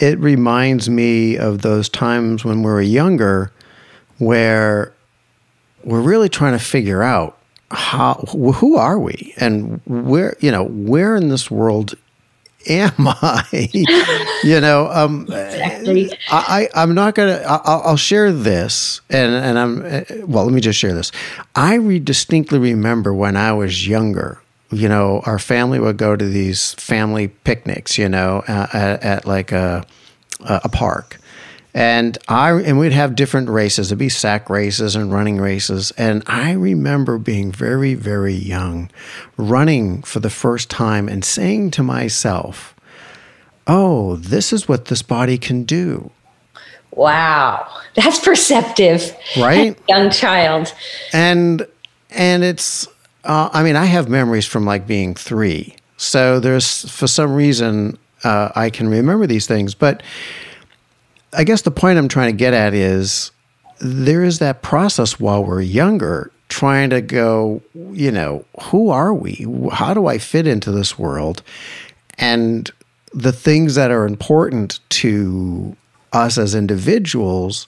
it 0.00 0.18
reminds 0.18 0.88
me 0.90 1.36
of 1.36 1.62
those 1.62 1.88
times 1.88 2.44
when 2.44 2.58
we 2.62 2.70
were 2.70 2.80
younger 2.82 3.52
where 4.18 4.92
we're 5.84 6.00
really 6.00 6.28
trying 6.28 6.52
to 6.52 6.64
figure 6.64 7.02
out 7.02 7.38
how 7.70 8.14
who 8.32 8.76
are 8.76 8.98
we 8.98 9.32
and 9.38 9.80
where 9.86 10.36
you 10.40 10.50
know 10.50 10.64
where 10.64 11.14
in 11.16 11.28
this 11.28 11.50
world 11.50 11.94
am 12.68 12.92
I? 12.98 13.70
you 14.42 14.60
know, 14.60 14.90
um, 14.92 15.22
Exactly. 15.30 16.12
I, 16.30 16.68
I 16.74 16.82
I'm 16.82 16.94
not 16.94 17.14
gonna. 17.14 17.36
I- 17.46 17.60
I'll, 17.64 17.82
I'll 17.86 17.96
share 17.96 18.32
this, 18.32 19.00
and 19.08 19.32
and 19.32 19.58
I'm 19.58 19.82
uh, 19.84 20.26
well. 20.26 20.44
Let 20.44 20.52
me 20.52 20.60
just 20.60 20.78
share 20.78 20.92
this. 20.92 21.12
I 21.54 21.74
re- 21.76 21.98
distinctly 22.00 22.58
remember 22.58 23.14
when 23.14 23.36
I 23.36 23.52
was 23.52 23.86
younger. 23.86 24.39
You 24.72 24.88
know, 24.88 25.22
our 25.26 25.38
family 25.38 25.80
would 25.80 25.96
go 25.96 26.14
to 26.16 26.24
these 26.24 26.74
family 26.74 27.28
picnics. 27.28 27.98
You 27.98 28.08
know, 28.08 28.42
at, 28.46 29.02
at 29.02 29.26
like 29.26 29.52
a 29.52 29.84
a 30.40 30.68
park. 30.68 31.18
And 31.72 32.18
I 32.28 32.50
and 32.52 32.78
we'd 32.78 32.92
have 32.92 33.14
different 33.14 33.48
races. 33.48 33.88
It'd 33.88 33.98
be 33.98 34.08
sack 34.08 34.50
races 34.50 34.96
and 34.96 35.12
running 35.12 35.38
races. 35.38 35.92
And 35.92 36.24
I 36.26 36.52
remember 36.52 37.16
being 37.16 37.52
very, 37.52 37.94
very 37.94 38.34
young, 38.34 38.90
running 39.36 40.02
for 40.02 40.18
the 40.18 40.30
first 40.30 40.68
time 40.68 41.08
and 41.08 41.24
saying 41.24 41.70
to 41.72 41.84
myself, 41.84 42.74
"Oh, 43.68 44.16
this 44.16 44.52
is 44.52 44.68
what 44.68 44.86
this 44.86 45.02
body 45.02 45.38
can 45.38 45.62
do." 45.64 46.10
wow. 46.90 47.66
That's 47.94 48.18
perceptive. 48.18 49.16
Right? 49.38 49.78
Young 49.88 50.10
child. 50.10 50.74
and 51.12 51.66
and 52.10 52.42
it's 52.42 52.88
uh, 53.24 53.50
i 53.52 53.62
mean 53.62 53.76
i 53.76 53.84
have 53.84 54.08
memories 54.08 54.46
from 54.46 54.64
like 54.64 54.86
being 54.86 55.14
three. 55.14 55.76
So 55.96 56.40
there's 56.40 56.90
for 56.90 57.06
some 57.06 57.34
reason 57.34 57.98
uh, 58.24 58.50
i 58.54 58.70
can 58.70 58.88
remember 58.88 59.26
these 59.26 59.46
things. 59.46 59.74
But 59.74 60.02
i 61.32 61.44
guess 61.44 61.62
the 61.62 61.70
point 61.70 61.98
i'm 61.98 62.08
trying 62.08 62.32
to 62.32 62.36
get 62.36 62.54
at 62.54 62.74
is 62.74 63.30
there 63.80 64.24
is 64.24 64.38
that 64.40 64.62
process 64.62 65.18
while 65.18 65.44
we're 65.44 65.62
younger 65.62 66.30
trying 66.48 66.90
to 66.90 67.00
go 67.00 67.62
you 67.92 68.10
know 68.10 68.44
who 68.64 68.90
are 68.90 69.14
we? 69.14 69.46
How 69.72 69.94
do 69.94 70.06
i 70.06 70.18
fit 70.18 70.46
into 70.46 70.72
this 70.72 70.98
world? 70.98 71.42
And 72.18 72.70
the 73.12 73.32
things 73.32 73.74
that 73.74 73.90
are 73.90 74.06
important 74.06 74.78
to 74.90 75.76
us 76.12 76.38
as 76.38 76.54
individuals 76.54 77.66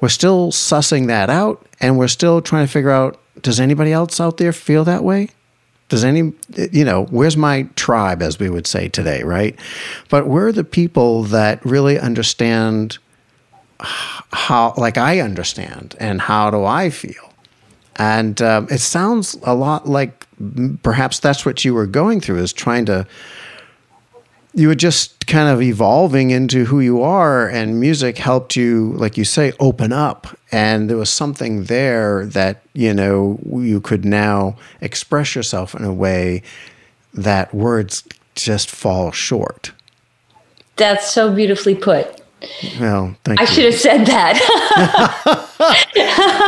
we're 0.00 0.08
still 0.08 0.52
sussing 0.52 1.06
that 1.06 1.30
out 1.30 1.64
and 1.80 1.98
we're 1.98 2.08
still 2.08 2.42
trying 2.42 2.66
to 2.66 2.72
figure 2.72 2.90
out 2.90 3.18
does 3.42 3.60
anybody 3.60 3.92
else 3.92 4.20
out 4.20 4.36
there 4.38 4.52
feel 4.52 4.84
that 4.84 5.04
way? 5.04 5.28
Does 5.88 6.04
any 6.04 6.32
you 6.72 6.84
know 6.84 7.04
where's 7.10 7.36
my 7.36 7.62
tribe 7.76 8.20
as 8.22 8.38
we 8.38 8.50
would 8.50 8.66
say 8.66 8.88
today 8.88 9.22
right? 9.22 9.56
But 10.08 10.26
we're 10.26 10.52
the 10.52 10.64
people 10.64 11.22
that 11.24 11.64
really 11.64 11.98
understand 11.98 12.98
how 13.78 14.72
like 14.78 14.96
i 14.96 15.20
understand 15.20 15.94
and 16.00 16.20
how 16.20 16.50
do 16.50 16.64
i 16.64 16.90
feel? 16.90 17.32
And 17.96 18.42
um, 18.42 18.66
it 18.70 18.80
sounds 18.80 19.38
a 19.42 19.54
lot 19.54 19.88
like 19.88 20.26
perhaps 20.82 21.18
that's 21.20 21.46
what 21.46 21.64
you 21.64 21.72
were 21.72 21.86
going 21.86 22.20
through 22.20 22.38
is 22.38 22.52
trying 22.52 22.84
to 22.86 23.06
you 24.56 24.68
were 24.68 24.74
just 24.74 25.26
kind 25.26 25.50
of 25.50 25.60
evolving 25.60 26.30
into 26.30 26.64
who 26.64 26.80
you 26.80 27.02
are 27.02 27.46
and 27.46 27.78
music 27.78 28.16
helped 28.16 28.56
you 28.56 28.94
like 28.96 29.18
you 29.18 29.24
say 29.24 29.52
open 29.60 29.92
up 29.92 30.26
and 30.50 30.88
there 30.88 30.96
was 30.96 31.10
something 31.10 31.64
there 31.64 32.24
that 32.24 32.62
you 32.72 32.94
know 32.94 33.38
you 33.58 33.80
could 33.80 34.04
now 34.04 34.56
express 34.80 35.34
yourself 35.34 35.74
in 35.74 35.84
a 35.84 35.92
way 35.92 36.42
that 37.12 37.52
words 37.54 38.02
just 38.34 38.70
fall 38.70 39.12
short 39.12 39.72
That's 40.76 41.12
so 41.12 41.32
beautifully 41.34 41.74
put. 41.74 42.22
well 42.80 43.14
thank 43.24 43.38
you. 43.38 43.46
I 43.46 43.48
you 43.48 43.54
should 43.54 43.64
have 43.66 43.80
said 43.80 44.06
that. 44.06 45.42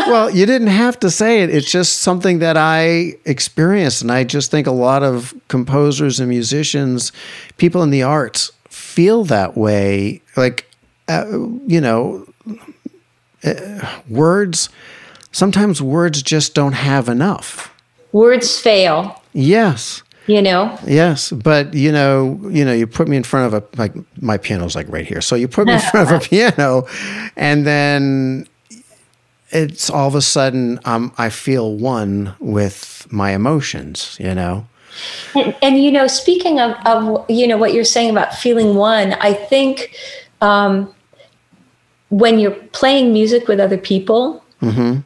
well, 0.06 0.30
you 0.30 0.46
didn't 0.46 0.68
have 0.68 0.98
to 1.00 1.10
say 1.10 1.42
it. 1.42 1.50
It's 1.50 1.70
just 1.70 2.00
something 2.00 2.40
that 2.40 2.56
I 2.56 3.14
experienced. 3.24 4.02
And 4.02 4.12
I 4.12 4.24
just 4.24 4.50
think 4.50 4.66
a 4.66 4.72
lot 4.72 5.02
of 5.02 5.34
composers 5.48 6.20
and 6.20 6.28
musicians, 6.28 7.12
people 7.56 7.82
in 7.82 7.90
the 7.90 8.02
arts, 8.02 8.52
feel 8.68 9.24
that 9.24 9.56
way. 9.56 10.20
Like, 10.36 10.70
uh, 11.08 11.26
you 11.66 11.80
know, 11.80 12.26
uh, 13.44 14.00
words, 14.08 14.68
sometimes 15.32 15.80
words 15.80 16.22
just 16.22 16.54
don't 16.54 16.72
have 16.74 17.08
enough. 17.08 17.74
Words 18.12 18.58
fail. 18.58 19.22
Yes 19.32 20.02
you 20.28 20.42
know 20.42 20.78
yes 20.86 21.32
but 21.32 21.72
you 21.72 21.90
know 21.90 22.38
you 22.50 22.64
know 22.64 22.72
you 22.72 22.86
put 22.86 23.08
me 23.08 23.16
in 23.16 23.22
front 23.22 23.52
of 23.52 23.62
a 23.62 23.78
like 23.78 23.94
my 24.20 24.36
piano's 24.36 24.76
like 24.76 24.86
right 24.90 25.06
here 25.06 25.22
so 25.22 25.34
you 25.34 25.48
put 25.48 25.66
me 25.66 25.72
in 25.72 25.80
front 25.80 26.10
of 26.10 26.22
a 26.22 26.24
piano 26.28 26.86
and 27.34 27.66
then 27.66 28.46
it's 29.50 29.90
all 29.90 30.08
of 30.08 30.14
a 30.14 30.22
sudden 30.22 30.78
um, 30.84 31.12
i 31.18 31.28
feel 31.28 31.74
one 31.74 32.34
with 32.38 33.06
my 33.10 33.32
emotions 33.32 34.16
you 34.20 34.34
know 34.34 34.66
and, 35.34 35.54
and 35.62 35.82
you 35.82 35.90
know 35.90 36.06
speaking 36.06 36.58
of, 36.60 36.74
of 36.86 37.24
you 37.30 37.46
know 37.46 37.56
what 37.56 37.72
you're 37.72 37.84
saying 37.84 38.10
about 38.10 38.34
feeling 38.34 38.74
one 38.74 39.12
i 39.14 39.32
think 39.32 39.96
um, 40.40 40.92
when 42.10 42.38
you're 42.38 42.50
playing 42.72 43.12
music 43.12 43.48
with 43.48 43.60
other 43.60 43.78
people 43.78 44.42
mm-hmm. 44.62 45.00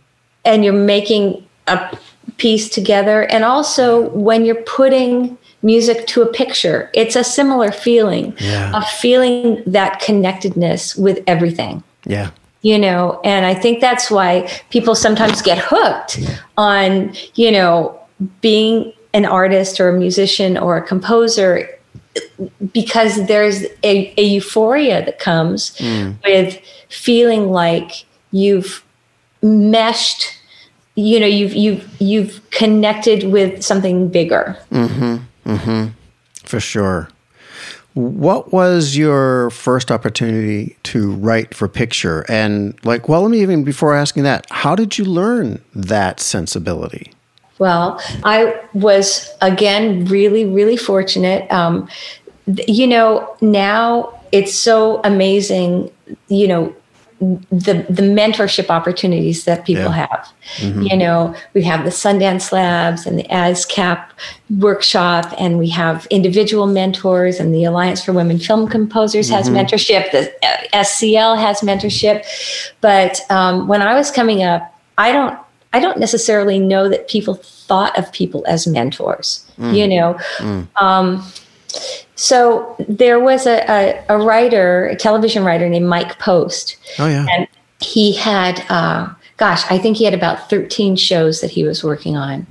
and 0.44 0.64
you're 0.64 0.72
making 0.72 1.46
a 1.66 1.98
piece 2.38 2.68
together. 2.68 3.22
And 3.22 3.44
also 3.44 4.08
when 4.10 4.44
you're 4.44 4.62
putting 4.62 5.38
music 5.62 6.06
to 6.08 6.22
a 6.22 6.26
picture, 6.26 6.90
it's 6.94 7.16
a 7.16 7.24
similar 7.24 7.70
feeling 7.70 8.34
yeah. 8.38 8.76
of 8.76 8.84
feeling 8.84 9.62
that 9.66 10.00
connectedness 10.00 10.96
with 10.96 11.22
everything. 11.26 11.82
Yeah. 12.04 12.30
You 12.62 12.78
know, 12.78 13.20
and 13.24 13.44
I 13.44 13.54
think 13.54 13.80
that's 13.80 14.08
why 14.08 14.48
people 14.70 14.94
sometimes 14.94 15.42
get 15.42 15.58
hooked 15.58 16.20
on, 16.56 17.12
you 17.34 17.50
know, 17.50 17.98
being 18.40 18.92
an 19.12 19.24
artist 19.24 19.80
or 19.80 19.88
a 19.88 19.98
musician 19.98 20.56
or 20.56 20.76
a 20.76 20.82
composer 20.82 21.68
because 22.72 23.26
there's 23.26 23.64
a, 23.82 24.14
a 24.16 24.22
euphoria 24.22 25.04
that 25.04 25.18
comes 25.18 25.76
mm. 25.78 26.14
with 26.24 26.60
feeling 26.88 27.50
like 27.50 28.04
you've 28.30 28.84
meshed 29.42 30.38
you 30.94 31.18
know 31.18 31.26
you've 31.26 31.54
you've 31.54 31.88
you've 32.00 32.50
connected 32.50 33.24
with 33.24 33.62
something 33.62 34.08
bigger. 34.08 34.56
Mm-hmm. 34.70 35.16
Mm-hmm. 35.50 35.88
For 36.44 36.60
sure 36.60 37.08
what 37.94 38.52
was 38.52 38.96
your 38.96 39.50
first 39.50 39.90
opportunity 39.90 40.76
to 40.84 41.12
write 41.12 41.54
for 41.54 41.68
picture? 41.68 42.24
And 42.28 42.78
like 42.84 43.08
well 43.08 43.22
let 43.22 43.30
me 43.30 43.42
even 43.42 43.64
before 43.64 43.94
asking 43.94 44.22
that 44.24 44.46
how 44.50 44.74
did 44.74 44.98
you 44.98 45.04
learn 45.04 45.62
that 45.74 46.20
sensibility? 46.20 47.12
Well 47.58 48.00
i 48.24 48.60
was 48.72 49.30
again 49.40 50.06
really 50.06 50.44
really 50.44 50.76
fortunate. 50.76 51.50
Um, 51.50 51.88
you 52.66 52.86
know 52.86 53.36
now 53.40 54.20
it's 54.32 54.54
so 54.54 55.00
amazing 55.04 55.90
you 56.28 56.48
know 56.48 56.74
the 57.50 57.86
the 57.88 58.02
mentorship 58.02 58.68
opportunities 58.68 59.44
that 59.44 59.64
people 59.64 59.84
yeah. 59.84 60.06
have. 60.08 60.32
Mm-hmm. 60.56 60.82
You 60.82 60.96
know, 60.96 61.34
we 61.54 61.62
have 61.62 61.84
the 61.84 61.90
Sundance 61.90 62.50
Labs 62.50 63.06
and 63.06 63.18
the 63.18 63.24
ASCAP 63.24 64.04
workshop, 64.58 65.32
and 65.38 65.58
we 65.58 65.68
have 65.70 66.06
individual 66.10 66.66
mentors, 66.66 67.38
and 67.38 67.54
the 67.54 67.64
Alliance 67.64 68.04
for 68.04 68.12
Women 68.12 68.38
Film 68.38 68.68
Composers 68.68 69.30
mm-hmm. 69.30 69.36
has 69.36 69.48
mentorship. 69.48 70.10
The 70.10 70.32
SCL 70.72 71.38
has 71.38 71.60
mentorship. 71.60 72.24
But 72.80 73.20
um, 73.30 73.68
when 73.68 73.82
I 73.82 73.94
was 73.94 74.10
coming 74.10 74.42
up, 74.42 74.74
I 74.98 75.12
don't 75.12 75.38
I 75.72 75.80
don't 75.80 75.98
necessarily 75.98 76.58
know 76.58 76.88
that 76.88 77.08
people 77.08 77.34
thought 77.34 77.96
of 77.96 78.12
people 78.12 78.44
as 78.48 78.66
mentors. 78.66 79.46
Mm. 79.58 79.76
You 79.76 79.88
know. 79.88 80.14
Mm. 80.38 80.68
Um, 80.82 81.24
so 82.14 82.76
there 82.88 83.18
was 83.18 83.46
a, 83.46 83.64
a, 83.68 84.04
a, 84.08 84.18
writer, 84.18 84.86
a 84.86 84.96
television 84.96 85.44
writer 85.44 85.68
named 85.68 85.88
Mike 85.88 86.18
Post. 86.18 86.76
Oh, 86.98 87.06
yeah. 87.06 87.26
And 87.30 87.48
he 87.80 88.14
had, 88.14 88.64
uh, 88.68 89.12
gosh, 89.36 89.64
I 89.70 89.78
think 89.78 89.96
he 89.96 90.04
had 90.04 90.14
about 90.14 90.50
13 90.50 90.96
shows 90.96 91.40
that 91.40 91.50
he 91.50 91.64
was 91.64 91.82
working 91.82 92.16
on. 92.16 92.46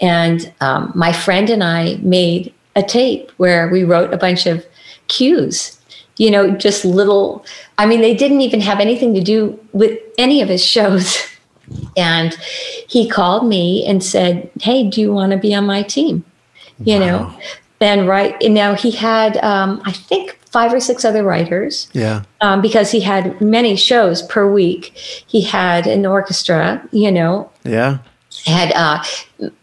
And 0.00 0.52
um, 0.60 0.92
my 0.94 1.12
friend 1.12 1.50
and 1.50 1.64
I 1.64 1.96
made 1.96 2.54
a 2.76 2.82
tape 2.82 3.30
where 3.38 3.68
we 3.68 3.84
wrote 3.84 4.12
a 4.12 4.18
bunch 4.18 4.46
of 4.46 4.64
cues, 5.08 5.80
you 6.16 6.30
know, 6.30 6.50
just 6.50 6.84
little, 6.84 7.44
I 7.78 7.86
mean, 7.86 8.00
they 8.00 8.14
didn't 8.14 8.42
even 8.42 8.60
have 8.60 8.78
anything 8.78 9.14
to 9.14 9.20
do 9.20 9.58
with 9.72 9.98
any 10.16 10.42
of 10.42 10.48
his 10.48 10.64
shows. 10.64 11.16
And 11.98 12.32
he 12.88 13.10
called 13.10 13.46
me 13.46 13.84
and 13.84 14.02
said, 14.02 14.50
Hey, 14.58 14.88
do 14.88 15.02
you 15.02 15.12
want 15.12 15.32
to 15.32 15.36
be 15.36 15.54
on 15.54 15.66
my 15.66 15.82
team? 15.82 16.24
You 16.78 16.98
wow. 16.98 17.06
know, 17.06 17.40
then 17.78 18.06
right 18.06 18.36
now 18.42 18.74
he 18.74 18.90
had 18.90 19.36
um, 19.38 19.80
i 19.84 19.92
think 19.92 20.38
five 20.50 20.72
or 20.72 20.80
six 20.80 21.04
other 21.04 21.22
writers. 21.22 21.88
Yeah. 21.92 22.22
Um, 22.40 22.60
because 22.60 22.90
he 22.90 23.00
had 23.00 23.40
many 23.40 23.76
shows 23.76 24.22
per 24.22 24.50
week. 24.50 24.96
He 25.26 25.42
had 25.42 25.86
an 25.86 26.06
orchestra 26.06 26.82
you 26.90 27.12
know? 27.12 27.50
Yeah. 27.64 27.98
Had 28.46 28.72
uh, 28.72 29.02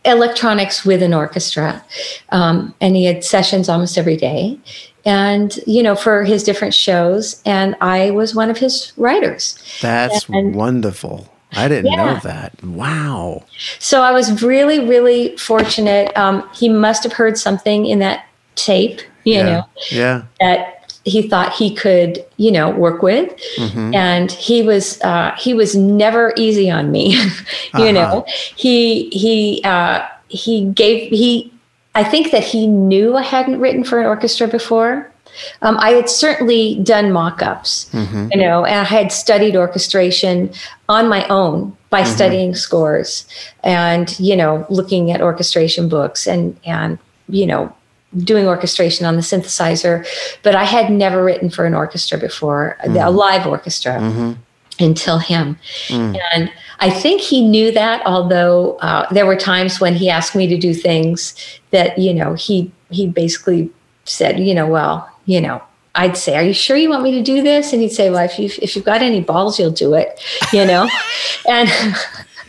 electronics 0.03 0.85
with 0.85 1.01
an 1.01 1.13
orchestra. 1.13 1.83
Um, 2.29 2.73
and 2.81 2.95
he 2.95 3.05
had 3.05 3.23
sessions 3.23 3.69
almost 3.69 3.97
every 3.97 4.17
day. 4.17 4.59
And 5.05 5.55
you 5.67 5.83
know 5.83 5.95
for 5.95 6.23
his 6.23 6.41
different 6.41 6.73
shows 6.73 7.39
and 7.45 7.75
i 7.79 8.09
was 8.09 8.33
one 8.33 8.49
of 8.49 8.57
his 8.57 8.91
writers. 8.97 9.59
That's 9.79 10.27
and, 10.29 10.55
wonderful 10.55 11.29
I 11.55 11.67
didn't 11.67 11.91
yeah. 11.91 11.95
know 11.95 12.19
that. 12.23 12.63
Wow. 12.63 13.43
So 13.79 14.01
I 14.01 14.11
was 14.11 14.43
really, 14.43 14.79
really 14.79 15.35
fortunate. 15.37 16.15
Um, 16.17 16.47
he 16.53 16.69
must 16.69 17.03
have 17.03 17.13
heard 17.13 17.37
something 17.37 17.85
in 17.85 17.99
that 17.99 18.27
tape, 18.55 19.01
you 19.23 19.35
yeah. 19.35 19.43
know, 19.43 19.65
yeah. 19.91 20.23
that 20.39 20.99
he 21.05 21.27
thought 21.27 21.53
he 21.53 21.73
could, 21.73 22.25
you 22.37 22.51
know, 22.51 22.69
work 22.71 23.01
with. 23.01 23.31
Mm-hmm. 23.57 23.93
And 23.93 24.31
he 24.31 24.63
was, 24.63 25.01
uh, 25.01 25.35
he 25.37 25.53
was 25.53 25.75
never 25.75 26.33
easy 26.35 26.69
on 26.69 26.91
me, 26.91 27.13
you 27.13 27.29
uh-huh. 27.73 27.91
know, 27.91 28.25
he, 28.55 29.09
he, 29.09 29.61
uh, 29.63 30.05
he 30.27 30.65
gave, 30.71 31.11
he, 31.11 31.53
I 31.93 32.03
think 32.03 32.31
that 32.31 32.43
he 32.43 32.67
knew 32.67 33.15
I 33.15 33.21
hadn't 33.21 33.59
written 33.59 33.83
for 33.83 33.99
an 33.99 34.05
orchestra 34.05 34.47
before. 34.47 35.11
Um, 35.61 35.77
I 35.79 35.91
had 35.91 36.09
certainly 36.09 36.79
done 36.83 37.11
mock-ups, 37.11 37.89
mm-hmm. 37.91 38.29
you 38.31 38.41
know, 38.41 38.65
and 38.65 38.79
I 38.79 38.83
had 38.83 39.11
studied 39.11 39.55
orchestration 39.55 40.51
on 40.89 41.07
my 41.07 41.27
own 41.27 41.75
by 41.95 42.01
mm-hmm. 42.01 42.15
studying 42.15 42.55
scores 42.55 43.25
and 43.63 44.19
you 44.19 44.35
know 44.35 44.65
looking 44.69 45.11
at 45.11 45.21
orchestration 45.21 45.87
books 45.87 46.27
and 46.27 46.59
and 46.65 46.99
you 47.29 47.45
know 47.45 47.73
doing 48.17 48.47
orchestration 48.47 49.05
on 49.05 49.15
the 49.15 49.21
synthesizer 49.21 50.05
but 50.43 50.55
i 50.55 50.65
had 50.65 50.91
never 50.91 51.23
written 51.23 51.49
for 51.49 51.65
an 51.65 51.73
orchestra 51.73 52.17
before 52.17 52.77
mm-hmm. 52.83 52.97
a 52.97 53.09
live 53.09 53.47
orchestra 53.47 53.93
mm-hmm. 53.93 54.33
until 54.79 55.19
him 55.19 55.57
mm. 55.87 56.19
and 56.33 56.51
i 56.79 56.89
think 56.89 57.21
he 57.21 57.47
knew 57.47 57.71
that 57.71 58.05
although 58.05 58.75
uh, 58.81 59.07
there 59.13 59.25
were 59.25 59.37
times 59.37 59.79
when 59.79 59.93
he 59.95 60.09
asked 60.09 60.35
me 60.35 60.47
to 60.47 60.57
do 60.57 60.73
things 60.73 61.33
that 61.71 61.97
you 61.97 62.13
know 62.13 62.33
he 62.33 62.69
he 62.89 63.07
basically 63.07 63.71
said 64.03 64.37
you 64.37 64.53
know 64.53 64.67
well 64.67 65.09
you 65.25 65.41
know 65.41 65.61
I'd 65.95 66.17
say, 66.17 66.35
"Are 66.35 66.43
you 66.43 66.53
sure 66.53 66.77
you 66.77 66.89
want 66.89 67.03
me 67.03 67.11
to 67.11 67.23
do 67.23 67.41
this?" 67.41 67.71
And 67.73 67.81
he'd 67.81 67.91
say, 67.91 68.09
"Well, 68.09 68.25
if 68.25 68.37
you 68.37 68.49
if 68.61 68.75
you've 68.75 68.85
got 68.85 69.01
any 69.01 69.21
balls, 69.21 69.57
you'll 69.57 69.71
do 69.71 69.93
it," 69.93 70.21
you 70.53 70.65
know, 70.65 70.89
and. 71.49 71.69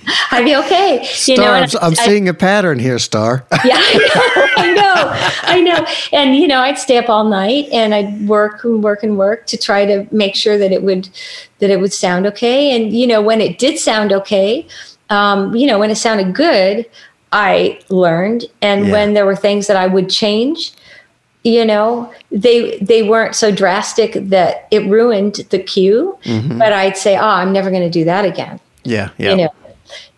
I'd 0.31 0.45
be 0.45 0.55
okay. 0.55 1.05
Star, 1.05 1.35
you 1.35 1.43
know, 1.43 1.53
I'm, 1.53 1.69
I'm 1.83 1.91
I, 1.91 2.07
seeing 2.07 2.29
a 2.29 2.35
pattern 2.35 2.79
here, 2.79 2.97
Star. 2.99 3.45
yeah, 3.65 3.75
I 3.77 4.73
know, 4.73 4.95
I 5.43 5.61
know, 5.61 5.85
and 6.13 6.37
you 6.37 6.47
know, 6.47 6.61
I'd 6.61 6.79
stay 6.79 6.97
up 6.97 7.09
all 7.09 7.25
night 7.25 7.69
and 7.73 7.93
I'd 7.93 8.29
work 8.29 8.63
and 8.63 8.85
work 8.85 9.03
and 9.03 9.19
work 9.19 9.47
to 9.47 9.57
try 9.57 9.85
to 9.85 10.07
make 10.15 10.37
sure 10.37 10.59
that 10.59 10.71
it 10.71 10.85
would 10.85 11.09
that 11.59 11.71
it 11.71 11.81
would 11.81 11.93
sound 11.93 12.25
okay. 12.27 12.77
And 12.77 12.93
you 12.93 13.07
know, 13.07 13.21
when 13.21 13.41
it 13.41 13.59
did 13.59 13.81
sound 13.81 14.13
okay, 14.13 14.67
um, 15.11 15.57
you 15.57 15.67
know, 15.67 15.79
when 15.79 15.91
it 15.91 15.97
sounded 15.97 16.37
good, 16.37 16.87
I 17.33 17.81
learned, 17.89 18.45
and 18.63 18.87
yeah. 18.87 18.93
when 18.93 19.15
there 19.15 19.27
were 19.27 19.37
things 19.37 19.67
that 19.67 19.77
I 19.77 19.89
would 19.89 20.09
change, 20.09 20.73
you 21.47 21.65
know 21.65 22.13
they 22.31 22.79
they 22.79 23.03
weren't 23.03 23.35
so 23.35 23.51
drastic 23.51 24.15
that 24.15 24.67
it 24.71 24.85
ruined 24.91 25.37
the 25.51 25.59
cue 25.59 26.19
mm-hmm. 26.25 26.59
but 26.59 26.73
i'd 26.73 26.97
say 26.97 27.17
oh 27.17 27.21
i'm 27.21 27.53
never 27.53 27.71
going 27.71 27.83
to 27.83 27.91
do 27.91 28.05
that 28.05 28.25
again. 28.25 28.61
Yeah 28.85 29.11
yeah. 29.19 29.31
you 29.31 29.37
know? 29.37 29.55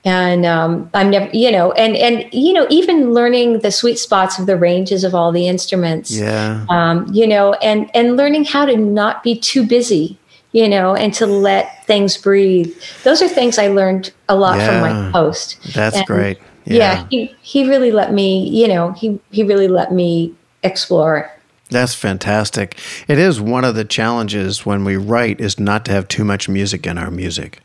And 0.04 0.46
um, 0.46 0.90
i'm 0.94 1.10
never 1.10 1.28
you 1.36 1.50
know 1.50 1.72
and 1.72 1.94
and 1.96 2.32
you 2.32 2.52
know 2.52 2.66
even 2.70 3.12
learning 3.12 3.58
the 3.60 3.70
sweet 3.70 3.98
spots 3.98 4.38
of 4.38 4.46
the 4.46 4.56
ranges 4.56 5.04
of 5.04 5.14
all 5.14 5.32
the 5.32 5.46
instruments 5.46 6.10
yeah. 6.10 6.64
um, 6.70 7.06
you 7.12 7.26
know 7.26 7.52
and 7.54 7.90
and 7.94 8.16
learning 8.16 8.44
how 8.44 8.64
to 8.64 8.76
not 8.76 9.22
be 9.22 9.38
too 9.38 9.66
busy 9.66 10.18
you 10.52 10.68
know 10.68 10.94
and 10.94 11.12
to 11.14 11.26
let 11.26 11.84
things 11.86 12.16
breathe. 12.16 12.74
Those 13.04 13.20
are 13.20 13.28
things 13.28 13.58
i 13.58 13.68
learned 13.68 14.12
a 14.28 14.36
lot 14.36 14.58
yeah, 14.58 14.66
from 14.66 14.80
Mike 14.80 15.12
Post. 15.12 15.58
That's 15.74 15.96
and, 15.96 16.06
great. 16.06 16.38
yeah. 16.64 16.76
yeah. 16.76 17.06
he, 17.10 17.34
he 17.42 17.68
really 17.68 17.92
let 17.92 18.12
me 18.12 18.48
you 18.48 18.68
know 18.68 18.92
he 18.92 19.20
he 19.30 19.42
really 19.42 19.68
let 19.68 19.92
me 19.92 20.34
explore. 20.62 21.30
That's 21.70 21.94
fantastic. 21.94 22.78
It 23.08 23.18
is 23.18 23.40
one 23.40 23.64
of 23.64 23.74
the 23.74 23.84
challenges 23.84 24.64
when 24.64 24.84
we 24.84 24.96
write 24.96 25.40
is 25.40 25.60
not 25.60 25.84
to 25.84 25.92
have 25.92 26.08
too 26.08 26.24
much 26.24 26.48
music 26.48 26.86
in 26.86 26.96
our 26.96 27.10
music. 27.10 27.60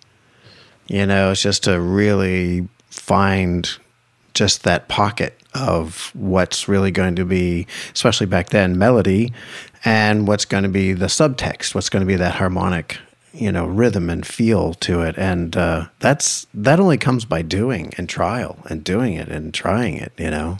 You 0.87 1.05
know, 1.05 1.31
it's 1.31 1.41
just 1.41 1.63
to 1.63 1.79
really 1.79 2.67
find 2.89 3.69
just 4.33 4.63
that 4.63 4.87
pocket 4.89 5.39
of 5.53 6.11
what's 6.13 6.67
really 6.67 6.91
going 6.91 7.15
to 7.15 7.25
be, 7.25 7.67
especially 7.93 8.25
back 8.25 8.49
then, 8.49 8.77
melody, 8.77 9.31
and 9.85 10.27
what's 10.27 10.45
going 10.45 10.63
to 10.63 10.69
be 10.69 10.93
the 10.93 11.05
subtext, 11.05 11.73
what's 11.73 11.89
going 11.89 12.01
to 12.01 12.07
be 12.07 12.15
that 12.15 12.35
harmonic, 12.35 12.97
you 13.33 13.51
know, 13.51 13.65
rhythm 13.65 14.09
and 14.09 14.25
feel 14.25 14.73
to 14.73 15.01
it. 15.01 15.17
And 15.17 15.55
uh, 15.55 15.87
that's 15.99 16.47
that 16.53 16.79
only 16.79 16.97
comes 16.97 17.23
by 17.23 17.41
doing 17.41 17.93
and 17.97 18.09
trial 18.09 18.57
and 18.65 18.83
doing 18.83 19.13
it 19.13 19.29
and 19.29 19.53
trying 19.53 19.95
it. 19.95 20.11
You 20.17 20.31
know. 20.31 20.57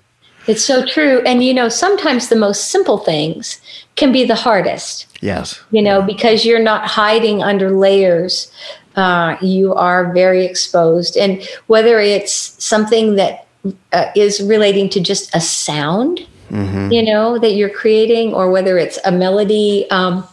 It's 0.48 0.64
so 0.64 0.86
true. 0.86 1.22
And, 1.26 1.44
you 1.44 1.54
know, 1.54 1.70
sometimes 1.70 2.30
the 2.30 2.36
most 2.36 2.70
simple 2.70 2.98
things 2.98 3.62
can 3.96 4.12
be 4.12 4.26
the 4.26 4.36
hardest. 4.36 5.08
Yes. 5.22 5.62
You 5.72 5.82
know, 5.82 6.02
because 6.02 6.46
you're 6.46 6.62
not 6.62 6.86
hiding 6.86 7.42
under 7.42 7.72
layers. 7.72 8.52
Uh, 8.96 9.38
you 9.42 9.74
are 9.74 10.14
very 10.14 10.46
exposed. 10.46 11.18
And 11.18 11.42
whether 11.68 12.00
it's 12.00 12.34
something 12.64 13.16
that 13.16 13.48
uh, 13.94 14.12
is 14.16 14.42
relating 14.42 14.90
to 14.90 15.00
just 15.00 15.34
a 15.36 15.40
sound, 15.40 16.28
mm-hmm. 16.50 16.92
you 16.92 17.04
know, 17.04 17.40
that 17.40 17.52
you're 17.52 17.70
creating, 17.70 18.34
or 18.34 18.52
whether 18.52 18.78
it's 18.78 19.00
a 19.06 19.12
melody, 19.12 19.90
um, 19.90 20.28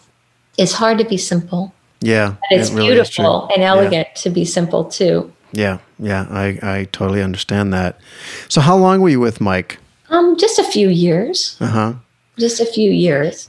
it's 0.59 0.73
hard 0.73 0.99
to 0.99 1.05
be 1.05 1.17
simple. 1.17 1.73
Yeah. 2.01 2.37
But 2.51 2.59
it's 2.59 2.71
it 2.71 2.75
really 2.75 2.89
beautiful 2.89 3.49
and 3.55 3.63
elegant 3.63 4.09
yeah. 4.09 4.23
to 4.23 4.31
be 4.31 4.45
simple 4.45 4.85
too. 4.85 5.33
Yeah. 5.53 5.79
Yeah. 5.99 6.27
I, 6.31 6.59
I 6.63 6.89
totally 6.93 7.23
understand 7.23 7.73
that. 7.73 8.01
So, 8.49 8.61
how 8.61 8.77
long 8.77 9.01
were 9.01 9.09
you 9.09 9.21
with 9.21 9.41
Mike? 9.41 9.79
Um, 10.11 10.37
just 10.37 10.59
a 10.59 10.65
few 10.65 10.89
years. 10.89 11.57
Uh 11.61 11.67
huh. 11.67 11.93
Just 12.39 12.61
a 12.61 12.67
few 12.67 12.91
years. 12.91 13.49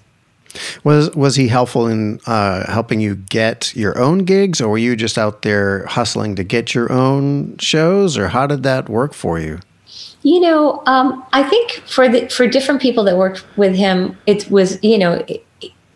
Was 0.84 1.16
was 1.16 1.36
he 1.36 1.48
helpful 1.48 1.88
in 1.88 2.20
uh, 2.26 2.72
helping 2.72 3.00
you 3.00 3.16
get 3.16 3.76
your 3.76 3.98
own 4.00 4.20
gigs, 4.20 4.60
or 4.60 4.70
were 4.70 4.78
you 4.78 4.96
just 4.96 5.18
out 5.18 5.42
there 5.44 5.86
hustling 5.86 6.36
to 6.36 6.44
get 6.44 6.76
your 6.76 6.92
own 6.92 7.58
shows, 7.58 8.18
or 8.18 8.28
how 8.30 8.48
did 8.48 8.64
that 8.64 8.90
work 8.90 9.14
for 9.14 9.40
you? 9.40 9.60
You 10.24 10.40
know, 10.40 10.84
um, 10.86 11.26
I 11.34 11.44
think 11.44 11.72
for 11.88 12.08
the 12.10 12.28
for 12.30 12.48
different 12.48 12.82
people 12.82 13.04
that 13.06 13.18
worked 13.18 13.46
with 13.58 13.76
him, 13.76 14.18
it 14.26 14.50
was 14.50 14.78
you 14.84 14.98
know. 14.98 15.24
It, 15.28 15.46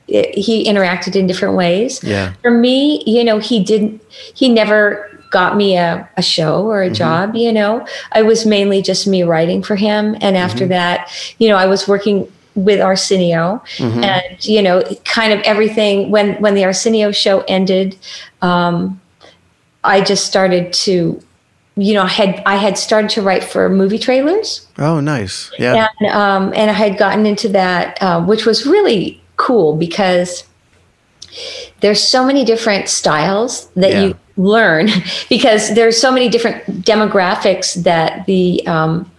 it, 0.08 0.38
he 0.38 0.66
interacted 0.66 1.16
in 1.16 1.26
different 1.26 1.56
ways. 1.56 2.04
Yeah. 2.04 2.34
For 2.44 2.52
me, 2.52 3.04
you 3.08 3.24
know, 3.24 3.40
he 3.40 3.64
didn't. 3.64 4.04
He 4.36 4.50
never 4.50 5.15
got 5.36 5.58
me 5.58 5.76
a, 5.76 6.10
a 6.16 6.22
show 6.22 6.66
or 6.66 6.82
a 6.82 6.86
mm-hmm. 6.86 6.94
job, 6.94 7.36
you 7.36 7.52
know. 7.52 7.86
I 8.14 8.22
was 8.22 8.46
mainly 8.46 8.82
just 8.82 9.06
me 9.06 9.24
writing 9.24 9.62
for 9.62 9.76
him. 9.76 10.16
And 10.22 10.38
after 10.38 10.64
mm-hmm. 10.64 10.70
that, 10.70 11.36
you 11.40 11.50
know, 11.50 11.58
I 11.58 11.66
was 11.66 11.90
working 11.90 12.32
with 12.56 12.80
Arsenio 12.80 13.62
mm-hmm. 13.76 14.02
and, 14.02 14.46
you 14.46 14.62
know, 14.62 14.82
kind 15.04 15.34
of 15.34 15.42
everything 15.42 16.10
when 16.10 16.36
when 16.36 16.56
the 16.56 16.64
Arsenio 16.64 17.12
show 17.12 17.42
ended, 17.50 17.98
um, 18.42 19.02
I 19.84 20.00
just 20.00 20.26
started 20.26 20.72
to 20.86 21.22
you 21.78 21.94
know, 21.94 22.04
I 22.04 22.08
had 22.22 22.42
I 22.46 22.56
had 22.56 22.78
started 22.78 23.10
to 23.16 23.22
write 23.22 23.44
for 23.44 23.68
movie 23.68 24.00
trailers. 24.00 24.66
Oh, 24.78 25.02
nice! 25.02 25.52
Yeah, 25.60 25.90
and 26.00 26.10
um, 26.16 26.54
and 26.56 26.72
I 26.72 26.74
had 26.74 26.98
gotten 26.98 27.26
into 27.26 27.50
that, 27.50 28.02
uh, 28.02 28.24
which 28.24 28.46
was 28.46 28.66
really 28.66 29.22
cool 29.36 29.76
because 29.76 30.46
there's 31.86 32.04
so 32.04 32.26
many 32.26 32.44
different 32.44 32.90
styles 32.90 33.68
that 33.76 33.92
yeah. 33.92 34.02
you 34.06 34.16
learn 34.38 34.90
because 35.30 35.76
there's 35.76 36.02
so 36.02 36.12
many 36.12 36.28
different 36.30 36.66
demographics 36.82 37.84
that 37.84 38.26
the 38.26 38.66
um, 38.66 39.12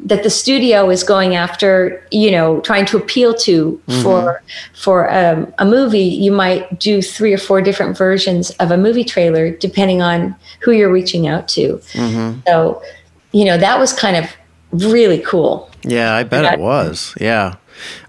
that 0.00 0.22
the 0.22 0.30
studio 0.30 0.88
is 0.88 1.04
going 1.04 1.34
after 1.34 2.02
you 2.10 2.30
know 2.30 2.62
trying 2.62 2.86
to 2.86 2.96
appeal 2.96 3.34
to 3.34 3.78
mm-hmm. 3.86 4.02
for 4.02 4.42
for 4.72 5.12
um, 5.12 5.52
a 5.58 5.66
movie 5.66 5.98
you 5.98 6.32
might 6.32 6.80
do 6.80 7.02
three 7.02 7.34
or 7.34 7.38
four 7.38 7.60
different 7.60 7.94
versions 7.94 8.48
of 8.52 8.70
a 8.70 8.78
movie 8.78 9.04
trailer 9.04 9.50
depending 9.50 10.00
on 10.00 10.34
who 10.62 10.72
you're 10.72 10.90
reaching 10.90 11.26
out 11.26 11.46
to 11.46 11.76
mm-hmm. 11.92 12.40
so 12.46 12.82
you 13.32 13.44
know 13.44 13.58
that 13.58 13.78
was 13.78 13.92
kind 13.92 14.16
of 14.16 14.24
really 14.72 15.18
cool 15.18 15.68
yeah 15.82 16.14
i 16.14 16.22
bet 16.24 16.54
it 16.54 16.58
was 16.58 17.14
yeah 17.20 17.56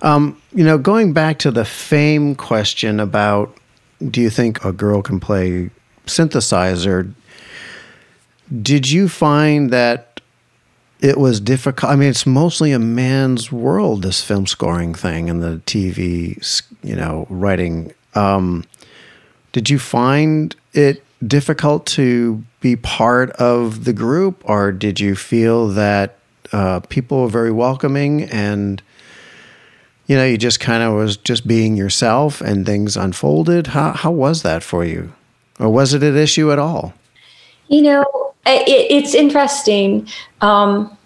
um, 0.02 0.42
you 0.54 0.64
know 0.64 0.78
going 0.78 1.12
back 1.12 1.38
to 1.40 1.52
the 1.52 1.66
fame 1.66 2.34
question 2.34 3.02
about 3.02 3.60
do 4.08 4.22
you 4.22 4.30
think 4.30 4.64
a 4.64 4.72
girl 4.72 5.02
can 5.02 5.20
play 5.20 5.70
synthesizer, 6.06 7.14
did 8.62 8.90
you 8.90 9.08
find 9.08 9.70
that 9.72 10.22
it 11.00 11.18
was 11.18 11.40
difficult? 11.40 11.92
I 11.92 11.96
mean, 11.96 12.10
it's 12.10 12.26
mostly 12.26 12.72
a 12.72 12.80
man's 12.80 13.52
world, 13.52 14.04
this 14.04 14.22
film 14.22 14.48
scoring 14.48 14.94
thing 14.94 15.30
and 15.30 15.42
the 15.42 15.62
TV, 15.66 16.64
you 16.84 16.96
know, 16.96 17.28
writing. 17.30 17.94
Um, 18.16 18.66
did 19.52 19.70
you 19.70 19.80
find 19.80 20.56
it 20.74 21.04
difficult 21.26 21.86
to 21.86 22.44
be 22.62 22.76
part 22.76 23.32
of 23.32 23.86
the 23.86 23.94
group, 23.94 24.42
or 24.46 24.72
did 24.72 25.00
you 25.00 25.16
feel 25.16 25.68
that 25.70 26.18
uh, 26.52 26.80
people 26.82 27.22
were 27.22 27.30
very 27.30 27.52
welcoming 27.52 28.24
and 28.24 28.82
you 30.10 30.16
know 30.16 30.26
you 30.26 30.38
just 30.40 30.60
kind 30.60 30.82
of 30.82 30.96
was 30.96 31.18
just 31.18 31.48
being 31.48 31.78
yourself 31.78 32.42
and 32.42 32.66
things 32.66 32.98
unfolded? 32.98 33.68
How 33.68 33.92
how 33.92 34.12
was 34.12 34.42
that 34.42 34.64
for 34.64 34.84
you? 34.84 35.14
Or 35.60 35.70
was 35.70 35.94
it 35.94 36.02
an 36.02 36.18
issue 36.18 36.52
at 36.52 36.58
all? 36.58 36.94
You 37.68 37.84
know, 37.84 38.34
it, 38.48 38.68
it's 38.90 39.14
interesting. 39.14 40.08
Um, 40.42 40.98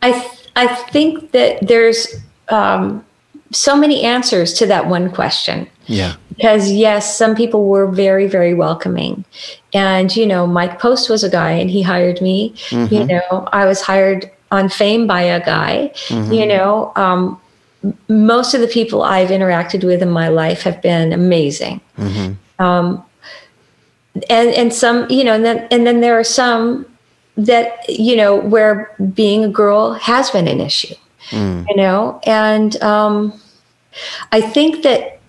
I 0.00 0.12
th- 0.12 0.48
I 0.56 0.66
think 0.66 1.32
that 1.32 1.66
there's 1.66 2.06
um, 2.48 3.04
so 3.52 3.76
many 3.76 4.02
answers 4.02 4.54
to 4.54 4.66
that 4.66 4.86
one 4.86 5.12
question. 5.12 5.68
Yeah. 5.84 6.14
Because 6.30 6.72
yes, 6.72 7.18
some 7.18 7.34
people 7.34 7.66
were 7.66 7.86
very 7.86 8.26
very 8.26 8.54
welcoming, 8.54 9.26
and 9.74 10.14
you 10.16 10.26
know, 10.26 10.46
Mike 10.46 10.78
Post 10.78 11.10
was 11.10 11.22
a 11.22 11.28
guy, 11.28 11.50
and 11.50 11.70
he 11.70 11.82
hired 11.82 12.22
me. 12.22 12.54
Mm-hmm. 12.70 12.94
You 12.94 13.04
know, 13.04 13.46
I 13.52 13.66
was 13.66 13.82
hired 13.82 14.30
on 14.50 14.70
Fame 14.70 15.06
by 15.06 15.20
a 15.20 15.44
guy. 15.44 15.92
Mm-hmm. 16.08 16.32
You 16.32 16.46
know. 16.46 16.92
Um, 16.96 17.38
most 18.08 18.54
of 18.54 18.60
the 18.60 18.68
people 18.68 19.02
I've 19.02 19.30
interacted 19.30 19.84
with 19.84 20.02
in 20.02 20.10
my 20.10 20.28
life 20.28 20.62
have 20.62 20.80
been 20.82 21.12
amazing. 21.12 21.80
Mm-hmm. 21.98 22.62
Um, 22.62 23.04
and 24.30 24.50
and 24.50 24.72
some 24.72 25.08
you 25.10 25.24
know 25.24 25.34
and 25.34 25.44
then 25.44 25.68
and 25.70 25.86
then 25.86 26.00
there 26.00 26.18
are 26.18 26.24
some 26.24 26.86
that 27.36 27.88
you 27.88 28.16
know 28.16 28.36
where 28.36 28.94
being 29.14 29.44
a 29.44 29.48
girl 29.48 29.92
has 29.92 30.30
been 30.30 30.48
an 30.48 30.60
issue 30.60 30.94
mm. 31.30 31.66
you 31.68 31.76
know 31.76 32.20
and 32.24 32.80
um, 32.82 33.38
i 34.32 34.40
think 34.40 34.82
that 34.82 35.20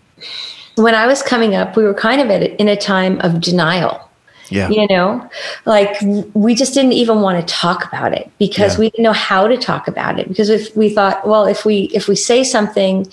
when 0.76 0.96
i 0.96 1.06
was 1.06 1.22
coming 1.22 1.56
up 1.56 1.76
we 1.76 1.84
were 1.84 1.94
kind 1.94 2.22
of 2.22 2.30
at 2.30 2.44
in 2.44 2.68
a 2.68 2.78
time 2.78 3.20
of 3.22 3.42
denial 3.42 4.07
yeah. 4.50 4.70
You 4.70 4.88
know, 4.88 5.30
like 5.66 5.98
we 6.34 6.56
just 6.56 6.74
didn't 6.74 6.94
even 6.94 7.22
want 7.22 7.46
to 7.46 7.54
talk 7.54 7.86
about 7.86 8.14
it 8.14 8.32
because 8.40 8.76
yeah. 8.76 8.80
we 8.80 8.90
didn't 8.90 9.04
know 9.04 9.14
how 9.14 9.48
to 9.48 9.58
talk 9.58 9.88
about 9.88 10.20
it 10.20 10.28
because 10.28 10.50
if 10.50 10.76
we 10.76 10.90
thought, 10.90 11.28
well, 11.28 11.46
if 11.46 11.66
we 11.66 11.84
if 11.94 12.08
we 12.08 12.16
say 12.16 12.44
something, 12.44 13.08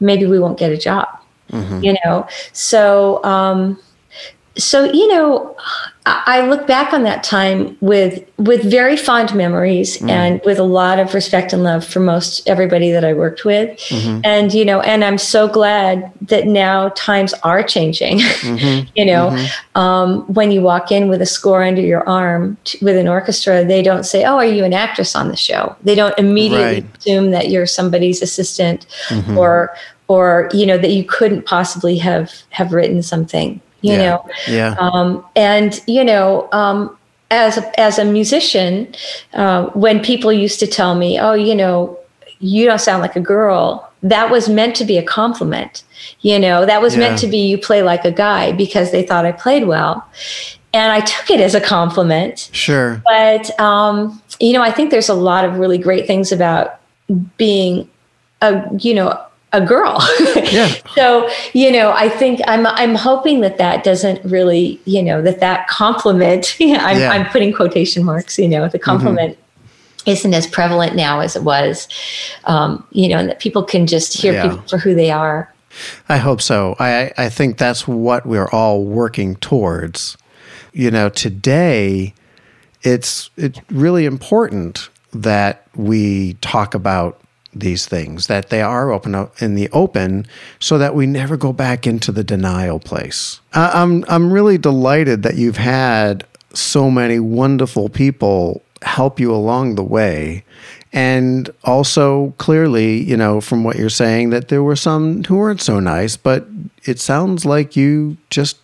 maybe 0.00 0.26
we 0.26 0.38
won't 0.38 0.58
get 0.58 0.72
a 0.72 0.78
job. 0.78 1.08
Mm-hmm. 1.50 1.84
You 1.84 1.96
know, 2.04 2.28
so 2.52 3.22
um, 3.24 3.78
so 4.56 4.84
you 4.84 5.08
know 5.08 5.56
i 6.26 6.46
look 6.46 6.66
back 6.66 6.92
on 6.92 7.02
that 7.02 7.22
time 7.22 7.76
with 7.80 8.24
with 8.36 8.62
very 8.70 8.96
fond 8.96 9.34
memories 9.34 9.98
mm. 9.98 10.08
and 10.08 10.40
with 10.44 10.58
a 10.58 10.64
lot 10.64 10.98
of 10.98 11.14
respect 11.14 11.52
and 11.52 11.62
love 11.62 11.84
for 11.84 12.00
most 12.00 12.46
everybody 12.48 12.90
that 12.90 13.04
i 13.04 13.12
worked 13.12 13.44
with 13.44 13.70
mm-hmm. 13.88 14.20
and 14.24 14.52
you 14.54 14.64
know 14.64 14.80
and 14.80 15.04
i'm 15.04 15.18
so 15.18 15.48
glad 15.48 16.12
that 16.20 16.46
now 16.46 16.88
times 16.90 17.34
are 17.42 17.62
changing 17.62 18.18
mm-hmm. 18.18 18.88
you 18.96 19.04
know 19.04 19.30
mm-hmm. 19.30 19.80
um, 19.80 20.22
when 20.32 20.50
you 20.50 20.60
walk 20.60 20.92
in 20.92 21.08
with 21.08 21.20
a 21.20 21.26
score 21.26 21.62
under 21.62 21.82
your 21.82 22.06
arm 22.08 22.56
t- 22.64 22.78
with 22.82 22.96
an 22.96 23.08
orchestra 23.08 23.64
they 23.64 23.82
don't 23.82 24.04
say 24.04 24.24
oh 24.24 24.36
are 24.36 24.44
you 24.44 24.64
an 24.64 24.72
actress 24.72 25.14
on 25.14 25.28
the 25.28 25.36
show 25.36 25.74
they 25.82 25.94
don't 25.94 26.18
immediately 26.18 26.82
right. 26.82 26.98
assume 26.98 27.30
that 27.30 27.50
you're 27.50 27.66
somebody's 27.66 28.22
assistant 28.22 28.86
mm-hmm. 29.08 29.36
or 29.36 29.74
or 30.08 30.48
you 30.52 30.66
know 30.66 30.78
that 30.78 30.90
you 30.90 31.04
couldn't 31.04 31.44
possibly 31.44 31.98
have 31.98 32.32
have 32.50 32.72
written 32.72 33.02
something 33.02 33.60
you 33.80 33.92
yeah. 33.92 33.98
know? 33.98 34.28
Yeah. 34.46 34.76
Um, 34.78 35.24
and 35.36 35.80
you 35.86 36.04
know 36.04 36.48
um, 36.52 36.96
as 37.30 37.58
a, 37.58 37.80
as 37.80 37.98
a 37.98 38.04
musician 38.04 38.94
uh, 39.34 39.66
when 39.70 40.00
people 40.00 40.32
used 40.32 40.60
to 40.60 40.66
tell 40.66 40.94
me 40.94 41.18
oh 41.18 41.34
you 41.34 41.54
know 41.54 41.98
you 42.40 42.66
don't 42.66 42.80
sound 42.80 43.02
like 43.02 43.16
a 43.16 43.20
girl 43.20 43.88
that 44.02 44.30
was 44.30 44.48
meant 44.48 44.76
to 44.76 44.84
be 44.84 44.96
a 44.96 45.02
compliment. 45.02 45.82
You 46.20 46.38
know 46.38 46.64
that 46.64 46.80
was 46.80 46.94
yeah. 46.94 47.00
meant 47.00 47.18
to 47.20 47.26
be 47.26 47.38
you 47.38 47.58
play 47.58 47.82
like 47.82 48.04
a 48.04 48.12
guy 48.12 48.52
because 48.52 48.92
they 48.92 49.02
thought 49.02 49.24
i 49.24 49.32
played 49.32 49.66
well. 49.66 50.06
And 50.72 50.92
i 50.92 51.00
took 51.00 51.30
it 51.30 51.40
as 51.40 51.54
a 51.54 51.60
compliment. 51.60 52.50
Sure. 52.52 53.02
But 53.04 53.58
um, 53.58 54.22
you 54.40 54.52
know 54.52 54.62
i 54.62 54.70
think 54.70 54.90
there's 54.90 55.08
a 55.08 55.14
lot 55.14 55.44
of 55.44 55.58
really 55.58 55.78
great 55.78 56.06
things 56.06 56.30
about 56.32 56.80
being 57.36 57.88
a 58.40 58.64
you 58.78 58.94
know 58.94 59.20
a 59.52 59.64
girl. 59.64 59.98
yeah. 60.36 60.72
So, 60.94 61.28
you 61.54 61.72
know, 61.72 61.92
I 61.92 62.08
think 62.08 62.40
I'm 62.46 62.66
I'm 62.66 62.94
hoping 62.94 63.40
that 63.40 63.58
that 63.58 63.84
doesn't 63.84 64.24
really, 64.24 64.80
you 64.84 65.02
know, 65.02 65.22
that 65.22 65.40
that 65.40 65.68
compliment, 65.68 66.56
I'm, 66.60 66.98
yeah. 66.98 67.10
I'm 67.10 67.26
putting 67.26 67.52
quotation 67.52 68.04
marks, 68.04 68.38
you 68.38 68.48
know, 68.48 68.68
the 68.68 68.78
compliment 68.78 69.34
mm-hmm. 69.34 70.10
isn't 70.10 70.34
as 70.34 70.46
prevalent 70.46 70.96
now 70.96 71.20
as 71.20 71.36
it 71.36 71.44
was. 71.44 71.88
Um, 72.44 72.86
you 72.90 73.08
know, 73.08 73.18
and 73.18 73.28
that 73.28 73.40
people 73.40 73.62
can 73.62 73.86
just 73.86 74.14
hear 74.14 74.32
yeah. 74.32 74.42
people 74.42 74.62
for 74.68 74.78
who 74.78 74.94
they 74.94 75.10
are. 75.10 75.52
I 76.08 76.16
hope 76.16 76.42
so. 76.42 76.76
I 76.78 77.12
I 77.16 77.28
think 77.28 77.58
that's 77.58 77.88
what 77.88 78.26
we're 78.26 78.50
all 78.50 78.84
working 78.84 79.36
towards 79.36 80.16
you 80.72 80.90
know, 80.90 81.08
today 81.08 82.14
it's 82.82 83.30
it's 83.36 83.58
really 83.70 84.04
important 84.04 84.90
that 85.12 85.66
we 85.74 86.34
talk 86.34 86.74
about 86.74 87.20
these 87.54 87.86
things 87.86 88.26
that 88.26 88.50
they 88.50 88.60
are 88.60 88.92
open 88.92 89.14
up 89.14 89.40
in 89.42 89.54
the 89.54 89.68
open 89.70 90.26
so 90.60 90.78
that 90.78 90.94
we 90.94 91.06
never 91.06 91.36
go 91.36 91.52
back 91.52 91.86
into 91.86 92.12
the 92.12 92.24
denial 92.24 92.78
place. 92.78 93.40
I'm 93.52 94.04
I'm 94.08 94.32
really 94.32 94.58
delighted 94.58 95.22
that 95.22 95.36
you've 95.36 95.56
had 95.56 96.26
so 96.52 96.90
many 96.90 97.18
wonderful 97.18 97.88
people 97.88 98.62
help 98.82 99.18
you 99.18 99.34
along 99.34 99.74
the 99.74 99.82
way 99.82 100.44
and 100.92 101.50
also 101.64 102.32
clearly 102.38 103.02
you 103.02 103.16
know 103.16 103.40
from 103.40 103.64
what 103.64 103.76
you're 103.76 103.90
saying 103.90 104.30
that 104.30 104.48
there 104.48 104.62
were 104.62 104.76
some 104.76 105.24
who 105.24 105.36
weren't 105.36 105.60
so 105.60 105.80
nice 105.80 106.16
but 106.16 106.46
it 106.84 106.98
sounds 106.98 107.44
like 107.44 107.76
you 107.76 108.16
just 108.30 108.58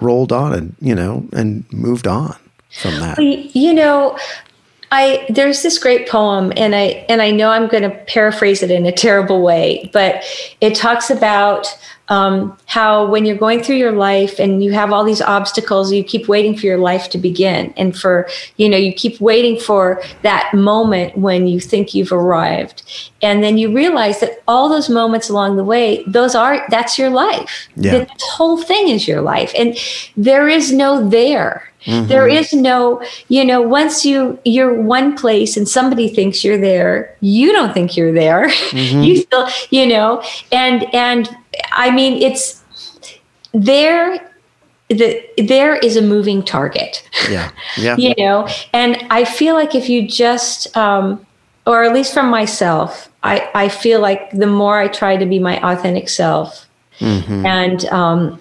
rolled 0.00 0.30
on 0.30 0.52
and 0.52 0.76
you 0.80 0.94
know 0.94 1.26
and 1.32 1.70
moved 1.72 2.06
on 2.06 2.36
from 2.80 2.98
that 3.00 3.18
you 3.18 3.72
know 3.72 4.16
I 4.92 5.26
there's 5.28 5.62
this 5.62 5.78
great 5.78 6.08
poem 6.08 6.52
and 6.56 6.74
I 6.74 7.04
and 7.08 7.20
I 7.20 7.30
know 7.30 7.50
I'm 7.50 7.68
going 7.68 7.82
to 7.82 7.90
paraphrase 7.90 8.62
it 8.62 8.70
in 8.70 8.86
a 8.86 8.92
terrible 8.92 9.42
way, 9.42 9.90
but 9.92 10.22
it 10.60 10.74
talks 10.74 11.10
about 11.10 11.66
um, 12.08 12.56
how 12.66 13.06
when 13.06 13.24
you're 13.24 13.36
going 13.36 13.62
through 13.62 13.76
your 13.76 13.92
life 13.92 14.38
and 14.38 14.62
you 14.62 14.72
have 14.72 14.92
all 14.92 15.04
these 15.04 15.20
obstacles, 15.20 15.92
you 15.92 16.04
keep 16.04 16.28
waiting 16.28 16.56
for 16.56 16.66
your 16.66 16.78
life 16.78 17.10
to 17.10 17.18
begin, 17.18 17.74
and 17.76 17.96
for 17.96 18.28
you 18.56 18.68
know 18.68 18.76
you 18.76 18.92
keep 18.92 19.20
waiting 19.20 19.58
for 19.58 20.02
that 20.22 20.52
moment 20.54 21.18
when 21.18 21.46
you 21.46 21.60
think 21.60 21.94
you've 21.94 22.12
arrived, 22.12 22.82
and 23.22 23.42
then 23.42 23.58
you 23.58 23.74
realize 23.74 24.20
that 24.20 24.42
all 24.46 24.68
those 24.68 24.88
moments 24.88 25.28
along 25.28 25.56
the 25.56 25.64
way, 25.64 26.04
those 26.06 26.34
are 26.34 26.64
that's 26.68 26.98
your 26.98 27.10
life. 27.10 27.68
Yeah. 27.76 27.98
This 27.98 28.10
whole 28.32 28.62
thing 28.62 28.88
is 28.88 29.08
your 29.08 29.20
life, 29.20 29.52
and 29.56 29.76
there 30.16 30.48
is 30.48 30.72
no 30.72 31.08
there 31.08 31.72
Mm-hmm. 31.86 32.08
There 32.08 32.26
is 32.26 32.52
no, 32.52 33.02
you 33.28 33.44
know, 33.44 33.62
once 33.62 34.04
you 34.04 34.38
you're 34.44 34.74
one 34.74 35.16
place 35.16 35.56
and 35.56 35.68
somebody 35.68 36.08
thinks 36.08 36.44
you're 36.44 36.58
there, 36.58 37.16
you 37.20 37.52
don't 37.52 37.72
think 37.72 37.96
you're 37.96 38.12
there. 38.12 38.50
Mm-hmm. 38.76 39.02
you 39.02 39.16
still, 39.16 39.48
you 39.70 39.86
know, 39.86 40.22
and 40.50 40.92
and 40.94 41.34
I 41.72 41.90
mean 41.90 42.22
it's 42.22 42.62
there 43.52 44.32
the 44.88 45.24
there 45.38 45.76
is 45.76 45.96
a 45.96 46.02
moving 46.02 46.42
target. 46.42 47.08
Yeah. 47.28 47.50
Yeah. 47.76 47.96
you 47.98 48.14
know, 48.16 48.48
and 48.72 48.96
I 49.10 49.24
feel 49.24 49.54
like 49.54 49.74
if 49.74 49.88
you 49.88 50.08
just 50.08 50.74
um 50.76 51.24
or 51.66 51.82
at 51.82 51.92
least 51.92 52.14
from 52.14 52.30
myself, 52.30 53.10
I, 53.24 53.50
I 53.54 53.68
feel 53.68 54.00
like 54.00 54.30
the 54.30 54.46
more 54.46 54.78
I 54.78 54.86
try 54.86 55.16
to 55.16 55.26
be 55.26 55.40
my 55.40 55.58
authentic 55.68 56.08
self 56.08 56.68
mm-hmm. 57.00 57.44
and 57.44 57.84
um 57.86 58.40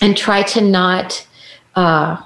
and 0.00 0.16
try 0.16 0.42
to 0.42 0.60
not 0.60 1.26
uh 1.74 2.22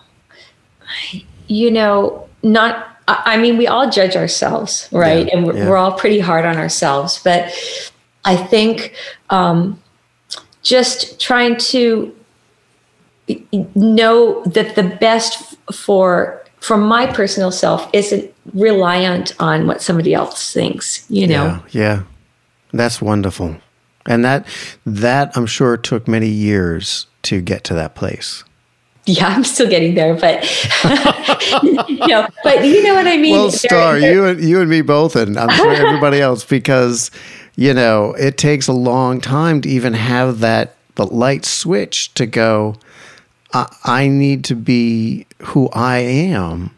you 1.49 1.71
know, 1.71 2.29
not, 2.43 2.87
I 3.09 3.37
mean, 3.37 3.57
we 3.57 3.67
all 3.67 3.91
judge 3.91 4.17
ourselves, 4.17 4.89
right? 4.91 5.27
Yeah, 5.27 5.37
and 5.37 5.47
we're, 5.47 5.57
yeah. 5.57 5.69
we're, 5.69 5.77
all 5.77 5.93
pretty 5.93 6.19
hard 6.19 6.45
on 6.45 6.57
ourselves. 6.57 7.21
But 7.23 7.53
I 8.25 8.37
think 8.37 8.95
um, 9.31 9.81
just 10.67 11.21
trying 11.21 11.57
to 11.57 12.13
know 13.77 14.43
that 14.45 14.75
the 14.75 14.83
best 14.83 15.57
for 15.73 16.43
for 16.59 16.77
my 16.77 17.07
personal 17.07 17.53
self 17.53 17.89
isn't 17.93 18.35
reliant 18.53 19.33
on 19.41 19.69
what 19.69 19.81
somebody 19.81 20.13
else 20.13 20.53
thinks 20.53 21.09
you 21.09 21.27
know 21.27 21.63
yeah, 21.71 21.83
yeah. 21.83 22.03
that's 22.73 23.01
wonderful 23.01 23.57
and 24.07 24.25
that 24.25 24.45
that 24.85 25.37
i'm 25.37 25.47
sure 25.47 25.77
took 25.77 26.09
many 26.09 26.29
years 26.29 27.07
to 27.23 27.41
get 27.41 27.63
to 27.63 27.75
that 27.75 27.95
place 27.95 28.43
yeah, 29.09 29.29
I'm 29.29 29.45
still 29.45 29.71
getting 29.71 29.95
there, 29.95 30.15
but 30.15 30.43
you 31.89 32.07
know, 32.09 32.27
but 32.43 32.65
you 32.65 32.83
know 32.83 32.95
what 32.95 33.07
I 33.07 33.17
mean. 33.17 33.35
Well, 33.35 33.53
Star, 33.53 33.97
you 33.97 34.25
and 34.25 34.41
you 34.43 34.61
and 34.61 34.69
me 34.69 34.83
both, 34.83 35.15
and 35.15 35.39
I'm 35.39 35.49
sure 35.51 35.73
everybody 35.73 36.21
else, 36.21 36.45
because 36.45 37.13
you 37.57 37.75
know 37.75 38.13
it 38.15 38.39
takes 38.39 38.69
a 38.69 38.73
long 38.73 39.21
time 39.21 39.61
to 39.63 39.69
even 39.69 39.95
have 39.95 40.41
that 40.41 40.77
the 40.95 41.07
light 41.07 41.45
switch 41.45 42.13
to 42.15 42.27
go. 42.27 42.77
I, 43.53 43.75
I 43.85 44.09
need 44.09 44.45
to 44.47 44.55
be 44.55 45.27
who 45.43 45.69
I 45.71 45.99
am, 45.99 46.75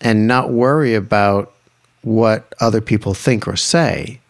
and 0.00 0.26
not 0.26 0.52
worry 0.52 0.94
about 0.94 1.52
what 2.02 2.54
other 2.60 2.80
people 2.80 3.14
think 3.14 3.46
or 3.46 3.56
say. 3.56 4.20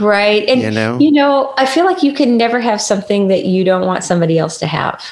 Right, 0.00 0.48
and 0.48 0.62
you 0.62 0.70
know, 0.70 0.98
you 0.98 1.12
know, 1.12 1.52
I 1.56 1.66
feel 1.66 1.84
like 1.84 2.02
you 2.02 2.14
can 2.14 2.36
never 2.36 2.60
have 2.60 2.80
something 2.80 3.28
that 3.28 3.44
you 3.44 3.64
don't 3.64 3.86
want 3.86 4.04
somebody 4.04 4.38
else 4.38 4.58
to 4.58 4.66
have 4.66 5.04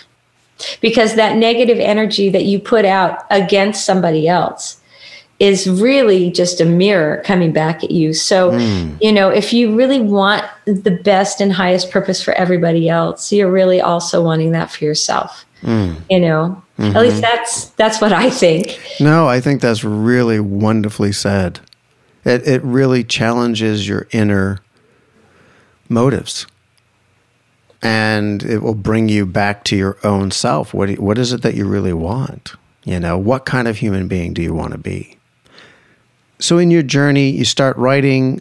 because 0.81 1.15
that 1.15 1.37
negative 1.37 1.79
energy 1.79 2.29
that 2.31 2.45
you 2.45 2.59
put 2.59 2.85
out 2.85 3.25
against 3.31 3.85
somebody 3.85 4.29
else 4.29 4.80
is 5.41 5.69
really 5.69 6.31
just 6.31 6.61
a 6.61 6.67
mirror 6.67 7.23
coming 7.25 7.51
back 7.51 7.83
at 7.83 7.91
you. 7.91 8.13
So, 8.13 8.53
mm. 8.53 8.97
you 9.03 9.11
know, 9.11 9.31
if 9.31 9.55
you 9.55 9.75
really 9.75 9.99
want 9.99 10.45
the 10.67 10.91
best 10.91 11.41
and 11.41 11.51
highest 11.51 11.91
purpose 11.91 12.23
for 12.23 12.35
everybody 12.35 12.91
else, 12.91 13.33
you're 13.33 13.51
really 13.51 13.81
also 13.81 14.23
wanting 14.23 14.53
that 14.53 14.71
for 14.71 14.85
yourself. 14.85 15.47
Mm. 15.63 15.97
You 16.11 16.21
know, 16.21 16.63
mm-hmm. 16.79 16.95
at 16.95 17.03
least 17.03 17.23
that's 17.23 17.71
that's 17.71 18.01
what 18.01 18.13
I 18.13 18.31
think. 18.31 18.79
No, 19.01 19.27
I 19.27 19.41
think 19.41 19.63
that's 19.63 19.83
really 19.83 20.41
wonderfully 20.41 21.13
said. 21.13 21.61
It 22.25 22.47
it 22.47 22.63
really 22.63 23.03
challenges 23.03 23.89
your 23.89 24.09
inner 24.13 24.61
motives 25.89 26.47
and 27.83 28.43
it 28.43 28.59
will 28.59 28.75
bring 28.75 29.09
you 29.09 29.25
back 29.25 29.65
to 29.65 29.77
your 29.77 29.97
own 30.05 30.31
self. 30.31 30.75
What 30.75 30.99
what 30.99 31.19
is 31.19 31.33
it 31.33 31.43
that 31.43 31.55
you 31.55 31.67
really 31.67 31.95
want? 31.95 32.53
You 32.85 33.01
know, 33.01 33.17
what 33.19 33.45
kind 33.47 33.69
of 33.69 33.79
human 33.79 34.09
being 34.09 34.35
do 34.35 34.43
you 34.43 34.55
want 34.55 34.73
to 34.73 34.79
be? 34.79 35.17
So 36.41 36.59
in 36.59 36.71
your 36.71 36.83
journey, 36.83 37.31
you 37.31 37.45
start 37.45 37.77
writing. 37.77 38.41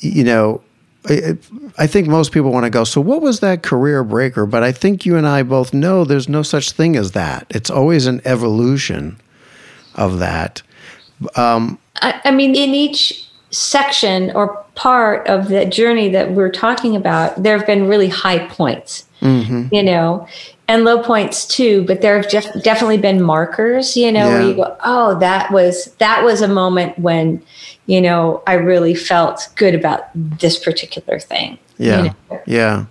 You 0.00 0.24
know, 0.24 0.62
I, 1.06 1.36
I 1.78 1.86
think 1.86 2.08
most 2.08 2.32
people 2.32 2.52
want 2.52 2.64
to 2.64 2.70
go. 2.70 2.84
So 2.84 3.00
what 3.00 3.22
was 3.22 3.40
that 3.40 3.62
career 3.62 4.04
breaker? 4.04 4.46
But 4.46 4.62
I 4.62 4.72
think 4.72 5.06
you 5.06 5.16
and 5.16 5.26
I 5.26 5.42
both 5.42 5.72
know 5.72 6.04
there's 6.04 6.28
no 6.28 6.42
such 6.42 6.72
thing 6.72 6.96
as 6.96 7.12
that. 7.12 7.46
It's 7.50 7.70
always 7.70 8.06
an 8.06 8.20
evolution 8.24 9.20
of 9.94 10.18
that. 10.18 10.62
Um, 11.36 11.78
I, 11.96 12.20
I 12.24 12.30
mean, 12.30 12.54
in 12.54 12.74
each 12.74 13.28
section 13.50 14.30
or 14.34 14.64
part 14.74 15.26
of 15.28 15.48
the 15.48 15.66
journey 15.66 16.08
that 16.10 16.32
we're 16.32 16.50
talking 16.50 16.96
about, 16.96 17.42
there 17.42 17.56
have 17.56 17.66
been 17.66 17.86
really 17.86 18.08
high 18.08 18.46
points, 18.48 19.06
mm-hmm. 19.20 19.74
you 19.74 19.82
know, 19.82 20.26
and 20.72 20.84
low 20.84 21.02
points 21.02 21.46
too. 21.46 21.84
But 21.84 22.00
there 22.00 22.16
have 22.16 22.30
def- 22.30 22.62
definitely 22.62 22.96
been 22.96 23.22
markers, 23.22 23.94
you 23.94 24.10
know, 24.10 24.26
yeah. 24.26 24.38
where 24.38 24.48
you 24.48 24.54
go, 24.54 24.76
oh, 24.82 25.18
that 25.18 25.52
was 25.52 25.92
that 25.98 26.24
was 26.24 26.40
a 26.40 26.48
moment 26.48 26.98
when, 26.98 27.42
you 27.84 28.00
know, 28.00 28.42
I 28.46 28.54
really 28.54 28.94
felt 28.94 29.48
good 29.56 29.74
about 29.74 30.06
this 30.14 30.58
particular 30.58 31.18
thing. 31.18 31.58
Yeah, 31.76 31.98
you 31.98 32.04
know? 32.30 32.42
yeah. 32.46 32.84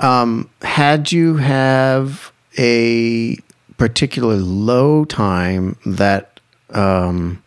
Um, 0.00 0.50
had 0.62 1.12
you 1.12 1.36
have 1.36 2.32
a 2.58 3.36
particularly 3.76 4.42
low 4.42 5.04
time 5.04 5.76
that 5.86 6.40
um, 6.70 7.42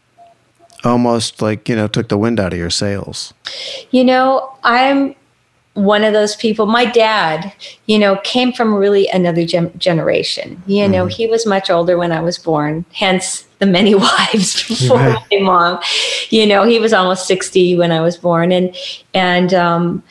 almost 0.86 1.42
like 1.42 1.68
you 1.68 1.76
know 1.76 1.88
took 1.88 2.08
the 2.08 2.18
wind 2.18 2.40
out 2.40 2.54
of 2.54 2.60
your 2.60 2.70
sails 2.70 3.34
you 3.92 4.04
know 4.04 4.56
i'm 4.64 5.16
one 5.78 6.04
of 6.04 6.14
those 6.14 6.36
people 6.36 6.66
my 6.66 6.86
dad 6.86 7.54
you 7.86 8.00
know 8.00 8.18
came 8.24 8.52
from 8.52 8.74
really 8.74 9.08
another 9.10 9.46
gen- 9.46 9.72
generation 9.78 10.62
you 10.66 10.88
know 10.88 11.06
mm. 11.06 11.12
he 11.12 11.28
was 11.28 11.46
much 11.46 11.70
older 11.70 11.98
when 11.98 12.12
i 12.12 12.20
was 12.20 12.38
born 12.38 12.84
hence 12.94 13.44
the 13.60 13.66
many 13.66 13.94
wives 14.08 14.68
before 14.68 14.98
right. 14.98 15.24
my 15.32 15.40
mom 15.40 15.80
you 16.30 16.46
know 16.46 16.64
he 16.64 16.80
was 16.80 16.94
almost 16.94 17.28
60 17.28 17.78
when 17.78 17.92
i 17.92 18.02
was 18.02 18.18
born 18.18 18.52
and 18.52 18.76
and 19.14 19.54
um, 19.54 20.04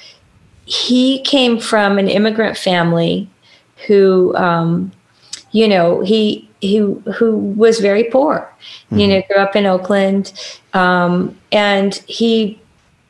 he 0.66 1.20
came 1.22 1.58
from 1.58 1.98
an 1.98 2.08
immigrant 2.08 2.56
family 2.56 3.28
who 3.86 4.34
um, 4.36 4.92
you 5.52 5.66
know 5.66 6.00
he 6.00 6.48
who 6.62 7.02
who 7.16 7.36
was 7.36 7.80
very 7.80 8.04
poor. 8.04 8.50
Mm-hmm. 8.86 8.98
You 8.98 9.08
know, 9.08 9.22
grew 9.28 9.42
up 9.42 9.56
in 9.56 9.66
Oakland, 9.66 10.32
um, 10.72 11.36
and 11.52 11.94
he, 12.06 12.60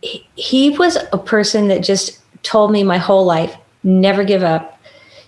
he 0.02 0.26
he 0.34 0.70
was 0.70 0.98
a 1.12 1.18
person 1.18 1.68
that 1.68 1.82
just 1.82 2.20
told 2.46 2.70
me 2.70 2.84
my 2.84 2.98
whole 2.98 3.24
life: 3.24 3.54
never 3.82 4.24
give 4.24 4.42
up. 4.42 4.80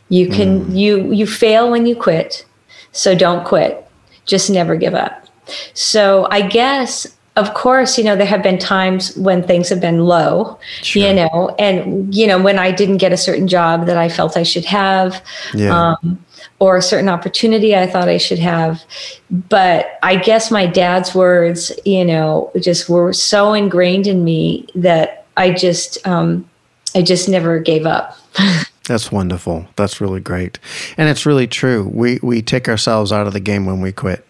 You 0.08 0.28
can 0.28 0.64
mm. 0.64 0.76
you 0.76 1.12
you 1.12 1.26
fail 1.26 1.70
when 1.70 1.86
you 1.86 1.96
quit, 1.96 2.46
so 2.92 3.14
don't 3.14 3.44
quit. 3.44 3.86
Just 4.24 4.50
never 4.50 4.76
give 4.76 4.94
up. 4.94 5.26
So 5.74 6.28
I 6.30 6.42
guess 6.42 7.06
of 7.38 7.54
course, 7.54 7.96
you 7.96 8.02
know, 8.02 8.16
there 8.16 8.26
have 8.26 8.42
been 8.42 8.58
times 8.58 9.16
when 9.16 9.46
things 9.46 9.68
have 9.68 9.80
been 9.80 10.04
low, 10.04 10.58
sure. 10.82 11.02
you 11.02 11.14
know, 11.14 11.54
and, 11.56 12.12
you 12.12 12.26
know, 12.26 12.42
when 12.42 12.58
I 12.58 12.72
didn't 12.72 12.96
get 12.96 13.12
a 13.12 13.16
certain 13.16 13.46
job 13.46 13.86
that 13.86 13.96
I 13.96 14.08
felt 14.08 14.36
I 14.36 14.42
should 14.42 14.64
have. 14.64 15.24
Yeah. 15.54 15.94
Um, 16.02 16.18
or 16.60 16.76
a 16.76 16.82
certain 16.82 17.08
opportunity 17.08 17.76
I 17.76 17.86
thought 17.86 18.08
I 18.08 18.16
should 18.16 18.40
have. 18.40 18.82
But 19.30 19.98
I 20.02 20.16
guess 20.16 20.50
my 20.50 20.66
dad's 20.66 21.14
words, 21.14 21.70
you 21.84 22.04
know, 22.04 22.50
just 22.58 22.88
were 22.88 23.12
so 23.12 23.52
ingrained 23.52 24.08
in 24.08 24.24
me 24.24 24.66
that 24.74 25.26
I 25.36 25.52
just, 25.52 26.04
um, 26.06 26.48
I 26.94 27.02
just 27.02 27.28
never 27.28 27.58
gave 27.58 27.86
up. 27.86 28.16
That's 28.86 29.12
wonderful. 29.12 29.66
That's 29.76 30.00
really 30.00 30.20
great, 30.20 30.58
and 30.96 31.08
it's 31.08 31.26
really 31.26 31.46
true. 31.46 31.90
We 31.92 32.18
we 32.22 32.40
take 32.40 32.68
ourselves 32.68 33.12
out 33.12 33.26
of 33.26 33.34
the 33.34 33.40
game 33.40 33.66
when 33.66 33.80
we 33.80 33.92
quit. 33.92 34.24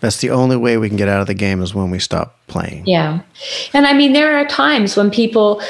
That's 0.00 0.16
the 0.18 0.30
only 0.30 0.56
way 0.56 0.78
we 0.78 0.88
can 0.88 0.96
get 0.96 1.08
out 1.08 1.20
of 1.20 1.26
the 1.26 1.34
game 1.34 1.62
is 1.62 1.74
when 1.74 1.90
we 1.90 1.98
stop 1.98 2.38
playing. 2.46 2.86
Yeah. 2.86 3.20
And 3.74 3.86
I 3.86 3.92
mean, 3.92 4.14
there 4.14 4.34
are 4.34 4.46
times 4.46 4.96
when 4.96 5.10
people, 5.10 5.62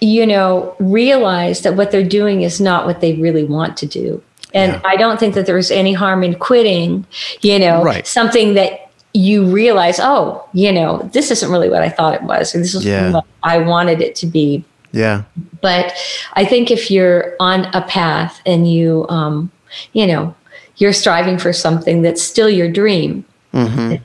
you 0.00 0.24
know, 0.24 0.76
realize 0.78 1.62
that 1.62 1.74
what 1.74 1.90
they're 1.90 2.06
doing 2.06 2.42
is 2.42 2.60
not 2.60 2.86
what 2.86 3.00
they 3.00 3.14
really 3.14 3.42
want 3.42 3.76
to 3.78 3.86
do. 3.86 4.22
And 4.54 4.72
yeah. 4.72 4.80
I 4.84 4.96
don't 4.96 5.18
think 5.18 5.34
that 5.34 5.46
there's 5.46 5.70
any 5.70 5.92
harm 5.92 6.22
in 6.22 6.36
quitting, 6.36 7.06
you 7.40 7.58
know, 7.58 7.82
right. 7.82 8.06
something 8.06 8.54
that 8.54 8.90
you 9.14 9.44
realize, 9.44 9.98
oh, 10.00 10.46
you 10.52 10.72
know, 10.72 10.98
this 11.12 11.30
isn't 11.30 11.50
really 11.50 11.68
what 11.68 11.82
I 11.82 11.88
thought 11.88 12.14
it 12.14 12.22
was, 12.22 12.54
or 12.54 12.58
this 12.58 12.74
is 12.74 12.84
yeah. 12.84 13.12
what 13.12 13.24
I 13.42 13.58
wanted 13.58 14.00
it 14.00 14.14
to 14.16 14.26
be. 14.26 14.64
Yeah. 14.92 15.24
But 15.60 15.94
I 16.34 16.44
think 16.44 16.70
if 16.70 16.90
you're 16.90 17.34
on 17.40 17.64
a 17.74 17.82
path 17.82 18.40
and 18.44 18.70
you, 18.70 19.06
um, 19.08 19.50
you 19.92 20.06
know, 20.06 20.34
you're 20.76 20.92
striving 20.92 21.38
for 21.38 21.52
something 21.52 22.02
that's 22.02 22.22
still 22.22 22.50
your 22.50 22.70
dream, 22.70 23.24
mm-hmm. 23.52 23.96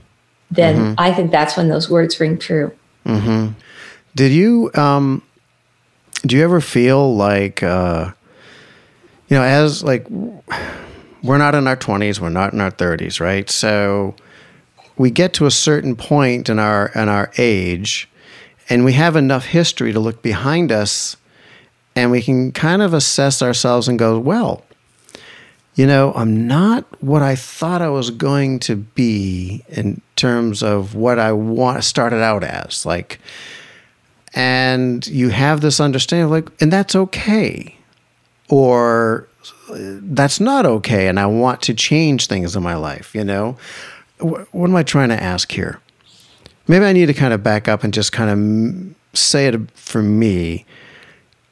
then 0.52 0.76
mm-hmm. 0.76 0.94
I 0.98 1.14
think 1.14 1.32
that's 1.32 1.58
when 1.58 1.68
those 1.68 1.90
words 1.90 2.20
ring 2.20 2.38
true. 2.38 2.72
Mm-hmm. 3.06 3.54
Did 4.16 4.32
you, 4.32 4.72
um, 4.76 5.22
do 6.26 6.36
you 6.38 6.44
ever 6.44 6.62
feel 6.62 7.16
like, 7.16 7.62
uh, 7.62 8.12
you 9.28 9.38
know, 9.38 9.44
as 9.44 9.84
like, 9.84 10.08
we're 10.10 11.38
not 11.38 11.56
in 11.56 11.68
our 11.68 11.76
20s, 11.76 12.20
we're 12.20 12.30
not 12.30 12.54
in 12.54 12.62
our 12.62 12.72
30s, 12.72 13.20
right? 13.20 13.50
So 13.50 14.16
we 14.98 15.12
get 15.12 15.34
to 15.34 15.46
a 15.46 15.52
certain 15.52 15.96
point 15.96 16.50
in 16.50 16.60
our 16.60 16.88
in 16.96 17.10
our 17.10 17.32
age 17.38 18.10
and 18.70 18.86
we 18.86 18.94
have 18.94 19.16
enough 19.16 19.46
history 19.46 19.94
to 19.94 20.00
look 20.00 20.22
behind 20.22 20.72
us 20.72 21.18
and 21.96 22.12
we 22.12 22.22
can 22.22 22.52
kind 22.52 22.82
of 22.82 22.94
assess 22.94 23.42
ourselves 23.42 23.88
and 23.88 23.98
go, 23.98 24.20
well, 24.20 24.64
you 25.76 25.86
know, 25.86 26.12
I'm 26.16 26.48
not 26.48 26.86
what 27.02 27.22
I 27.22 27.36
thought 27.36 27.82
I 27.82 27.90
was 27.90 28.10
going 28.10 28.60
to 28.62 28.76
be 28.76 29.64
in 29.70 30.02
terms 30.16 30.64
of 30.64 30.96
what 30.96 31.20
I 31.20 31.32
want 31.32 31.84
started 31.84 32.22
out 32.22 32.44
as. 32.44 32.86
Like, 32.86 33.20
and 34.34 35.06
you 35.08 35.30
have 35.30 35.62
this 35.62 35.80
understanding, 35.80 36.30
like, 36.30 36.50
and 36.62 36.74
that's 36.74 36.96
okay, 36.96 37.76
or 38.50 39.28
that's 39.70 40.40
not 40.40 40.66
okay, 40.66 41.08
and 41.08 41.20
I 41.20 41.26
want 41.28 41.62
to 41.64 41.74
change 41.74 42.28
things 42.28 42.56
in 42.56 42.64
my 42.64 42.76
life. 42.76 43.14
You 43.14 43.24
know, 43.24 43.58
what 44.20 44.70
am 44.70 44.76
I 44.76 44.84
trying 44.84 45.10
to 45.10 45.22
ask 45.22 45.52
here? 45.52 45.80
Maybe 46.68 46.86
I 46.86 46.94
need 46.94 47.06
to 47.08 47.14
kind 47.14 47.34
of 47.34 47.44
back 47.44 47.68
up 47.68 47.84
and 47.84 47.94
just 47.94 48.12
kind 48.12 48.30
of 48.30 49.18
say 49.18 49.48
it 49.48 49.72
for 49.72 50.02
me. 50.02 50.66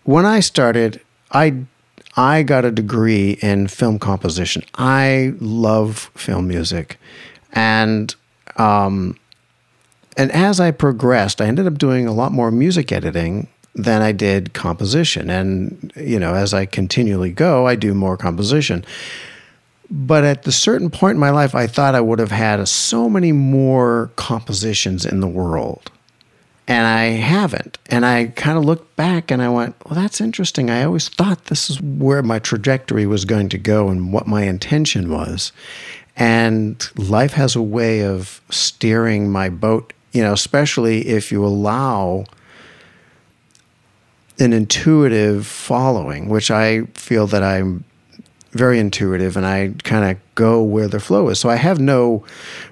When 0.04 0.26
I 0.26 0.40
started, 0.40 1.02
I 1.32 1.64
I 2.18 2.44
got 2.44 2.64
a 2.64 2.72
degree 2.72 3.38
in 3.42 3.68
film 3.68 4.00
composition. 4.00 4.64
I 4.76 5.34
love 5.40 6.12
film 6.16 6.48
music, 6.48 6.98
and 7.54 8.14
um, 8.58 9.18
and 10.18 10.32
as 10.32 10.60
I 10.60 10.72
progressed, 10.72 11.42
I 11.42 11.48
ended 11.48 11.68
up 11.68 11.78
doing 11.78 12.08
a 12.08 12.14
lot 12.14 12.32
more 12.32 12.52
music 12.52 12.92
editing 12.92 13.48
than 13.74 14.02
I 14.02 14.14
did 14.14 14.54
composition. 14.54 15.30
And 15.30 15.92
you 15.96 16.20
know, 16.20 16.36
as 16.36 16.54
I 16.54 16.66
continually 16.66 17.32
go, 17.32 17.68
I 17.68 17.76
do 17.76 17.94
more 17.94 18.18
composition. 18.18 18.86
But 19.90 20.24
at 20.24 20.44
the 20.44 20.52
certain 20.52 20.90
point 20.90 21.16
in 21.16 21.20
my 21.20 21.30
life, 21.30 21.54
I 21.54 21.68
thought 21.68 21.96
I 21.96 22.02
would 22.02 22.20
have 22.20 22.32
had 22.32 22.68
so 22.68 23.10
many 23.10 23.32
more 23.32 24.12
compositions 24.16 25.06
in 25.06 25.20
the 25.20 25.28
world 25.28 25.92
and 26.68 26.88
I 26.88 27.04
haven't. 27.06 27.78
And 27.88 28.06
I 28.06 28.28
kind 28.28 28.58
of 28.58 28.66
looked 28.66 28.96
back 28.96 29.30
and 29.30 29.42
I 29.42 29.50
went, 29.50 29.76
well, 29.86 29.96
that's 30.00 30.20
interesting. 30.20 30.70
I 30.70 30.84
always 30.84 31.10
thought 31.10 31.46
this 31.46 31.70
is 31.70 31.82
where 31.82 32.24
my 32.24 32.40
trajectory 32.40 33.06
was 33.06 33.26
going 33.26 33.50
to 33.50 33.58
go 33.58 33.90
and 33.90 34.12
what 34.12 34.28
my 34.28 34.44
intention 34.44 35.10
was. 35.10 35.52
And 36.18 36.88
life 36.98 37.34
has 37.34 37.56
a 37.56 37.62
way 37.62 38.04
of 38.04 38.42
steering 38.50 39.30
my 39.30 39.50
boat, 39.50 39.94
you 40.12 40.24
know, 40.24 40.34
especially 40.34 41.08
if 41.08 41.32
you 41.32 41.46
allow 41.46 42.26
an 44.40 44.54
intuitive 44.54 45.46
following, 45.46 46.30
which 46.30 46.50
I 46.50 46.86
feel 46.94 47.28
that 47.28 47.44
I'm 47.44 47.84
very 48.56 48.80
intuitive 48.80 49.36
and 49.36 49.46
I 49.46 49.74
kind 49.84 50.10
of 50.10 50.36
go 50.36 50.64
where 50.64 50.88
the 50.88 51.00
flow 51.00 51.28
is. 51.28 51.40
So 51.40 51.50
I 51.50 51.58
have 51.58 51.78
no 51.78 52.24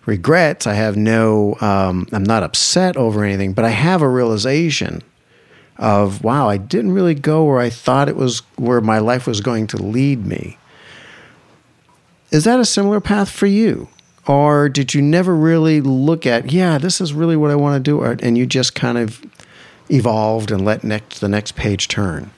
regrets. 0.06 0.66
I 0.66 0.74
have 0.74 0.96
no, 0.96 1.58
um, 1.60 2.08
I'm 2.14 2.24
not 2.24 2.42
upset 2.42 2.96
over 2.96 3.24
anything, 3.24 3.52
but 3.52 3.66
I 3.66 3.70
have 3.70 4.02
a 4.02 4.08
realization 4.08 5.04
of, 5.78 6.24
wow, 6.24 6.48
I 6.48 6.56
didn't 6.56 6.94
really 6.94 7.16
go 7.16 7.44
where 7.44 7.60
I 7.60 7.70
thought 7.70 8.08
it 8.08 8.16
was, 8.16 8.40
where 8.56 8.80
my 8.80 9.00
life 9.00 9.28
was 9.28 9.42
going 9.42 9.68
to 9.68 9.78
lead 9.78 10.26
me. 10.26 10.58
Is 12.32 12.46
that 12.46 12.62
a 12.62 12.66
similar 12.66 13.02
path 13.02 13.30
for 13.30 13.48
you? 13.48 13.90
Or 14.26 14.70
did 14.70 14.94
you 14.94 15.02
never 15.02 15.36
really 15.36 15.82
look 15.82 16.26
at, 16.26 16.52
yeah, 16.54 16.78
this 16.78 17.02
is 17.02 17.14
really 17.14 17.36
what 17.36 17.52
I 17.52 17.56
want 17.56 17.76
to 17.76 17.92
do? 17.92 18.00
Or, 18.00 18.16
and 18.22 18.38
you 18.38 18.46
just 18.46 18.74
kind 18.74 18.98
of 18.98 19.22
evolved 19.92 20.50
and 20.50 20.64
let 20.64 20.86
next, 20.86 21.20
the 21.20 21.28
next 21.28 21.56
page 21.58 21.90
turn? 21.90 22.32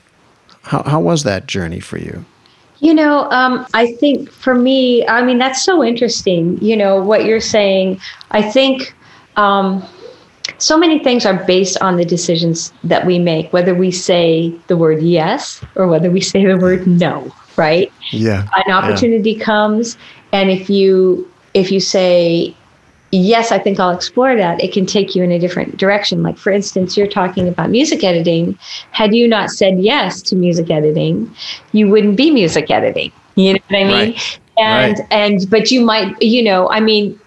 How, 0.63 0.81
how 0.81 0.99
was 0.99 1.21
that 1.23 1.45
journey 1.45 1.79
for 1.79 1.99
you? 1.99 2.25
You 2.79 2.93
know, 2.93 3.29
um, 3.31 3.65
I 3.73 3.93
think 3.93 4.29
for 4.29 4.53
me, 4.53 5.07
I 5.07 5.23
mean, 5.23 5.37
that's 5.37 5.63
so 5.63 5.83
interesting. 5.83 6.61
You 6.61 6.75
know, 6.75 7.01
what 7.01 7.25
you're 7.25 7.39
saying. 7.39 7.99
I 8.31 8.41
think 8.41 8.93
um, 9.37 9.83
so 10.57 10.77
many 10.77 10.99
things 10.99 11.25
are 11.25 11.43
based 11.45 11.77
on 11.81 11.97
the 11.97 12.05
decisions 12.05 12.71
that 12.83 13.05
we 13.05 13.19
make, 13.19 13.51
whether 13.51 13.73
we 13.73 13.91
say 13.91 14.53
the 14.67 14.77
word 14.77 15.01
yes 15.01 15.63
or 15.75 15.87
whether 15.87 16.09
we 16.11 16.21
say 16.21 16.45
the 16.45 16.57
word 16.57 16.85
no, 16.87 17.33
right? 17.57 17.91
Yeah. 18.11 18.47
An 18.65 18.71
opportunity 18.71 19.31
yeah. 19.31 19.43
comes, 19.43 19.97
and 20.31 20.49
if 20.49 20.69
you 20.69 21.29
if 21.53 21.71
you 21.71 21.79
say 21.79 22.55
yes, 23.15 23.51
I 23.51 23.59
think 23.59 23.79
I'll 23.79 23.95
explore 23.95 24.35
that. 24.35 24.63
It 24.63 24.73
can 24.73 24.85
take 24.85 25.15
you 25.15 25.23
in 25.23 25.31
a 25.31 25.39
different 25.39 25.77
direction. 25.77 26.23
Like, 26.23 26.37
for 26.37 26.51
instance, 26.51 26.97
you're 26.97 27.07
talking 27.07 27.47
about 27.47 27.69
music 27.69 28.03
editing. 28.03 28.57
Had 28.91 29.15
you 29.15 29.27
not 29.27 29.49
said 29.49 29.79
yes 29.79 30.21
to 30.23 30.35
music 30.35 30.69
editing, 30.69 31.33
you 31.71 31.87
wouldn't 31.87 32.17
be 32.17 32.31
music 32.31 32.69
editing. 32.69 33.11
You 33.35 33.53
know 33.53 33.59
what 33.69 33.77
I 33.77 33.83
mean? 33.83 34.11
Right. 34.11 34.39
And, 34.57 34.99
right. 34.99 35.07
and, 35.11 35.49
but 35.49 35.71
you 35.71 35.81
might, 35.81 36.21
you 36.21 36.43
know, 36.43 36.69
I 36.69 36.79
mean, 36.79 37.19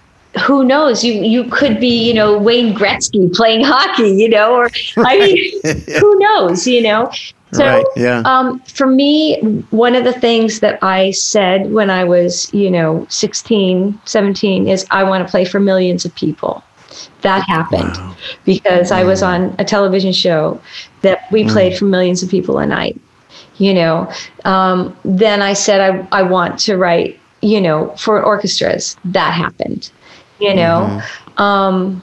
who 0.47 0.65
knows? 0.65 1.03
You 1.03 1.15
you 1.15 1.45
could 1.45 1.81
be, 1.81 2.07
you 2.07 2.15
know, 2.15 2.39
Wayne 2.39 2.75
Gretzky 2.75 3.33
playing 3.35 3.65
hockey, 3.65 4.11
you 4.11 4.29
know, 4.29 4.55
or 4.55 4.71
I 4.99 5.19
mean, 5.19 5.63
who 6.01 6.19
knows, 6.19 6.67
you 6.67 6.83
know? 6.83 7.11
So, 7.53 7.65
right, 7.65 7.87
yeah. 7.97 8.23
um, 8.27 8.61
for 8.61 8.87
me, 8.87 9.41
one 9.71 9.95
of 9.95 10.05
the 10.05 10.13
things 10.13 10.61
that 10.61 10.83
I 10.83 11.13
said 11.13 11.73
when 11.73 11.89
I 11.89 12.05
was, 12.05 12.53
you 12.53 12.71
know, 12.71 13.07
16, 13.09 13.99
17 14.05 14.69
is 14.69 14.87
I 14.91 15.03
want 15.05 15.27
to 15.27 15.31
play 15.31 15.45
for 15.45 15.59
millions 15.59 16.05
of 16.05 16.15
people. 16.15 16.63
That 17.23 17.43
happened 17.49 17.97
wow. 17.97 18.17
because 18.45 18.93
I 18.93 19.05
was 19.05 19.23
on 19.23 19.55
a 19.59 19.65
television 19.65 20.13
show 20.13 20.61
that 21.03 21.31
we 21.31 21.45
mm. 21.45 21.51
played 21.51 21.79
for 21.79 21.85
millions 21.85 22.23
of 22.23 22.31
people 22.31 22.59
a 22.59 22.67
night. 22.67 23.01
You 23.57 23.75
know, 23.75 24.13
um, 24.45 24.97
then 25.05 25.43
I 25.43 25.53
said 25.53 25.81
I, 25.81 26.07
I 26.13 26.23
want 26.23 26.59
to 26.61 26.77
write, 26.77 27.19
you 27.43 27.61
know, 27.61 27.95
for 27.97 28.23
orchestras. 28.23 28.97
That 29.05 29.33
happened. 29.33 29.91
You 30.39 30.55
know, 30.55 30.87
mm-hmm. 30.89 31.43
um, 31.43 32.03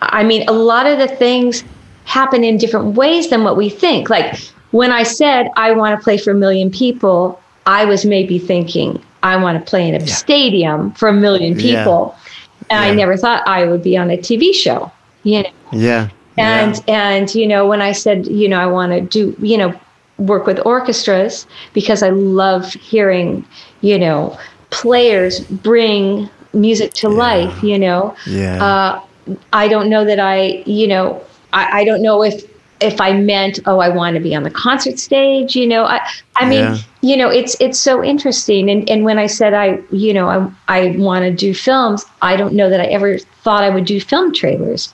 I 0.00 0.22
mean, 0.22 0.48
a 0.48 0.52
lot 0.52 0.86
of 0.86 0.98
the 0.98 1.08
things 1.08 1.64
happen 2.04 2.44
in 2.44 2.58
different 2.58 2.94
ways 2.94 3.30
than 3.30 3.42
what 3.42 3.56
we 3.56 3.68
think. 3.68 4.08
Like 4.08 4.38
when 4.74 4.90
I 4.90 5.04
said 5.04 5.50
I 5.54 5.70
want 5.70 5.96
to 5.96 6.02
play 6.02 6.18
for 6.18 6.32
a 6.32 6.34
million 6.34 6.68
people, 6.68 7.40
I 7.64 7.84
was 7.84 8.04
maybe 8.04 8.40
thinking 8.40 9.00
I 9.22 9.36
want 9.36 9.56
to 9.64 9.70
play 9.70 9.88
in 9.88 9.94
a 9.94 10.00
yeah. 10.00 10.12
stadium 10.12 10.92
for 10.94 11.08
a 11.08 11.12
million 11.12 11.56
people. 11.56 12.16
Yeah. 12.16 12.82
And 12.82 12.84
yeah. 12.84 12.92
I 12.92 12.94
never 12.94 13.16
thought 13.16 13.46
I 13.46 13.66
would 13.66 13.84
be 13.84 13.96
on 13.96 14.10
a 14.10 14.16
TV 14.16 14.52
show, 14.52 14.90
you 15.22 15.44
know. 15.44 15.50
Yeah. 15.72 16.08
And 16.36 16.82
and 16.88 17.32
you 17.36 17.46
know 17.46 17.68
when 17.68 17.80
I 17.80 17.92
said, 17.92 18.26
you 18.26 18.48
know, 18.48 18.58
I 18.58 18.66
want 18.66 18.90
to 18.90 19.00
do, 19.00 19.36
you 19.38 19.56
know, 19.56 19.72
work 20.18 20.44
with 20.44 20.58
orchestras 20.66 21.46
because 21.72 22.02
I 22.02 22.10
love 22.10 22.72
hearing, 22.72 23.46
you 23.80 23.96
know, 23.96 24.36
players 24.70 25.38
bring 25.38 26.28
music 26.52 26.94
to 26.94 27.08
life, 27.08 27.62
you 27.62 27.78
know. 27.78 28.16
Yeah. 28.26 28.64
Uh, 28.64 29.36
I 29.52 29.68
don't 29.68 29.88
know 29.88 30.04
that 30.04 30.18
I, 30.18 30.64
you 30.66 30.88
know, 30.88 31.22
I, 31.52 31.80
I 31.80 31.84
don't 31.84 32.02
know 32.02 32.24
if 32.24 32.44
if 32.80 33.00
I 33.00 33.12
meant, 33.12 33.60
oh, 33.66 33.78
I 33.78 33.88
want 33.88 34.14
to 34.14 34.20
be 34.20 34.34
on 34.34 34.42
the 34.42 34.50
concert 34.50 34.98
stage, 34.98 35.54
you 35.56 35.66
know, 35.66 35.84
I, 35.84 36.00
I 36.36 36.48
mean, 36.48 36.60
yeah. 36.60 36.78
you 37.02 37.16
know, 37.16 37.28
it's 37.28 37.56
it's 37.60 37.78
so 37.78 38.02
interesting. 38.02 38.70
And 38.70 38.88
and 38.90 39.04
when 39.04 39.18
I 39.18 39.26
said 39.26 39.54
I, 39.54 39.80
you 39.90 40.12
know, 40.12 40.28
I 40.28 40.50
I 40.68 40.96
want 40.96 41.24
to 41.24 41.32
do 41.32 41.54
films, 41.54 42.04
I 42.22 42.36
don't 42.36 42.54
know 42.54 42.68
that 42.70 42.80
I 42.80 42.86
ever 42.86 43.18
thought 43.18 43.62
I 43.62 43.70
would 43.70 43.84
do 43.84 44.00
film 44.00 44.32
trailers, 44.32 44.92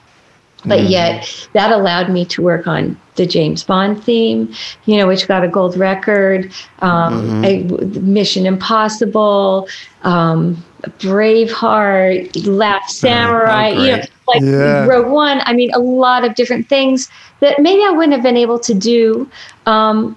but 0.64 0.80
mm. 0.80 0.90
yet 0.90 1.48
that 1.52 1.72
allowed 1.72 2.10
me 2.10 2.24
to 2.26 2.42
work 2.42 2.66
on 2.66 2.98
the 3.16 3.26
James 3.26 3.62
Bond 3.62 4.02
theme, 4.02 4.52
you 4.84 4.96
know, 4.96 5.06
which 5.06 5.26
got 5.26 5.44
a 5.44 5.48
gold 5.48 5.76
record, 5.76 6.52
um, 6.80 7.42
mm-hmm. 7.42 7.74
a, 7.74 8.00
Mission 8.00 8.46
Impossible, 8.46 9.68
um, 10.02 10.62
Braveheart, 10.82 12.46
Last 12.46 12.98
Samurai, 12.98 13.70
oh, 13.70 13.82
you 13.82 13.96
know, 13.96 14.02
like 14.28 14.42
yeah. 14.42 14.86
Rogue 14.86 15.10
One. 15.10 15.42
I 15.44 15.52
mean, 15.52 15.70
a 15.74 15.78
lot 15.78 16.24
of 16.24 16.34
different 16.34 16.68
things 16.68 17.10
that 17.40 17.58
maybe 17.58 17.82
I 17.82 17.90
wouldn't 17.90 18.12
have 18.12 18.22
been 18.22 18.36
able 18.36 18.58
to 18.60 18.74
do 18.74 19.30
um, 19.66 20.16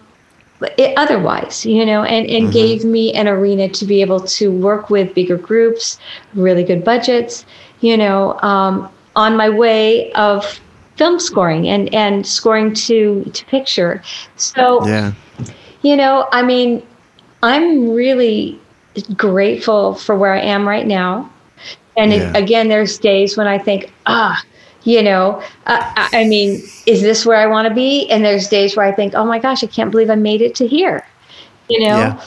it, 0.77 0.97
otherwise, 0.97 1.65
you 1.65 1.85
know, 1.85 2.03
and, 2.03 2.25
and 2.27 2.45
mm-hmm. 2.45 2.53
gave 2.53 2.85
me 2.85 3.13
an 3.13 3.27
arena 3.27 3.69
to 3.69 3.85
be 3.85 4.01
able 4.01 4.21
to 4.21 4.51
work 4.51 4.89
with 4.89 5.13
bigger 5.13 5.37
groups, 5.37 5.99
really 6.33 6.63
good 6.63 6.83
budgets, 6.83 7.45
you 7.81 7.97
know, 7.97 8.39
um, 8.41 8.89
on 9.15 9.35
my 9.37 9.49
way 9.49 10.11
of 10.13 10.59
film 10.97 11.19
scoring 11.19 11.67
and, 11.67 11.93
and 11.93 12.25
scoring 12.25 12.73
to, 12.73 13.23
to 13.33 13.45
picture. 13.45 14.01
So, 14.35 14.85
Yeah. 14.87 15.11
you 15.81 15.95
know, 15.95 16.27
I 16.31 16.41
mean, 16.43 16.83
I'm 17.41 17.89
really 17.89 18.59
grateful 19.15 19.95
for 19.95 20.15
where 20.15 20.33
I 20.33 20.39
am 20.41 20.67
right 20.67 20.85
now. 20.87 21.29
And 21.97 22.13
it- 22.13 22.35
again, 22.35 22.69
there's 22.69 22.97
days 22.97 23.37
when 23.37 23.47
I 23.47 23.57
think, 23.57 23.91
ah, 24.05 24.41
you 24.83 25.01
know, 25.01 25.41
uh, 25.67 25.83
I 25.95 26.09
I 26.13 26.23
mean, 26.25 26.61
is 26.85 27.01
this 27.01 27.25
where 27.25 27.37
I 27.37 27.45
want 27.47 27.67
to 27.67 27.73
be? 27.73 28.09
And 28.09 28.23
there's 28.25 28.47
days 28.47 28.75
where 28.75 28.85
I 28.85 28.91
think, 28.91 29.13
oh 29.15 29.25
my 29.25 29.39
gosh, 29.39 29.63
I 29.63 29.67
can't 29.67 29.91
believe 29.91 30.09
I 30.09 30.15
made 30.15 30.41
it 30.41 30.55
to 30.55 30.67
here, 30.67 31.05
you 31.69 31.87
know? 31.87 31.97
Yeah. 31.97 32.21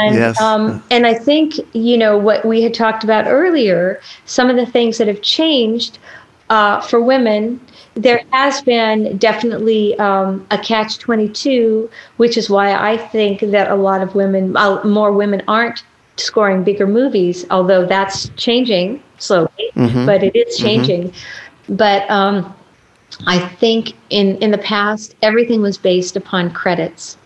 And, 0.00 0.14
Yes. 0.16 0.40
um, 0.40 0.82
and 0.90 1.06
I 1.06 1.14
think, 1.14 1.54
you 1.72 1.96
know, 1.96 2.16
what 2.18 2.44
we 2.44 2.62
had 2.62 2.74
talked 2.74 3.04
about 3.04 3.26
earlier, 3.26 4.00
some 4.24 4.50
of 4.50 4.56
the 4.56 4.66
things 4.66 4.98
that 4.98 5.06
have 5.08 5.22
changed 5.22 5.98
uh, 6.50 6.80
for 6.80 7.00
women, 7.00 7.60
there 7.94 8.22
has 8.32 8.62
been 8.62 9.16
definitely 9.18 9.98
um, 9.98 10.46
a 10.50 10.58
catch 10.58 10.98
22, 10.98 11.90
which 12.18 12.36
is 12.36 12.48
why 12.48 12.72
I 12.72 12.96
think 12.96 13.40
that 13.40 13.70
a 13.70 13.74
lot 13.74 14.02
of 14.02 14.14
women, 14.14 14.56
uh, 14.56 14.82
more 14.84 15.12
women 15.12 15.42
aren't 15.48 15.82
scoring 16.16 16.64
bigger 16.64 16.86
movies, 16.86 17.44
although 17.50 17.84
that's 17.84 18.28
changing 18.36 19.02
slowly, 19.18 19.50
but 19.74 20.22
it 20.22 20.36
is 20.36 20.56
changing. 20.56 21.12
But 21.68 22.08
um, 22.10 22.54
I 23.26 23.38
think 23.38 23.94
in, 24.10 24.36
in 24.38 24.50
the 24.50 24.58
past, 24.58 25.14
everything 25.22 25.62
was 25.62 25.76
based 25.78 26.16
upon 26.16 26.52
credits 26.52 27.18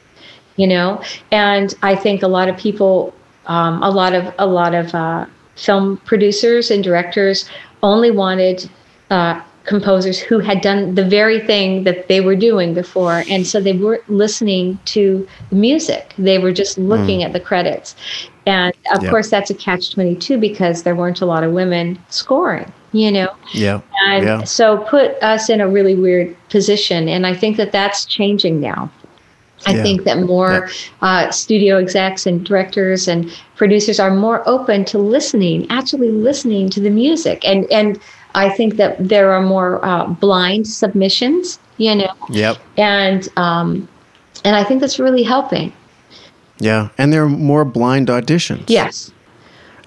you 0.60 0.66
know? 0.66 1.02
And 1.30 1.74
i 1.82 1.96
think 1.96 2.22
a 2.22 2.28
lot 2.28 2.48
of 2.48 2.56
people 2.56 3.14
um, 3.46 3.82
a 3.82 3.90
lot 3.90 4.12
of 4.12 4.32
a 4.38 4.46
lot 4.46 4.74
of 4.74 4.94
uh, 4.94 5.26
film 5.56 5.96
producers 6.04 6.70
and 6.70 6.84
directors 6.84 7.48
only 7.82 8.10
wanted 8.10 8.68
uh, 9.10 9.40
composers 9.64 10.18
who 10.18 10.38
had 10.38 10.60
done 10.62 10.94
the 10.94 11.04
very 11.04 11.38
thing 11.38 11.84
that 11.84 12.08
they 12.08 12.20
were 12.20 12.34
doing 12.34 12.72
before 12.74 13.22
and 13.28 13.46
so 13.46 13.60
they 13.60 13.74
weren't 13.74 14.08
listening 14.08 14.78
to 14.86 15.26
the 15.50 15.56
music 15.56 16.14
they 16.18 16.38
were 16.38 16.50
just 16.52 16.78
looking 16.78 17.22
at 17.22 17.32
the 17.34 17.40
credits 17.40 17.94
and 18.46 18.72
of 18.94 19.02
Yeah. 19.02 19.10
course 19.10 19.28
that's 19.28 19.50
a 19.50 19.54
catch 19.54 19.90
22 19.92 20.38
because 20.38 20.82
there 20.82 20.96
weren't 20.96 21.20
a 21.20 21.26
lot 21.26 21.44
of 21.44 21.52
women 21.52 21.98
scoring 22.08 22.72
you 22.92 23.12
know 23.12 23.28
Yeah. 23.52 23.80
and 24.06 24.24
Yeah. 24.24 24.44
so 24.44 24.78
put 24.78 25.10
us 25.22 25.50
in 25.50 25.60
a 25.60 25.68
really 25.68 25.94
weird 25.94 26.34
position. 26.48 27.08
And 27.08 27.26
I 27.26 27.34
think 27.34 27.56
that 27.58 27.70
that's 27.70 28.04
changing 28.06 28.60
now. 28.60 28.90
I 29.66 29.74
Yeah. 29.74 29.82
think 29.82 30.04
that 30.04 30.22
more 30.22 30.68
uh, 31.02 31.30
studio 31.30 31.76
execs 31.78 32.26
and 32.26 32.44
directors 32.44 33.06
and 33.06 33.30
producers 33.56 34.00
are 34.00 34.10
more 34.14 34.42
open 34.48 34.84
to 34.86 34.98
listening, 34.98 35.66
actually 35.70 36.10
listening 36.10 36.70
to 36.70 36.80
the 36.80 36.90
music. 36.90 37.42
And, 37.46 37.70
and 37.70 37.98
I 38.34 38.48
think 38.50 38.76
that 38.76 38.96
there 39.08 39.32
are 39.32 39.42
more 39.42 39.84
uh, 39.84 40.06
blind 40.06 40.66
submissions, 40.66 41.58
you 41.78 41.94
know, 41.94 42.12
Yep. 42.30 42.58
and, 42.76 43.28
um, 43.36 43.88
and 44.44 44.54
I 44.56 44.64
think 44.64 44.80
that's 44.80 44.98
really 44.98 45.22
helping. 45.22 45.72
Yeah. 46.58 46.90
And 46.98 47.12
there 47.12 47.24
are 47.24 47.28
more 47.28 47.64
blind 47.64 48.08
auditions. 48.08 48.64
Yes. 48.68 49.10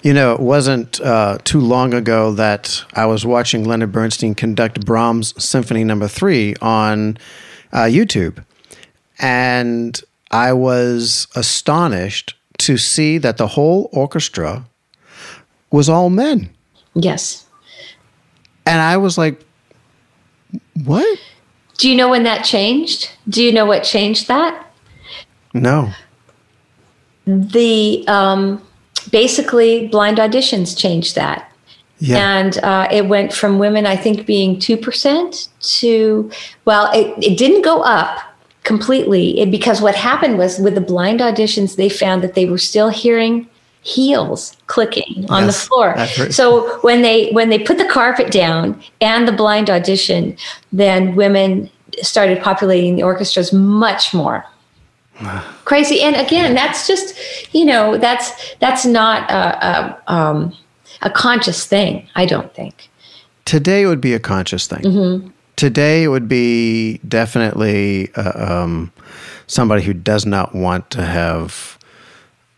You 0.01 0.13
know, 0.13 0.33
it 0.33 0.41
wasn't 0.41 0.99
uh, 0.99 1.37
too 1.45 1.59
long 1.61 1.93
ago 1.93 2.33
that 2.33 2.83
I 2.93 3.05
was 3.05 3.25
watching 3.25 3.63
Leonard 3.63 3.91
Bernstein 3.93 4.35
conduct 4.35 4.85
Brahms 4.85 5.33
Symphony 5.41 5.83
Number 5.85 6.09
Three 6.09 6.55
on 6.61 7.17
uh, 7.71 7.83
YouTube, 7.83 8.43
and 9.19 10.01
I 10.31 10.51
was 10.51 11.27
astonished 11.35 12.35
to 12.57 12.77
see 12.77 13.17
that 13.19 13.37
the 13.37 13.47
whole 13.47 13.89
orchestra 13.93 14.65
was 15.71 15.87
all 15.89 16.09
men, 16.09 16.49
Yes. 16.95 17.45
And 18.65 18.81
I 18.81 18.97
was 18.97 19.17
like, 19.17 19.43
"What? 20.83 21.19
Do 21.77 21.89
you 21.89 21.95
know 21.95 22.09
when 22.09 22.23
that 22.23 22.43
changed? 22.45 23.09
Do 23.27 23.43
you 23.43 23.51
know 23.51 23.65
what 23.65 23.83
changed 23.83 24.27
that? 24.27 24.67
No." 25.53 25.91
the 27.25 28.03
um, 28.07 28.61
basically 29.11 29.87
blind 29.87 30.17
auditions 30.17 30.77
changed 30.77 31.15
that 31.15 31.51
Yeah. 31.99 32.17
and 32.17 32.57
uh, 32.63 32.87
it 32.91 33.07
went 33.07 33.33
from 33.33 33.59
women 33.59 33.85
i 33.85 33.95
think 33.95 34.25
being 34.25 34.57
2% 34.57 35.47
to 35.79 36.31
well 36.65 36.91
it, 36.93 37.13
it 37.23 37.37
didn't 37.37 37.61
go 37.61 37.81
up 37.81 38.19
completely 38.63 39.39
it, 39.39 39.51
because 39.51 39.81
what 39.81 39.95
happened 39.95 40.37
was 40.37 40.59
with 40.59 40.75
the 40.75 40.81
blind 40.81 41.19
auditions 41.21 41.75
they 41.75 41.89
found 41.89 42.21
that 42.23 42.33
they 42.33 42.45
were 42.45 42.57
still 42.57 42.89
hearing 42.89 43.47
heels 43.83 44.55
clicking 44.67 45.25
on 45.29 45.45
the 45.45 45.53
floor. 45.53 45.97
So 46.31 46.79
when 46.79 47.01
they 47.01 47.31
when 47.31 47.49
they 47.49 47.59
put 47.59 47.77
the 47.77 47.85
carpet 47.85 48.31
down 48.31 48.81
and 49.01 49.27
the 49.27 49.31
blind 49.31 49.69
audition 49.69 50.37
then 50.71 51.15
women 51.15 51.69
started 52.01 52.41
populating 52.41 52.95
the 52.95 53.03
orchestras 53.03 53.51
much 53.51 54.13
more. 54.13 54.45
Crazy. 55.65 56.01
And 56.01 56.15
again 56.15 56.55
that's 56.55 56.87
just 56.87 57.53
you 57.53 57.65
know 57.65 57.97
that's 57.97 58.55
that's 58.55 58.85
not 58.85 59.29
a, 59.29 59.67
a, 59.67 60.13
um, 60.13 60.55
a 61.01 61.09
conscious 61.09 61.65
thing 61.65 62.07
i 62.15 62.25
don't 62.25 62.53
think. 62.53 62.89
Today 63.45 63.85
would 63.85 63.99
be 63.99 64.13
a 64.13 64.19
conscious 64.19 64.67
thing. 64.67 64.79
Mm-hmm. 64.79 65.29
Today 65.57 66.03
it 66.03 66.07
would 66.07 66.29
be 66.29 66.99
definitely 66.99 68.13
uh, 68.15 68.63
um, 68.63 68.93
somebody 69.47 69.83
who 69.83 69.93
does 69.93 70.25
not 70.25 70.55
want 70.55 70.89
to 70.91 71.03
have 71.03 71.77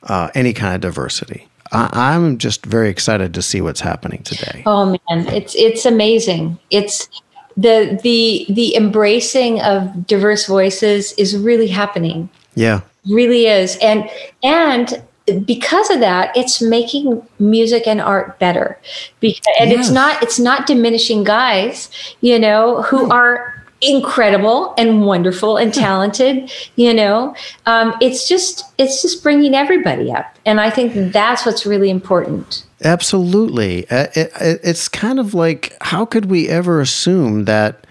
uh, 0.05 0.29
any 0.35 0.53
kind 0.53 0.75
of 0.75 0.81
diversity. 0.81 1.47
I, 1.71 1.89
I'm 1.93 2.37
just 2.37 2.65
very 2.65 2.89
excited 2.89 3.33
to 3.33 3.41
see 3.41 3.61
what's 3.61 3.81
happening 3.81 4.23
today. 4.23 4.63
oh 4.65 4.85
man. 4.85 5.27
It's 5.27 5.55
it's 5.55 5.85
amazing. 5.85 6.57
It's 6.69 7.09
the 7.57 7.99
the 8.03 8.45
the 8.49 8.75
embracing 8.75 9.61
of 9.61 10.05
diverse 10.07 10.45
voices 10.45 11.13
is 11.13 11.35
really 11.37 11.67
happening. 11.67 12.29
Yeah, 12.55 12.81
really 13.09 13.47
is. 13.47 13.77
And 13.81 14.09
and 14.43 15.01
because 15.45 15.89
of 15.89 15.99
that 16.01 16.35
it's 16.37 16.61
making 16.61 17.25
music 17.39 17.87
and 17.87 17.99
art 17.99 18.37
better. 18.37 18.77
Because 19.19 19.41
and 19.59 19.71
Yes. 19.71 19.79
it's 19.87 19.89
not 19.89 20.21
it's 20.21 20.37
not 20.39 20.67
diminishing 20.67 21.23
guys 21.23 21.89
you 22.21 22.37
know 22.37 22.83
who 22.83 23.09
are 23.09 23.64
incredible 23.81 24.73
and 24.77 25.05
wonderful 25.05 25.57
and 25.57 25.73
talented 25.85 26.51
you 26.75 26.93
know 26.93 27.35
um, 27.65 27.93
it's 28.01 28.27
just 28.27 28.63
it's 28.77 29.01
just 29.01 29.21
bringing 29.21 29.53
everybody 29.53 30.11
up 30.11 30.35
and 30.45 30.59
i 30.59 30.69
think 30.69 31.11
that's 31.11 31.45
what's 31.45 31.65
really 31.65 31.89
important 31.89 32.65
absolutely. 32.85 33.89
Uh, 33.89 34.07
it, 34.15 34.31
it, 34.39 34.59
it's 34.63 34.87
kind 34.87 35.19
of 35.19 35.33
like 35.33 35.75
how 35.81 36.05
could 36.05 36.25
we 36.25 36.47
ever 36.47 36.79
assume 36.79 37.45
that 37.45 37.85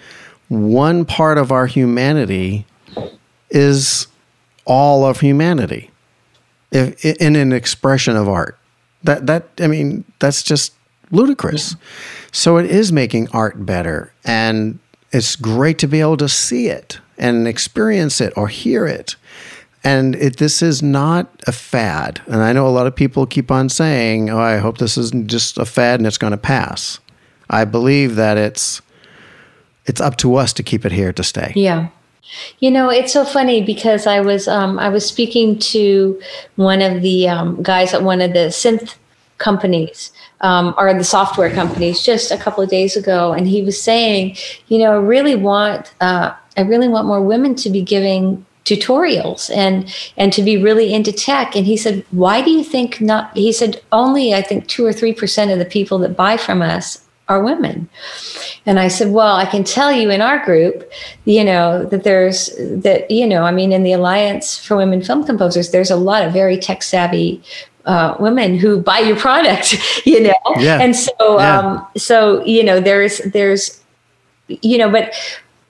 one 0.48 1.04
part 1.04 1.36
of 1.36 1.50
our 1.50 1.66
humanity 1.66 2.66
is 3.50 4.06
all 4.64 5.04
of 5.04 5.20
humanity 5.20 5.90
if, 6.70 7.04
in 7.04 7.36
an 7.36 7.52
expression 7.52 8.16
of 8.16 8.28
art? 8.28 8.58
That 9.02 9.26
that 9.26 9.48
I 9.58 9.66
mean 9.66 10.04
that's 10.18 10.42
just 10.42 10.72
ludicrous. 11.10 11.76
So 12.32 12.56
it 12.56 12.66
is 12.66 12.90
making 12.90 13.28
art 13.32 13.66
better, 13.66 14.12
and 14.24 14.78
it's 15.14 15.36
great 15.36 15.78
to 15.78 15.86
be 15.86 16.00
able 16.00 16.16
to 16.16 16.28
see 16.28 16.66
it 16.66 16.98
and 17.16 17.46
experience 17.46 18.20
it 18.20 18.36
or 18.36 18.48
hear 18.48 18.84
it. 18.84 19.14
And 19.84 20.16
it, 20.16 20.38
this 20.38 20.60
is 20.60 20.82
not 20.82 21.28
a 21.46 21.52
fad. 21.52 22.20
And 22.26 22.42
I 22.42 22.52
know 22.52 22.66
a 22.66 22.70
lot 22.70 22.86
of 22.86 22.96
people 22.96 23.26
keep 23.26 23.50
on 23.50 23.68
saying, 23.68 24.30
"Oh, 24.30 24.40
I 24.40 24.56
hope 24.56 24.78
this 24.78 24.98
isn't 24.98 25.28
just 25.28 25.58
a 25.58 25.64
fad 25.64 26.00
and 26.00 26.06
it's 26.06 26.18
going 26.18 26.32
to 26.32 26.38
pass." 26.38 26.98
I 27.50 27.64
believe 27.64 28.16
that 28.16 28.36
it's 28.36 28.82
it's 29.86 30.00
up 30.00 30.16
to 30.16 30.34
us 30.36 30.52
to 30.54 30.62
keep 30.62 30.84
it 30.84 30.92
here 30.92 31.12
to 31.12 31.22
stay. 31.22 31.52
Yeah. 31.54 31.88
You 32.58 32.70
know, 32.70 32.88
it's 32.88 33.12
so 33.12 33.24
funny 33.24 33.62
because 33.62 34.06
I 34.06 34.20
was 34.20 34.48
um, 34.48 34.78
I 34.78 34.88
was 34.88 35.06
speaking 35.06 35.58
to 35.58 36.20
one 36.56 36.80
of 36.80 37.02
the 37.02 37.28
um, 37.28 37.62
guys 37.62 37.92
at 37.92 38.02
one 38.02 38.22
of 38.22 38.32
the 38.32 38.48
synth 38.48 38.94
companies 39.36 40.10
um, 40.44 40.74
or 40.76 40.92
the 40.92 41.02
software 41.02 41.50
companies 41.50 42.02
just 42.02 42.30
a 42.30 42.36
couple 42.36 42.62
of 42.62 42.68
days 42.68 42.96
ago, 42.96 43.32
and 43.32 43.48
he 43.48 43.62
was 43.62 43.80
saying, 43.80 44.36
you 44.68 44.78
know, 44.78 44.92
I 44.92 44.96
really 44.96 45.34
want 45.34 45.92
uh, 46.00 46.34
I 46.56 46.60
really 46.60 46.86
want 46.86 47.08
more 47.08 47.22
women 47.22 47.54
to 47.56 47.70
be 47.70 47.82
giving 47.82 48.44
tutorials 48.64 49.50
and 49.54 49.92
and 50.18 50.32
to 50.34 50.42
be 50.42 50.56
really 50.58 50.92
into 50.92 51.12
tech. 51.12 51.56
And 51.56 51.66
he 51.66 51.76
said 51.76 52.04
why 52.10 52.42
do 52.42 52.50
you 52.50 52.62
think 52.62 53.00
not 53.00 53.36
he 53.36 53.52
said 53.52 53.82
only 53.92 54.32
i 54.32 54.40
think 54.40 54.68
2 54.68 54.86
or 54.86 54.90
3% 54.90 55.52
of 55.52 55.58
the 55.58 55.66
people 55.66 55.98
that 55.98 56.16
buy 56.16 56.38
from 56.38 56.62
us 56.62 57.04
are 57.28 57.42
women. 57.42 57.88
And 58.66 58.78
I 58.78 58.88
said, 58.88 59.10
well, 59.10 59.36
I 59.36 59.46
can 59.46 59.64
tell 59.64 59.90
you 59.90 60.10
in 60.10 60.20
our 60.20 60.44
group, 60.44 60.90
you 61.24 61.42
know, 61.42 61.84
that 61.86 62.04
there's 62.04 62.54
that, 62.58 63.10
you 63.10 63.26
know, 63.26 63.44
I 63.44 63.50
mean, 63.50 63.72
in 63.72 63.82
the 63.82 63.92
Alliance 63.92 64.58
for 64.58 64.76
Women 64.76 65.02
Film 65.02 65.24
Composers, 65.24 65.70
there's 65.70 65.90
a 65.90 65.96
lot 65.96 66.22
of 66.22 66.32
very 66.32 66.58
tech 66.58 66.82
savvy 66.82 67.42
uh, 67.86 68.16
women 68.18 68.56
who 68.58 68.80
buy 68.80 68.98
your 68.98 69.16
product, 69.16 69.76
you 70.06 70.20
know, 70.20 70.34
Yeah. 70.58 70.80
and 70.80 70.94
so, 70.96 71.12
Yeah. 71.20 71.58
um, 71.58 71.86
so 71.96 72.44
you 72.44 72.62
know, 72.64 72.80
there's 72.80 73.18
there's, 73.32 73.80
you 74.48 74.78
know, 74.78 74.90
but 74.90 75.12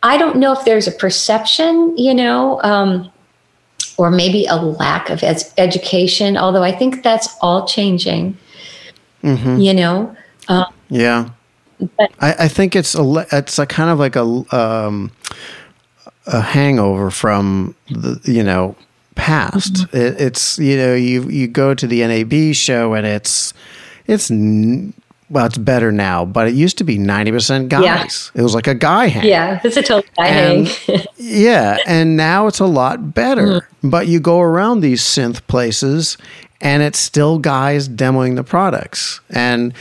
I 0.03 0.17
don't 0.19 0.37
know 0.37 0.53
if 0.53 0.65
there's 0.65 0.87
a 0.87 0.93
perception, 0.93 1.97
you 1.97 2.15
know, 2.15 2.61
um, 2.63 3.11
or 3.97 4.11
maybe 4.11 4.45
a 4.47 4.57
lack 4.57 5.09
of 5.11 5.23
ed- 5.23 5.45
education. 5.59 6.37
Although 6.37 6.63
I 6.63 6.73
think 6.73 7.03
that's 7.03 7.29
all 7.41 7.67
changing, 7.67 8.37
Mm-hmm. 9.23 9.57
you 9.59 9.73
know. 9.75 10.15
Um, 10.49 10.67
Yeah. 10.91 11.31
but 11.97 12.11
I, 12.21 12.35
I 12.45 12.49
think 12.49 12.77
it's 12.77 12.95
a 12.95 13.27
it's 13.33 13.59
a 13.59 13.67
kind 13.67 13.91
of 13.91 13.99
like 13.99 14.17
a 14.17 14.25
um, 14.55 15.11
a 16.27 16.41
hangover 16.41 17.11
from 17.11 17.75
the 17.91 18.21
you 18.25 18.43
know 18.43 18.77
past. 19.15 19.75
Mm-hmm. 19.75 19.97
It, 19.97 20.21
it's 20.21 20.59
you 20.59 20.77
know 20.77 20.95
you 20.95 21.23
you 21.29 21.47
go 21.49 21.75
to 21.75 21.87
the 21.87 22.07
NAB 22.07 22.55
show 22.55 22.95
and 22.95 23.07
it's 23.07 23.55
it's 24.07 24.31
well 25.31 25.47
it's 25.47 25.59
better 25.59 25.91
now, 25.93 26.25
but 26.25 26.49
it 26.49 26.55
used 26.55 26.79
to 26.79 26.85
be 26.85 26.99
ninety 26.99 27.31
percent 27.33 27.69
guys. 27.69 28.31
Yeah. 28.35 28.41
It 28.41 28.43
was 28.43 28.55
like 28.55 28.67
a 28.67 28.75
guy 28.75 29.07
hang. 29.07 29.27
yeah, 29.27 29.61
it's 29.65 29.77
a 29.77 29.83
total 29.83 30.09
guy 30.17 30.27
And- 30.29 30.69
hang. 30.69 31.01
Yeah, 31.17 31.79
and 31.87 32.17
now 32.17 32.47
it's 32.49 32.61
a 32.61 32.67
lot 32.67 33.15
better. 33.15 33.47
Mm-hmm. 33.61 33.89
But 33.91 34.09
you 34.09 34.21
go 34.21 34.41
around 34.41 34.81
these 34.81 35.03
synth 35.03 35.45
places 35.47 36.19
and 36.61 36.83
it's 36.83 36.99
still 36.99 37.39
guys 37.39 37.89
demoing 37.89 38.37
the 38.37 38.45
products. 38.45 39.21
And 39.31 39.73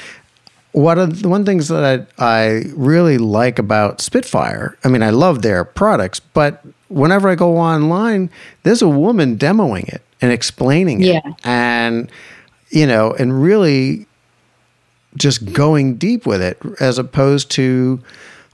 what 0.71 0.97
are 0.97 1.05
the 1.05 1.27
one 1.29 1.43
things 1.45 1.67
that 1.67 2.07
I, 2.17 2.25
I 2.25 2.63
really 2.75 3.17
like 3.17 3.59
about 3.59 3.99
Spitfire, 4.01 4.77
I 4.83 4.87
mean, 4.87 5.03
I 5.03 5.09
love 5.11 5.41
their 5.41 5.63
products, 5.65 6.19
but 6.21 6.63
whenever 6.87 7.29
I 7.29 7.35
go 7.35 7.57
online, 7.57 8.29
there's 8.63 8.81
a 8.81 8.89
woman 8.89 9.37
demoing 9.37 9.87
it 9.87 10.01
and 10.21 10.31
explaining 10.31 11.01
it. 11.01 11.07
Yeah. 11.07 11.33
And, 11.43 12.11
you 12.69 12.87
know, 12.87 13.13
and 13.13 13.41
really 13.41 14.07
just 15.15 15.53
going 15.53 15.95
deep 15.95 16.25
with 16.25 16.41
it 16.41 16.57
as 16.79 16.97
opposed 16.97 17.51
to 17.51 18.01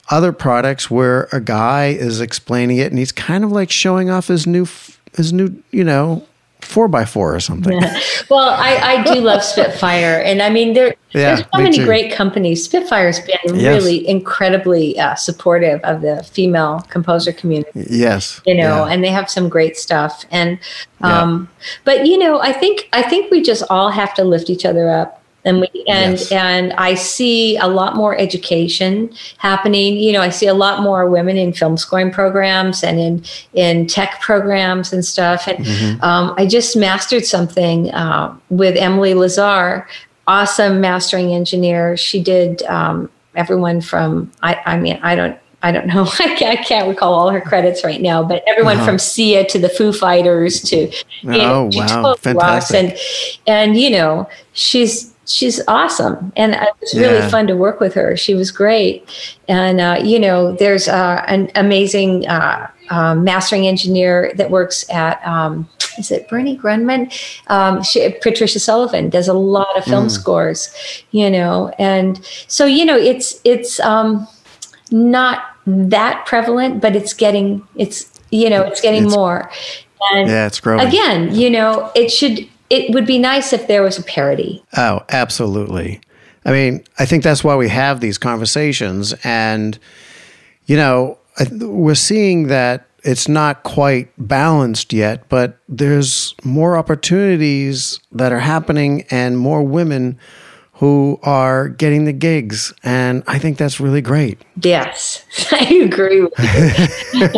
other 0.09 0.31
products 0.31 0.89
where 0.89 1.29
a 1.31 1.39
guy 1.39 1.87
is 1.87 2.19
explaining 2.19 2.77
it 2.77 2.87
and 2.87 2.97
he's 2.97 3.11
kind 3.11 3.43
of 3.43 3.51
like 3.51 3.69
showing 3.71 4.09
off 4.09 4.27
his 4.27 4.47
new 4.47 4.67
his 5.15 5.31
new 5.31 5.61
you 5.71 5.83
know 5.83 6.25
four 6.61 6.87
by 6.87 7.05
four 7.05 7.33
or 7.33 7.39
something 7.39 7.79
Well, 8.29 8.49
I, 8.49 8.75
I 9.01 9.13
do 9.13 9.21
love 9.21 9.43
Spitfire, 9.43 10.21
and 10.23 10.41
I 10.41 10.49
mean 10.49 10.73
there 10.73 10.93
Yeah, 11.13 11.35
there's 11.35 11.47
so 11.53 11.61
many 11.61 11.77
too. 11.77 11.85
great 11.85 12.11
companies. 12.11 12.63
Spitfire's 12.63 13.19
been 13.21 13.55
Yes. 13.55 13.81
really 13.83 14.07
incredibly 14.07 14.99
uh, 14.99 15.15
supportive 15.15 15.79
of 15.81 16.01
the 16.01 16.21
female 16.23 16.81
composer 16.89 17.31
community. 17.33 17.85
yes 17.89 18.41
you 18.45 18.53
know 18.55 18.85
yeah. 18.85 18.91
and 18.93 19.03
they 19.03 19.09
have 19.09 19.29
some 19.29 19.49
great 19.49 19.77
stuff 19.77 20.25
and 20.31 20.59
Yeah. 21.01 21.21
um 21.21 21.49
but 21.85 22.05
you 22.05 22.17
know 22.17 22.39
i 22.41 22.51
think 22.51 22.89
i 22.93 23.01
think 23.01 23.31
we 23.31 23.41
just 23.41 23.63
all 23.69 23.89
have 23.89 24.13
to 24.15 24.23
lift 24.23 24.49
each 24.49 24.65
other 24.65 24.89
up 24.89 25.18
and 25.45 25.61
we 25.61 25.67
and 25.87 26.13
Yes. 26.19 26.31
and 26.31 26.73
i 26.73 26.93
see 26.95 27.55
a 27.57 27.67
lot 27.67 27.95
more 27.95 28.17
education 28.17 29.09
happening 29.37 29.97
you 29.97 30.11
know 30.11 30.21
i 30.21 30.29
see 30.29 30.47
a 30.47 30.53
lot 30.53 30.81
more 30.81 31.09
women 31.09 31.37
in 31.37 31.53
film 31.53 31.77
scoring 31.77 32.11
programs 32.11 32.83
and 32.83 32.99
in 32.99 33.23
in 33.53 33.87
tech 33.87 34.19
programs 34.21 34.91
and 34.93 35.03
stuff 35.05 35.47
and 35.47 35.59
Mm-hmm. 35.65 36.03
um, 36.03 36.33
i 36.37 36.45
just 36.45 36.75
mastered 36.75 37.25
something 37.25 37.89
uh, 37.91 38.35
with 38.49 38.75
emily 38.77 39.13
lazar 39.13 39.87
awesome 40.27 40.79
mastering 40.81 41.33
engineer 41.33 41.95
she 41.97 42.21
did 42.21 42.61
um, 42.63 43.09
everyone 43.35 43.81
from 43.81 44.31
i 44.43 44.59
i 44.65 44.77
mean 44.77 44.99
i 45.03 45.15
don't 45.15 45.37
I 45.61 45.73
don't 45.73 45.87
know. 45.87 46.03
I 46.19 46.35
can't, 46.37 46.57
I 46.57 46.63
can't 46.63 46.87
recall 46.87 47.13
all 47.13 47.29
her 47.31 47.41
credits 47.41 47.83
right 47.83 47.99
now, 48.01 48.23
but 48.23 48.41
everyone 48.47 48.77
Uh-huh. 48.77 48.85
from 48.85 48.97
Sia 48.97 49.43
to 49.47 49.59
the 49.59 49.67
Foo 49.67 49.91
Fighters 49.91 50.61
to 50.69 50.77
you 50.87 50.91
know, 51.23 51.69
Oh, 51.75 51.77
wow. 51.77 52.15
Fantastic. 52.15 52.77
and 52.79 52.97
and 53.45 53.77
you 53.77 53.89
know 53.89 54.29
she's 54.53 55.13
she's 55.29 55.61
awesome, 55.67 56.31
and 56.35 56.53
it 56.55 56.73
was 56.81 56.93
really 56.93 57.19
Yeah. 57.19 57.29
fun 57.29 57.47
to 57.47 57.55
work 57.55 57.79
with 57.79 57.93
her. 57.93 58.17
She 58.17 58.33
was 58.33 58.51
great, 58.51 59.07
and 59.47 59.79
uh, 59.79 59.99
you 60.03 60.19
know 60.19 60.51
there's 60.53 60.87
uh, 60.87 61.23
an 61.27 61.49
amazing 61.55 62.27
uh, 62.27 62.67
uh, 62.89 63.15
mastering 63.15 63.67
engineer 63.67 64.31
that 64.35 64.49
works 64.51 64.89
at. 64.89 65.25
Um, 65.25 65.69
is 65.97 66.11
it 66.11 66.29
Bernie 66.29 66.57
Grundman? 66.57 67.11
Um, 67.47 67.83
she, 67.83 68.09
Patricia 68.21 68.59
Sullivan 68.59 69.09
does 69.09 69.27
a 69.27 69.33
lot 69.33 69.77
of 69.77 69.83
film 69.83 70.09
scores, 70.09 70.69
you 71.11 71.29
know, 71.29 71.73
and 71.77 72.19
so 72.47 72.65
you 72.65 72.85
know 72.85 72.97
it's 72.97 73.39
it's 73.43 73.79
um, 73.81 74.27
not 74.91 75.43
that 75.67 76.25
prevalent, 76.25 76.81
but 76.81 76.95
it's 76.95 77.13
getting 77.13 77.61
it's 77.75 78.09
you 78.31 78.49
know 78.49 78.63
it's 78.63 78.81
getting 78.81 79.03
It's- 79.03 79.15
more. 79.15 79.49
And 80.13 80.29
yeah 80.29 80.47
it's 80.47 80.61
growing 80.61 80.79
again, 80.87 81.35
you 81.35 81.49
know, 81.49 81.91
it 81.93 82.09
should 82.09 82.47
it 82.69 82.93
would 82.93 83.05
be 83.05 83.17
nice 83.17 83.53
if 83.53 83.67
there 83.67 83.83
was 83.83 83.97
a 83.97 84.03
parody. 84.03 84.63
Oh, 84.77 85.01
absolutely. 85.09 86.01
I 86.45 86.51
mean, 86.51 86.83
I 86.97 87.05
think 87.05 87.23
that's 87.23 87.43
why 87.43 87.55
we 87.55 87.69
have 87.69 87.99
these 87.99 88.17
conversations. 88.17 89.13
And, 89.23 89.77
you 90.65 90.77
know, 90.77 91.17
we're 91.51 91.95
seeing 91.95 92.47
that 92.47 92.85
it's 93.03 93.27
not 93.27 93.63
quite 93.63 94.09
balanced 94.17 94.93
yet, 94.93 95.27
but 95.29 95.57
there's 95.67 96.35
more 96.43 96.77
opportunities 96.77 97.99
that 98.11 98.31
are 98.31 98.39
happening 98.39 99.05
and 99.09 99.37
more 99.37 99.63
women 99.63 100.19
who 100.73 101.19
are 101.23 101.67
getting 101.67 102.05
the 102.05 102.13
gigs. 102.13 102.73
And 102.83 103.23
I 103.27 103.37
think 103.37 103.57
that's 103.57 103.79
really 103.79 104.01
great. 104.01 104.39
Yes, 104.61 105.25
I 105.51 105.65
agree 105.75 106.21
with 106.21 106.33
you. 107.13 107.29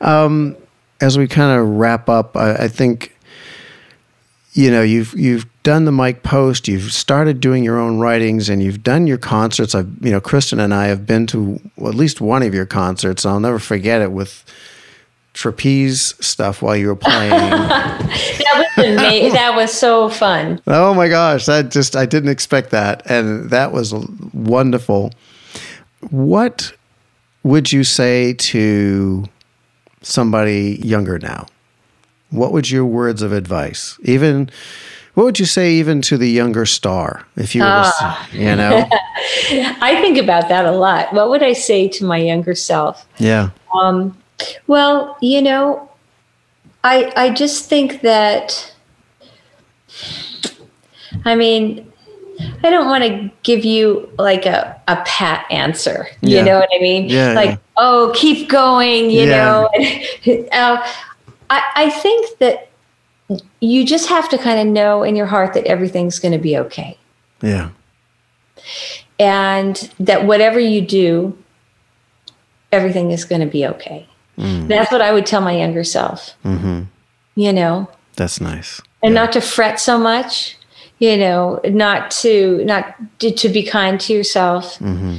Um, 0.00 0.56
as 1.00 1.18
we 1.18 1.26
kind 1.26 1.58
of 1.58 1.66
wrap 1.66 2.08
up, 2.08 2.36
I, 2.36 2.64
I 2.64 2.68
think 2.68 3.16
you 4.52 4.70
know 4.70 4.82
you've 4.82 5.12
you've 5.14 5.46
done 5.62 5.84
the 5.84 5.92
Mike 5.92 6.22
Post, 6.22 6.68
you've 6.68 6.92
started 6.92 7.40
doing 7.40 7.64
your 7.64 7.78
own 7.78 7.98
writings, 7.98 8.48
and 8.48 8.62
you've 8.62 8.82
done 8.82 9.06
your 9.06 9.18
concerts. 9.18 9.74
I've 9.74 9.90
you 10.00 10.10
know 10.10 10.20
Kristen 10.20 10.60
and 10.60 10.72
I 10.72 10.86
have 10.86 11.06
been 11.06 11.26
to 11.28 11.60
at 11.78 11.94
least 11.94 12.20
one 12.20 12.42
of 12.42 12.54
your 12.54 12.66
concerts. 12.66 13.26
I'll 13.26 13.40
never 13.40 13.58
forget 13.58 14.00
it 14.00 14.12
with 14.12 14.44
trapeze 15.34 16.14
stuff 16.24 16.62
while 16.62 16.76
you 16.76 16.88
were 16.88 16.96
playing. 16.96 17.32
That 18.56 18.74
was 18.76 18.86
amazing. 18.86 19.32
that 19.32 19.54
was 19.54 19.72
so 19.72 20.08
fun. 20.08 20.60
oh 20.66 20.94
my 20.94 21.08
gosh, 21.08 21.46
that 21.46 21.70
just 21.70 21.96
I 21.96 22.06
didn't 22.06 22.30
expect 22.30 22.70
that, 22.70 23.02
and 23.10 23.50
that 23.50 23.72
was 23.72 23.92
wonderful. 24.32 25.12
What 26.10 26.72
would 27.42 27.72
you 27.72 27.84
say 27.84 28.34
to 28.34 29.26
somebody 30.06 30.80
younger 30.82 31.18
now? 31.18 31.46
What 32.30 32.52
would 32.52 32.70
your 32.70 32.84
words 32.84 33.22
of 33.22 33.32
advice? 33.32 33.98
Even 34.02 34.50
what 35.14 35.24
would 35.24 35.38
you 35.38 35.46
say 35.46 35.72
even 35.72 36.02
to 36.02 36.18
the 36.18 36.28
younger 36.28 36.66
star 36.66 37.26
if 37.36 37.54
you 37.54 37.62
were 37.62 37.90
to, 37.98 38.16
you 38.32 38.54
know? 38.54 38.86
I 39.80 39.98
think 40.02 40.18
about 40.18 40.48
that 40.48 40.66
a 40.66 40.72
lot. 40.72 41.12
What 41.12 41.30
would 41.30 41.42
I 41.42 41.54
say 41.54 41.88
to 41.88 42.04
my 42.04 42.18
younger 42.18 42.54
self? 42.54 43.06
yeah. 43.18 43.50
Um, 43.74 44.16
well, 44.66 45.16
you 45.20 45.42
know, 45.42 45.90
I 46.84 47.12
I 47.16 47.30
just 47.30 47.68
think 47.68 48.02
that. 48.02 48.72
I 51.24 51.34
mean, 51.34 51.90
I 52.64 52.70
don't 52.70 52.86
want 52.86 53.04
to 53.04 53.30
give 53.42 53.64
you 53.64 54.08
like 54.18 54.46
a, 54.46 54.80
a 54.88 54.96
pat 55.06 55.46
answer. 55.50 56.06
You 56.20 56.36
Yeah. 56.36 56.44
know 56.44 56.58
what 56.58 56.68
I 56.74 56.78
mean? 56.80 57.08
Yeah, 57.08 57.32
Like, 57.32 57.50
yeah. 57.50 57.56
oh, 57.76 58.12
keep 58.14 58.48
going. 58.48 59.10
You 59.10 59.26
know. 59.26 59.68
uh, 60.52 60.86
I 61.50 61.62
I 61.76 61.90
think 61.90 62.38
that 62.38 62.68
you 63.60 63.84
just 63.84 64.08
have 64.08 64.28
to 64.30 64.38
kind 64.38 64.60
of 64.60 64.66
know 64.72 65.02
in 65.02 65.16
your 65.16 65.26
heart 65.26 65.54
that 65.54 65.64
everything's 65.66 66.18
going 66.18 66.32
to 66.32 66.38
be 66.38 66.56
okay, 66.58 66.96
Yeah. 67.42 67.70
and 69.18 69.76
that 70.00 70.26
whatever 70.26 70.58
you 70.60 70.80
do, 70.80 71.36
everything 72.72 73.10
is 73.10 73.24
going 73.24 73.40
to 73.40 73.46
be 73.46 73.66
okay. 73.66 74.06
That's 74.38 74.92
what 74.92 75.00
I 75.00 75.12
would 75.12 75.24
tell 75.24 75.40
my 75.40 75.56
younger 75.56 75.82
self. 75.82 76.34
Mm-hmm. 76.44 76.82
You 77.36 77.52
know, 77.54 77.88
That's 78.16 78.38
nice. 78.40 78.82
and 79.02 79.14
not 79.14 79.32
to 79.32 79.40
fret 79.40 79.80
so 79.80 79.98
much. 79.98 80.55
You 80.98 81.16
know, 81.18 81.60
not 81.64 82.10
to 82.22 82.64
not 82.64 82.94
to, 83.18 83.30
to 83.30 83.48
be 83.48 83.62
kind 83.62 84.00
to 84.00 84.12
yourself, 84.14 84.78
Mm-hmm. 84.78 85.18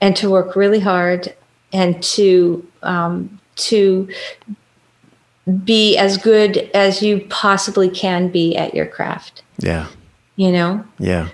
and 0.00 0.14
to 0.16 0.30
work 0.30 0.54
really 0.54 0.80
hard, 0.80 1.34
and 1.72 2.00
to 2.14 2.66
um, 2.82 3.40
to 3.56 4.08
be 5.64 5.96
as 5.96 6.16
good 6.18 6.70
as 6.74 7.02
you 7.02 7.24
possibly 7.28 7.88
can 7.88 8.28
be 8.28 8.56
at 8.56 8.74
your 8.74 8.86
craft. 8.86 9.42
Yeah. 9.58 9.86
You 10.38 10.52
know, 10.52 10.84
Yeah. 10.98 11.28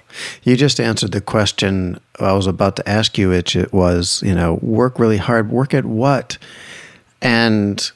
You 0.45 0.57
just 0.57 0.79
answered 0.79 1.11
the 1.11 1.21
question 1.21 1.99
I 2.21 2.33
was 2.35 2.47
about 2.47 2.77
to 2.77 2.89
ask 2.89 3.19
you, 3.19 3.31
which 3.31 3.57
it 3.57 3.73
was, 3.73 4.23
you 4.25 4.33
know, 4.35 4.61
work 4.63 4.99
really 5.01 5.17
hard. 5.17 5.51
Work 5.51 5.75
at 5.75 5.85
what? 5.85 6.39
And 7.21 7.91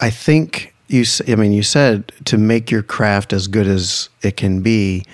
I 0.00 0.10
think 0.10 0.73
you, 0.88 1.04
I 1.28 1.34
mean, 1.34 1.52
you 1.52 1.62
said 1.62 2.12
to 2.26 2.38
make 2.38 2.70
your 2.70 2.82
craft 2.82 3.32
as 3.32 3.46
good 3.46 3.66
as 3.66 4.08
it 4.22 4.36
can 4.36 4.60
be, 4.60 5.04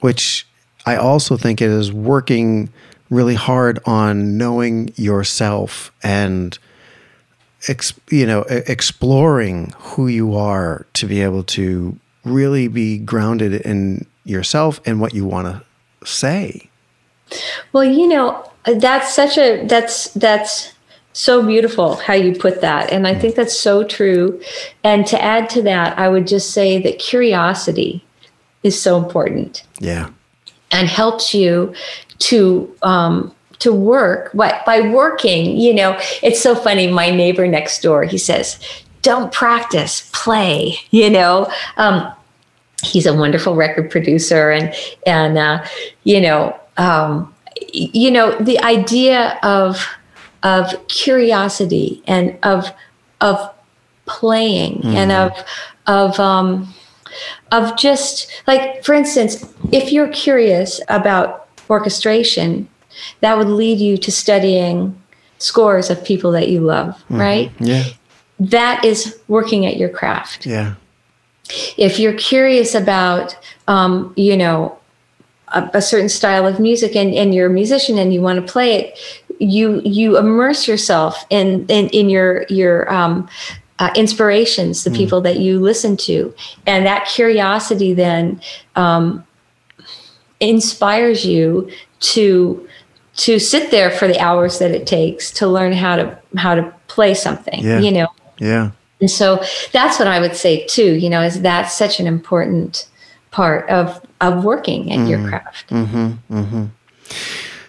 which 0.00 0.46
I 0.86 0.96
also 0.96 1.36
think 1.36 1.60
it 1.60 1.70
is 1.70 1.92
working 1.92 2.70
really 3.10 3.34
hard 3.34 3.78
on 3.84 4.36
knowing 4.36 4.92
yourself 4.96 5.92
and, 6.02 6.58
ex, 7.68 7.92
you 8.10 8.26
know, 8.26 8.42
exploring 8.42 9.72
who 9.78 10.06
you 10.06 10.34
are 10.36 10.86
to 10.94 11.06
be 11.06 11.20
able 11.22 11.42
to 11.44 11.98
really 12.24 12.68
be 12.68 12.98
grounded 12.98 13.54
in 13.62 14.06
yourself 14.24 14.80
and 14.84 15.00
what 15.00 15.14
you 15.14 15.24
want 15.24 15.46
to 15.46 16.06
say. 16.06 16.68
Well, 17.72 17.84
you 17.84 18.06
know, 18.08 18.50
that's 18.64 19.14
such 19.14 19.38
a 19.38 19.66
that's 19.66 20.12
that's 20.14 20.72
so 21.18 21.44
beautiful 21.44 21.96
how 21.96 22.14
you 22.14 22.32
put 22.32 22.60
that. 22.60 22.92
And 22.92 23.04
I 23.04 23.12
think 23.12 23.34
that's 23.34 23.58
so 23.58 23.82
true. 23.82 24.40
And 24.84 25.04
to 25.08 25.20
add 25.20 25.50
to 25.50 25.62
that, 25.62 25.98
I 25.98 26.08
would 26.08 26.28
just 26.28 26.52
say 26.52 26.80
that 26.82 27.00
curiosity 27.00 28.04
is 28.62 28.80
so 28.80 28.96
important 28.96 29.64
Yeah. 29.80 30.10
and 30.70 30.86
helps 30.86 31.34
you 31.34 31.74
to 32.20 32.72
um, 32.82 33.34
to 33.58 33.72
work 33.72 34.30
what 34.32 34.64
by 34.64 34.80
working 34.80 35.56
you 35.56 35.74
know 35.74 35.98
it's 36.22 36.40
so 36.40 36.54
funny 36.54 36.86
my 36.86 37.10
neighbor 37.10 37.46
next 37.48 37.82
door 37.82 38.04
he 38.04 38.18
says 38.18 38.60
don't 39.02 39.32
practice 39.32 40.08
play 40.12 40.76
you 40.90 41.10
know 41.10 41.50
um, 41.76 42.12
he's 42.84 43.06
a 43.06 43.14
wonderful 43.14 43.56
record 43.56 43.90
producer 43.90 44.50
and 44.50 44.72
and 45.06 45.38
uh, 45.38 45.64
you 46.04 46.20
know 46.20 46.56
um, 46.76 47.32
you 47.72 48.10
know 48.12 48.36
the 48.38 48.58
idea 48.60 49.38
of 49.42 49.84
of 50.42 50.86
curiosity 50.88 52.02
and 52.06 52.36
of 52.42 52.70
of 53.20 53.54
playing 54.06 54.80
mm. 54.80 54.94
and 54.94 55.12
of 55.12 55.32
of 55.86 56.18
um, 56.20 56.72
of 57.52 57.76
just 57.76 58.30
like 58.46 58.84
for 58.84 58.94
instance 58.94 59.52
if 59.72 59.92
you're 59.92 60.08
curious 60.08 60.80
about 60.88 61.48
orchestration 61.70 62.68
that 63.20 63.36
would 63.36 63.48
lead 63.48 63.78
you 63.78 63.96
to 63.96 64.10
studying 64.10 65.00
scores 65.38 65.90
of 65.90 66.04
people 66.04 66.32
that 66.32 66.48
you 66.48 66.60
love 66.60 66.94
mm-hmm. 67.04 67.20
right 67.20 67.52
yeah 67.58 67.84
that 68.40 68.84
is 68.84 69.18
working 69.28 69.66
at 69.66 69.76
your 69.76 69.88
craft 69.88 70.46
yeah 70.46 70.74
if 71.76 71.98
you're 71.98 72.14
curious 72.14 72.74
about 72.74 73.36
um, 73.66 74.12
you 74.16 74.36
know 74.36 74.78
a, 75.48 75.70
a, 75.74 75.82
certain 75.82 76.08
style 76.10 76.46
of 76.46 76.60
music 76.60 76.94
and, 76.94 77.14
and 77.14 77.34
you're 77.34 77.46
a 77.46 77.50
musician 77.50 77.96
and 77.98 78.12
you 78.12 78.20
want 78.20 78.44
to 78.44 78.52
play 78.52 78.74
it 78.74 78.98
you 79.38 79.80
you 79.84 80.16
immerse 80.16 80.66
yourself 80.66 81.24
in 81.30 81.66
in, 81.68 81.88
in 81.88 82.08
your 82.08 82.44
your 82.48 82.92
um, 82.92 83.28
uh, 83.78 83.90
inspirations 83.94 84.84
the 84.84 84.90
mm. 84.90 84.96
people 84.96 85.20
that 85.20 85.38
you 85.38 85.60
listen 85.60 85.96
to 85.96 86.34
and 86.66 86.84
that 86.84 87.06
curiosity 87.06 87.94
then 87.94 88.40
um, 88.76 89.24
inspires 90.40 91.24
you 91.24 91.70
to 92.00 92.68
to 93.16 93.38
sit 93.38 93.70
there 93.70 93.90
for 93.90 94.06
the 94.06 94.18
hours 94.20 94.58
that 94.58 94.70
it 94.70 94.86
takes 94.86 95.30
to 95.30 95.46
learn 95.46 95.72
how 95.72 95.96
to 95.96 96.18
how 96.36 96.54
to 96.54 96.74
play 96.88 97.14
something 97.14 97.62
yeah. 97.64 97.78
you 97.78 97.92
know 97.92 98.08
yeah 98.38 98.70
and 99.00 99.10
so 99.10 99.42
that's 99.72 99.98
what 99.98 100.08
I 100.08 100.20
would 100.20 100.36
say 100.36 100.66
too, 100.66 100.94
you 100.94 101.08
know, 101.08 101.22
is 101.22 101.40
that's 101.40 101.76
such 101.76 102.00
an 102.00 102.06
important 102.06 102.88
part 103.30 103.68
of 103.70 104.04
of 104.20 104.44
working 104.44 104.92
at 104.92 104.98
mm 104.98 105.08
your 105.08 105.28
craft. 105.28 105.68
Mm-hmm, 105.70 106.36
mm-hmm. 106.36 106.64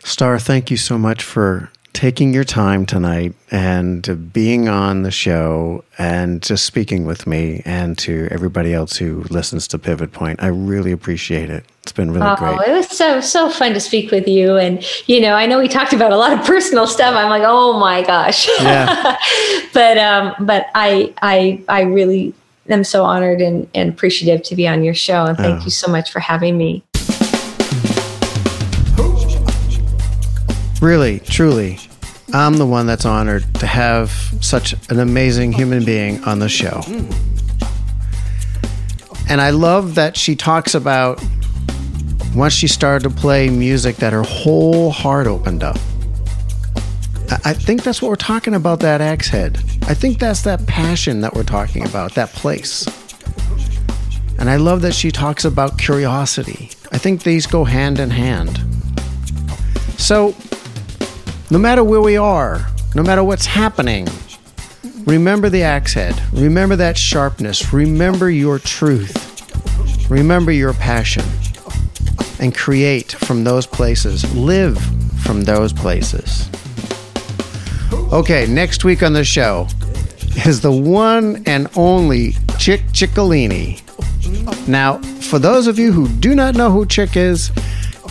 Star, 0.09 0.39
thank 0.39 0.71
you 0.71 0.77
so 0.77 0.97
much 0.97 1.23
for 1.23 1.69
taking 1.93 2.33
your 2.33 2.43
time 2.43 2.85
tonight 2.85 3.35
and 3.51 4.31
being 4.33 4.67
on 4.67 5.03
the 5.03 5.11
show 5.11 5.83
and 5.99 6.41
just 6.41 6.65
speaking 6.65 7.05
with 7.05 7.27
me 7.27 7.61
and 7.63 7.95
to 7.99 8.27
everybody 8.31 8.73
else 8.73 8.97
who 8.97 9.23
listens 9.29 9.67
to 9.67 9.77
Pivot 9.77 10.11
Point. 10.11 10.41
I 10.41 10.47
really 10.47 10.91
appreciate 10.91 11.51
it. 11.51 11.63
It's 11.83 11.91
been 11.91 12.11
really 12.11 12.25
oh, 12.25 12.35
great. 12.35 12.67
It 12.67 12.71
was 12.71 12.89
so 12.89 13.21
so 13.21 13.49
fun 13.49 13.73
to 13.73 13.79
speak 13.79 14.09
with 14.09 14.27
you, 14.27 14.57
and 14.57 14.83
you 15.07 15.21
know, 15.21 15.35
I 15.35 15.45
know 15.45 15.59
we 15.59 15.67
talked 15.67 15.93
about 15.93 16.11
a 16.11 16.17
lot 16.17 16.33
of 16.33 16.43
personal 16.45 16.87
stuff. 16.87 17.15
I'm 17.15 17.29
like, 17.29 17.43
oh 17.45 17.79
my 17.79 18.01
gosh, 18.01 18.47
yeah. 18.59 19.17
but 19.73 19.97
um, 19.99 20.33
but 20.39 20.67
I 20.73 21.13
I 21.21 21.63
I 21.69 21.81
really 21.81 22.33
am 22.67 22.83
so 22.83 23.03
honored 23.03 23.41
and, 23.41 23.67
and 23.73 23.89
appreciative 23.89 24.43
to 24.43 24.55
be 24.55 24.67
on 24.67 24.83
your 24.83 24.95
show, 24.95 25.25
and 25.25 25.37
thank 25.37 25.61
oh. 25.61 25.65
you 25.65 25.71
so 25.71 25.91
much 25.91 26.11
for 26.11 26.19
having 26.19 26.57
me. 26.57 26.83
Really, 30.81 31.19
truly, 31.19 31.77
I'm 32.33 32.55
the 32.57 32.65
one 32.65 32.85
that's 32.85 33.05
honored 33.05 33.43
to 33.55 33.67
have 33.67 34.11
such 34.39 34.73
an 34.89 34.99
amazing 34.99 35.51
human 35.51 35.83
being 35.83 36.23
on 36.23 36.39
the 36.39 36.47
show. 36.47 36.81
And 39.29 39.41
I 39.41 39.49
love 39.49 39.95
that 39.95 40.15
she 40.15 40.35
talks 40.35 40.73
about 40.75 41.21
once 42.33 42.53
she 42.53 42.67
started 42.67 43.09
to 43.09 43.13
play 43.13 43.49
music 43.49 43.97
that 43.97 44.13
her 44.13 44.23
whole 44.23 44.89
heart 44.89 45.27
opened 45.27 45.63
up. 45.63 45.77
I 47.43 47.53
think 47.53 47.83
that's 47.83 48.01
what 48.01 48.09
we're 48.09 48.15
talking 48.15 48.55
about 48.55 48.79
that 48.79 49.01
axe 49.01 49.27
head. 49.27 49.57
I 49.83 49.93
think 49.93 50.17
that's 50.17 50.41
that 50.43 50.65
passion 50.65 51.21
that 51.21 51.33
we're 51.33 51.43
talking 51.43 51.85
about, 51.85 52.15
that 52.15 52.29
place. 52.29 52.87
And 54.39 54.49
I 54.49 54.55
love 54.55 54.81
that 54.81 54.93
she 54.93 55.11
talks 55.11 55.45
about 55.45 55.77
curiosity. 55.77 56.71
I 56.91 56.97
think 56.97 57.23
these 57.23 57.45
go 57.45 57.65
hand 57.65 57.99
in 57.99 58.09
hand. 58.09 58.63
So, 59.97 60.33
no 61.51 61.57
matter 61.57 61.83
where 61.83 62.01
we 62.01 62.15
are, 62.15 62.67
no 62.95 63.01
matter 63.01 63.23
what's 63.23 63.45
happening, 63.45 64.07
remember 65.05 65.49
the 65.49 65.63
axe 65.63 65.93
head. 65.93 66.21
Remember 66.31 66.75
that 66.75 66.97
sharpness. 66.97 67.73
Remember 67.73 68.29
your 68.29 68.59
truth. 68.59 70.09
Remember 70.09 70.51
your 70.51 70.73
passion. 70.73 71.25
And 72.39 72.55
create 72.55 73.11
from 73.11 73.43
those 73.43 73.65
places. 73.65 74.35
Live 74.35 74.79
from 75.23 75.43
those 75.43 75.73
places. 75.73 76.49
Okay, 78.13 78.45
next 78.47 78.83
week 78.83 79.03
on 79.03 79.13
the 79.13 79.23
show 79.23 79.67
is 80.45 80.61
the 80.61 80.71
one 80.71 81.43
and 81.45 81.67
only 81.75 82.33
Chick 82.57 82.81
Ciccolini. 82.91 83.81
Now, 84.67 84.99
for 85.21 85.39
those 85.39 85.67
of 85.67 85.79
you 85.79 85.91
who 85.91 86.07
do 86.07 86.35
not 86.35 86.55
know 86.55 86.71
who 86.71 86.85
Chick 86.85 87.17
is, 87.17 87.51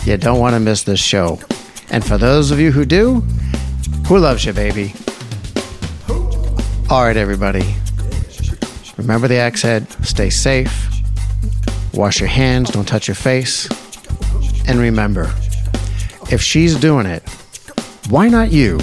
you 0.05 0.17
don't 0.17 0.39
want 0.39 0.55
to 0.55 0.59
miss 0.59 0.83
this 0.83 0.99
show. 0.99 1.39
And 1.91 2.05
for 2.05 2.17
those 2.17 2.51
of 2.51 2.59
you 2.59 2.71
who 2.71 2.85
do, 2.85 3.21
who 4.07 4.17
loves 4.17 4.45
you, 4.45 4.53
baby? 4.53 4.93
All 6.89 7.03
right, 7.03 7.17
everybody. 7.17 7.75
Remember 8.97 9.27
the 9.27 9.37
axe 9.37 9.61
head. 9.61 9.87
Stay 10.05 10.29
safe. 10.29 10.87
Wash 11.93 12.19
your 12.19 12.29
hands. 12.29 12.71
Don't 12.71 12.87
touch 12.87 13.07
your 13.07 13.15
face. 13.15 13.69
And 14.67 14.79
remember, 14.79 15.31
if 16.31 16.41
she's 16.41 16.75
doing 16.75 17.05
it, 17.05 17.23
why 18.09 18.27
not 18.29 18.51
you? 18.51 18.79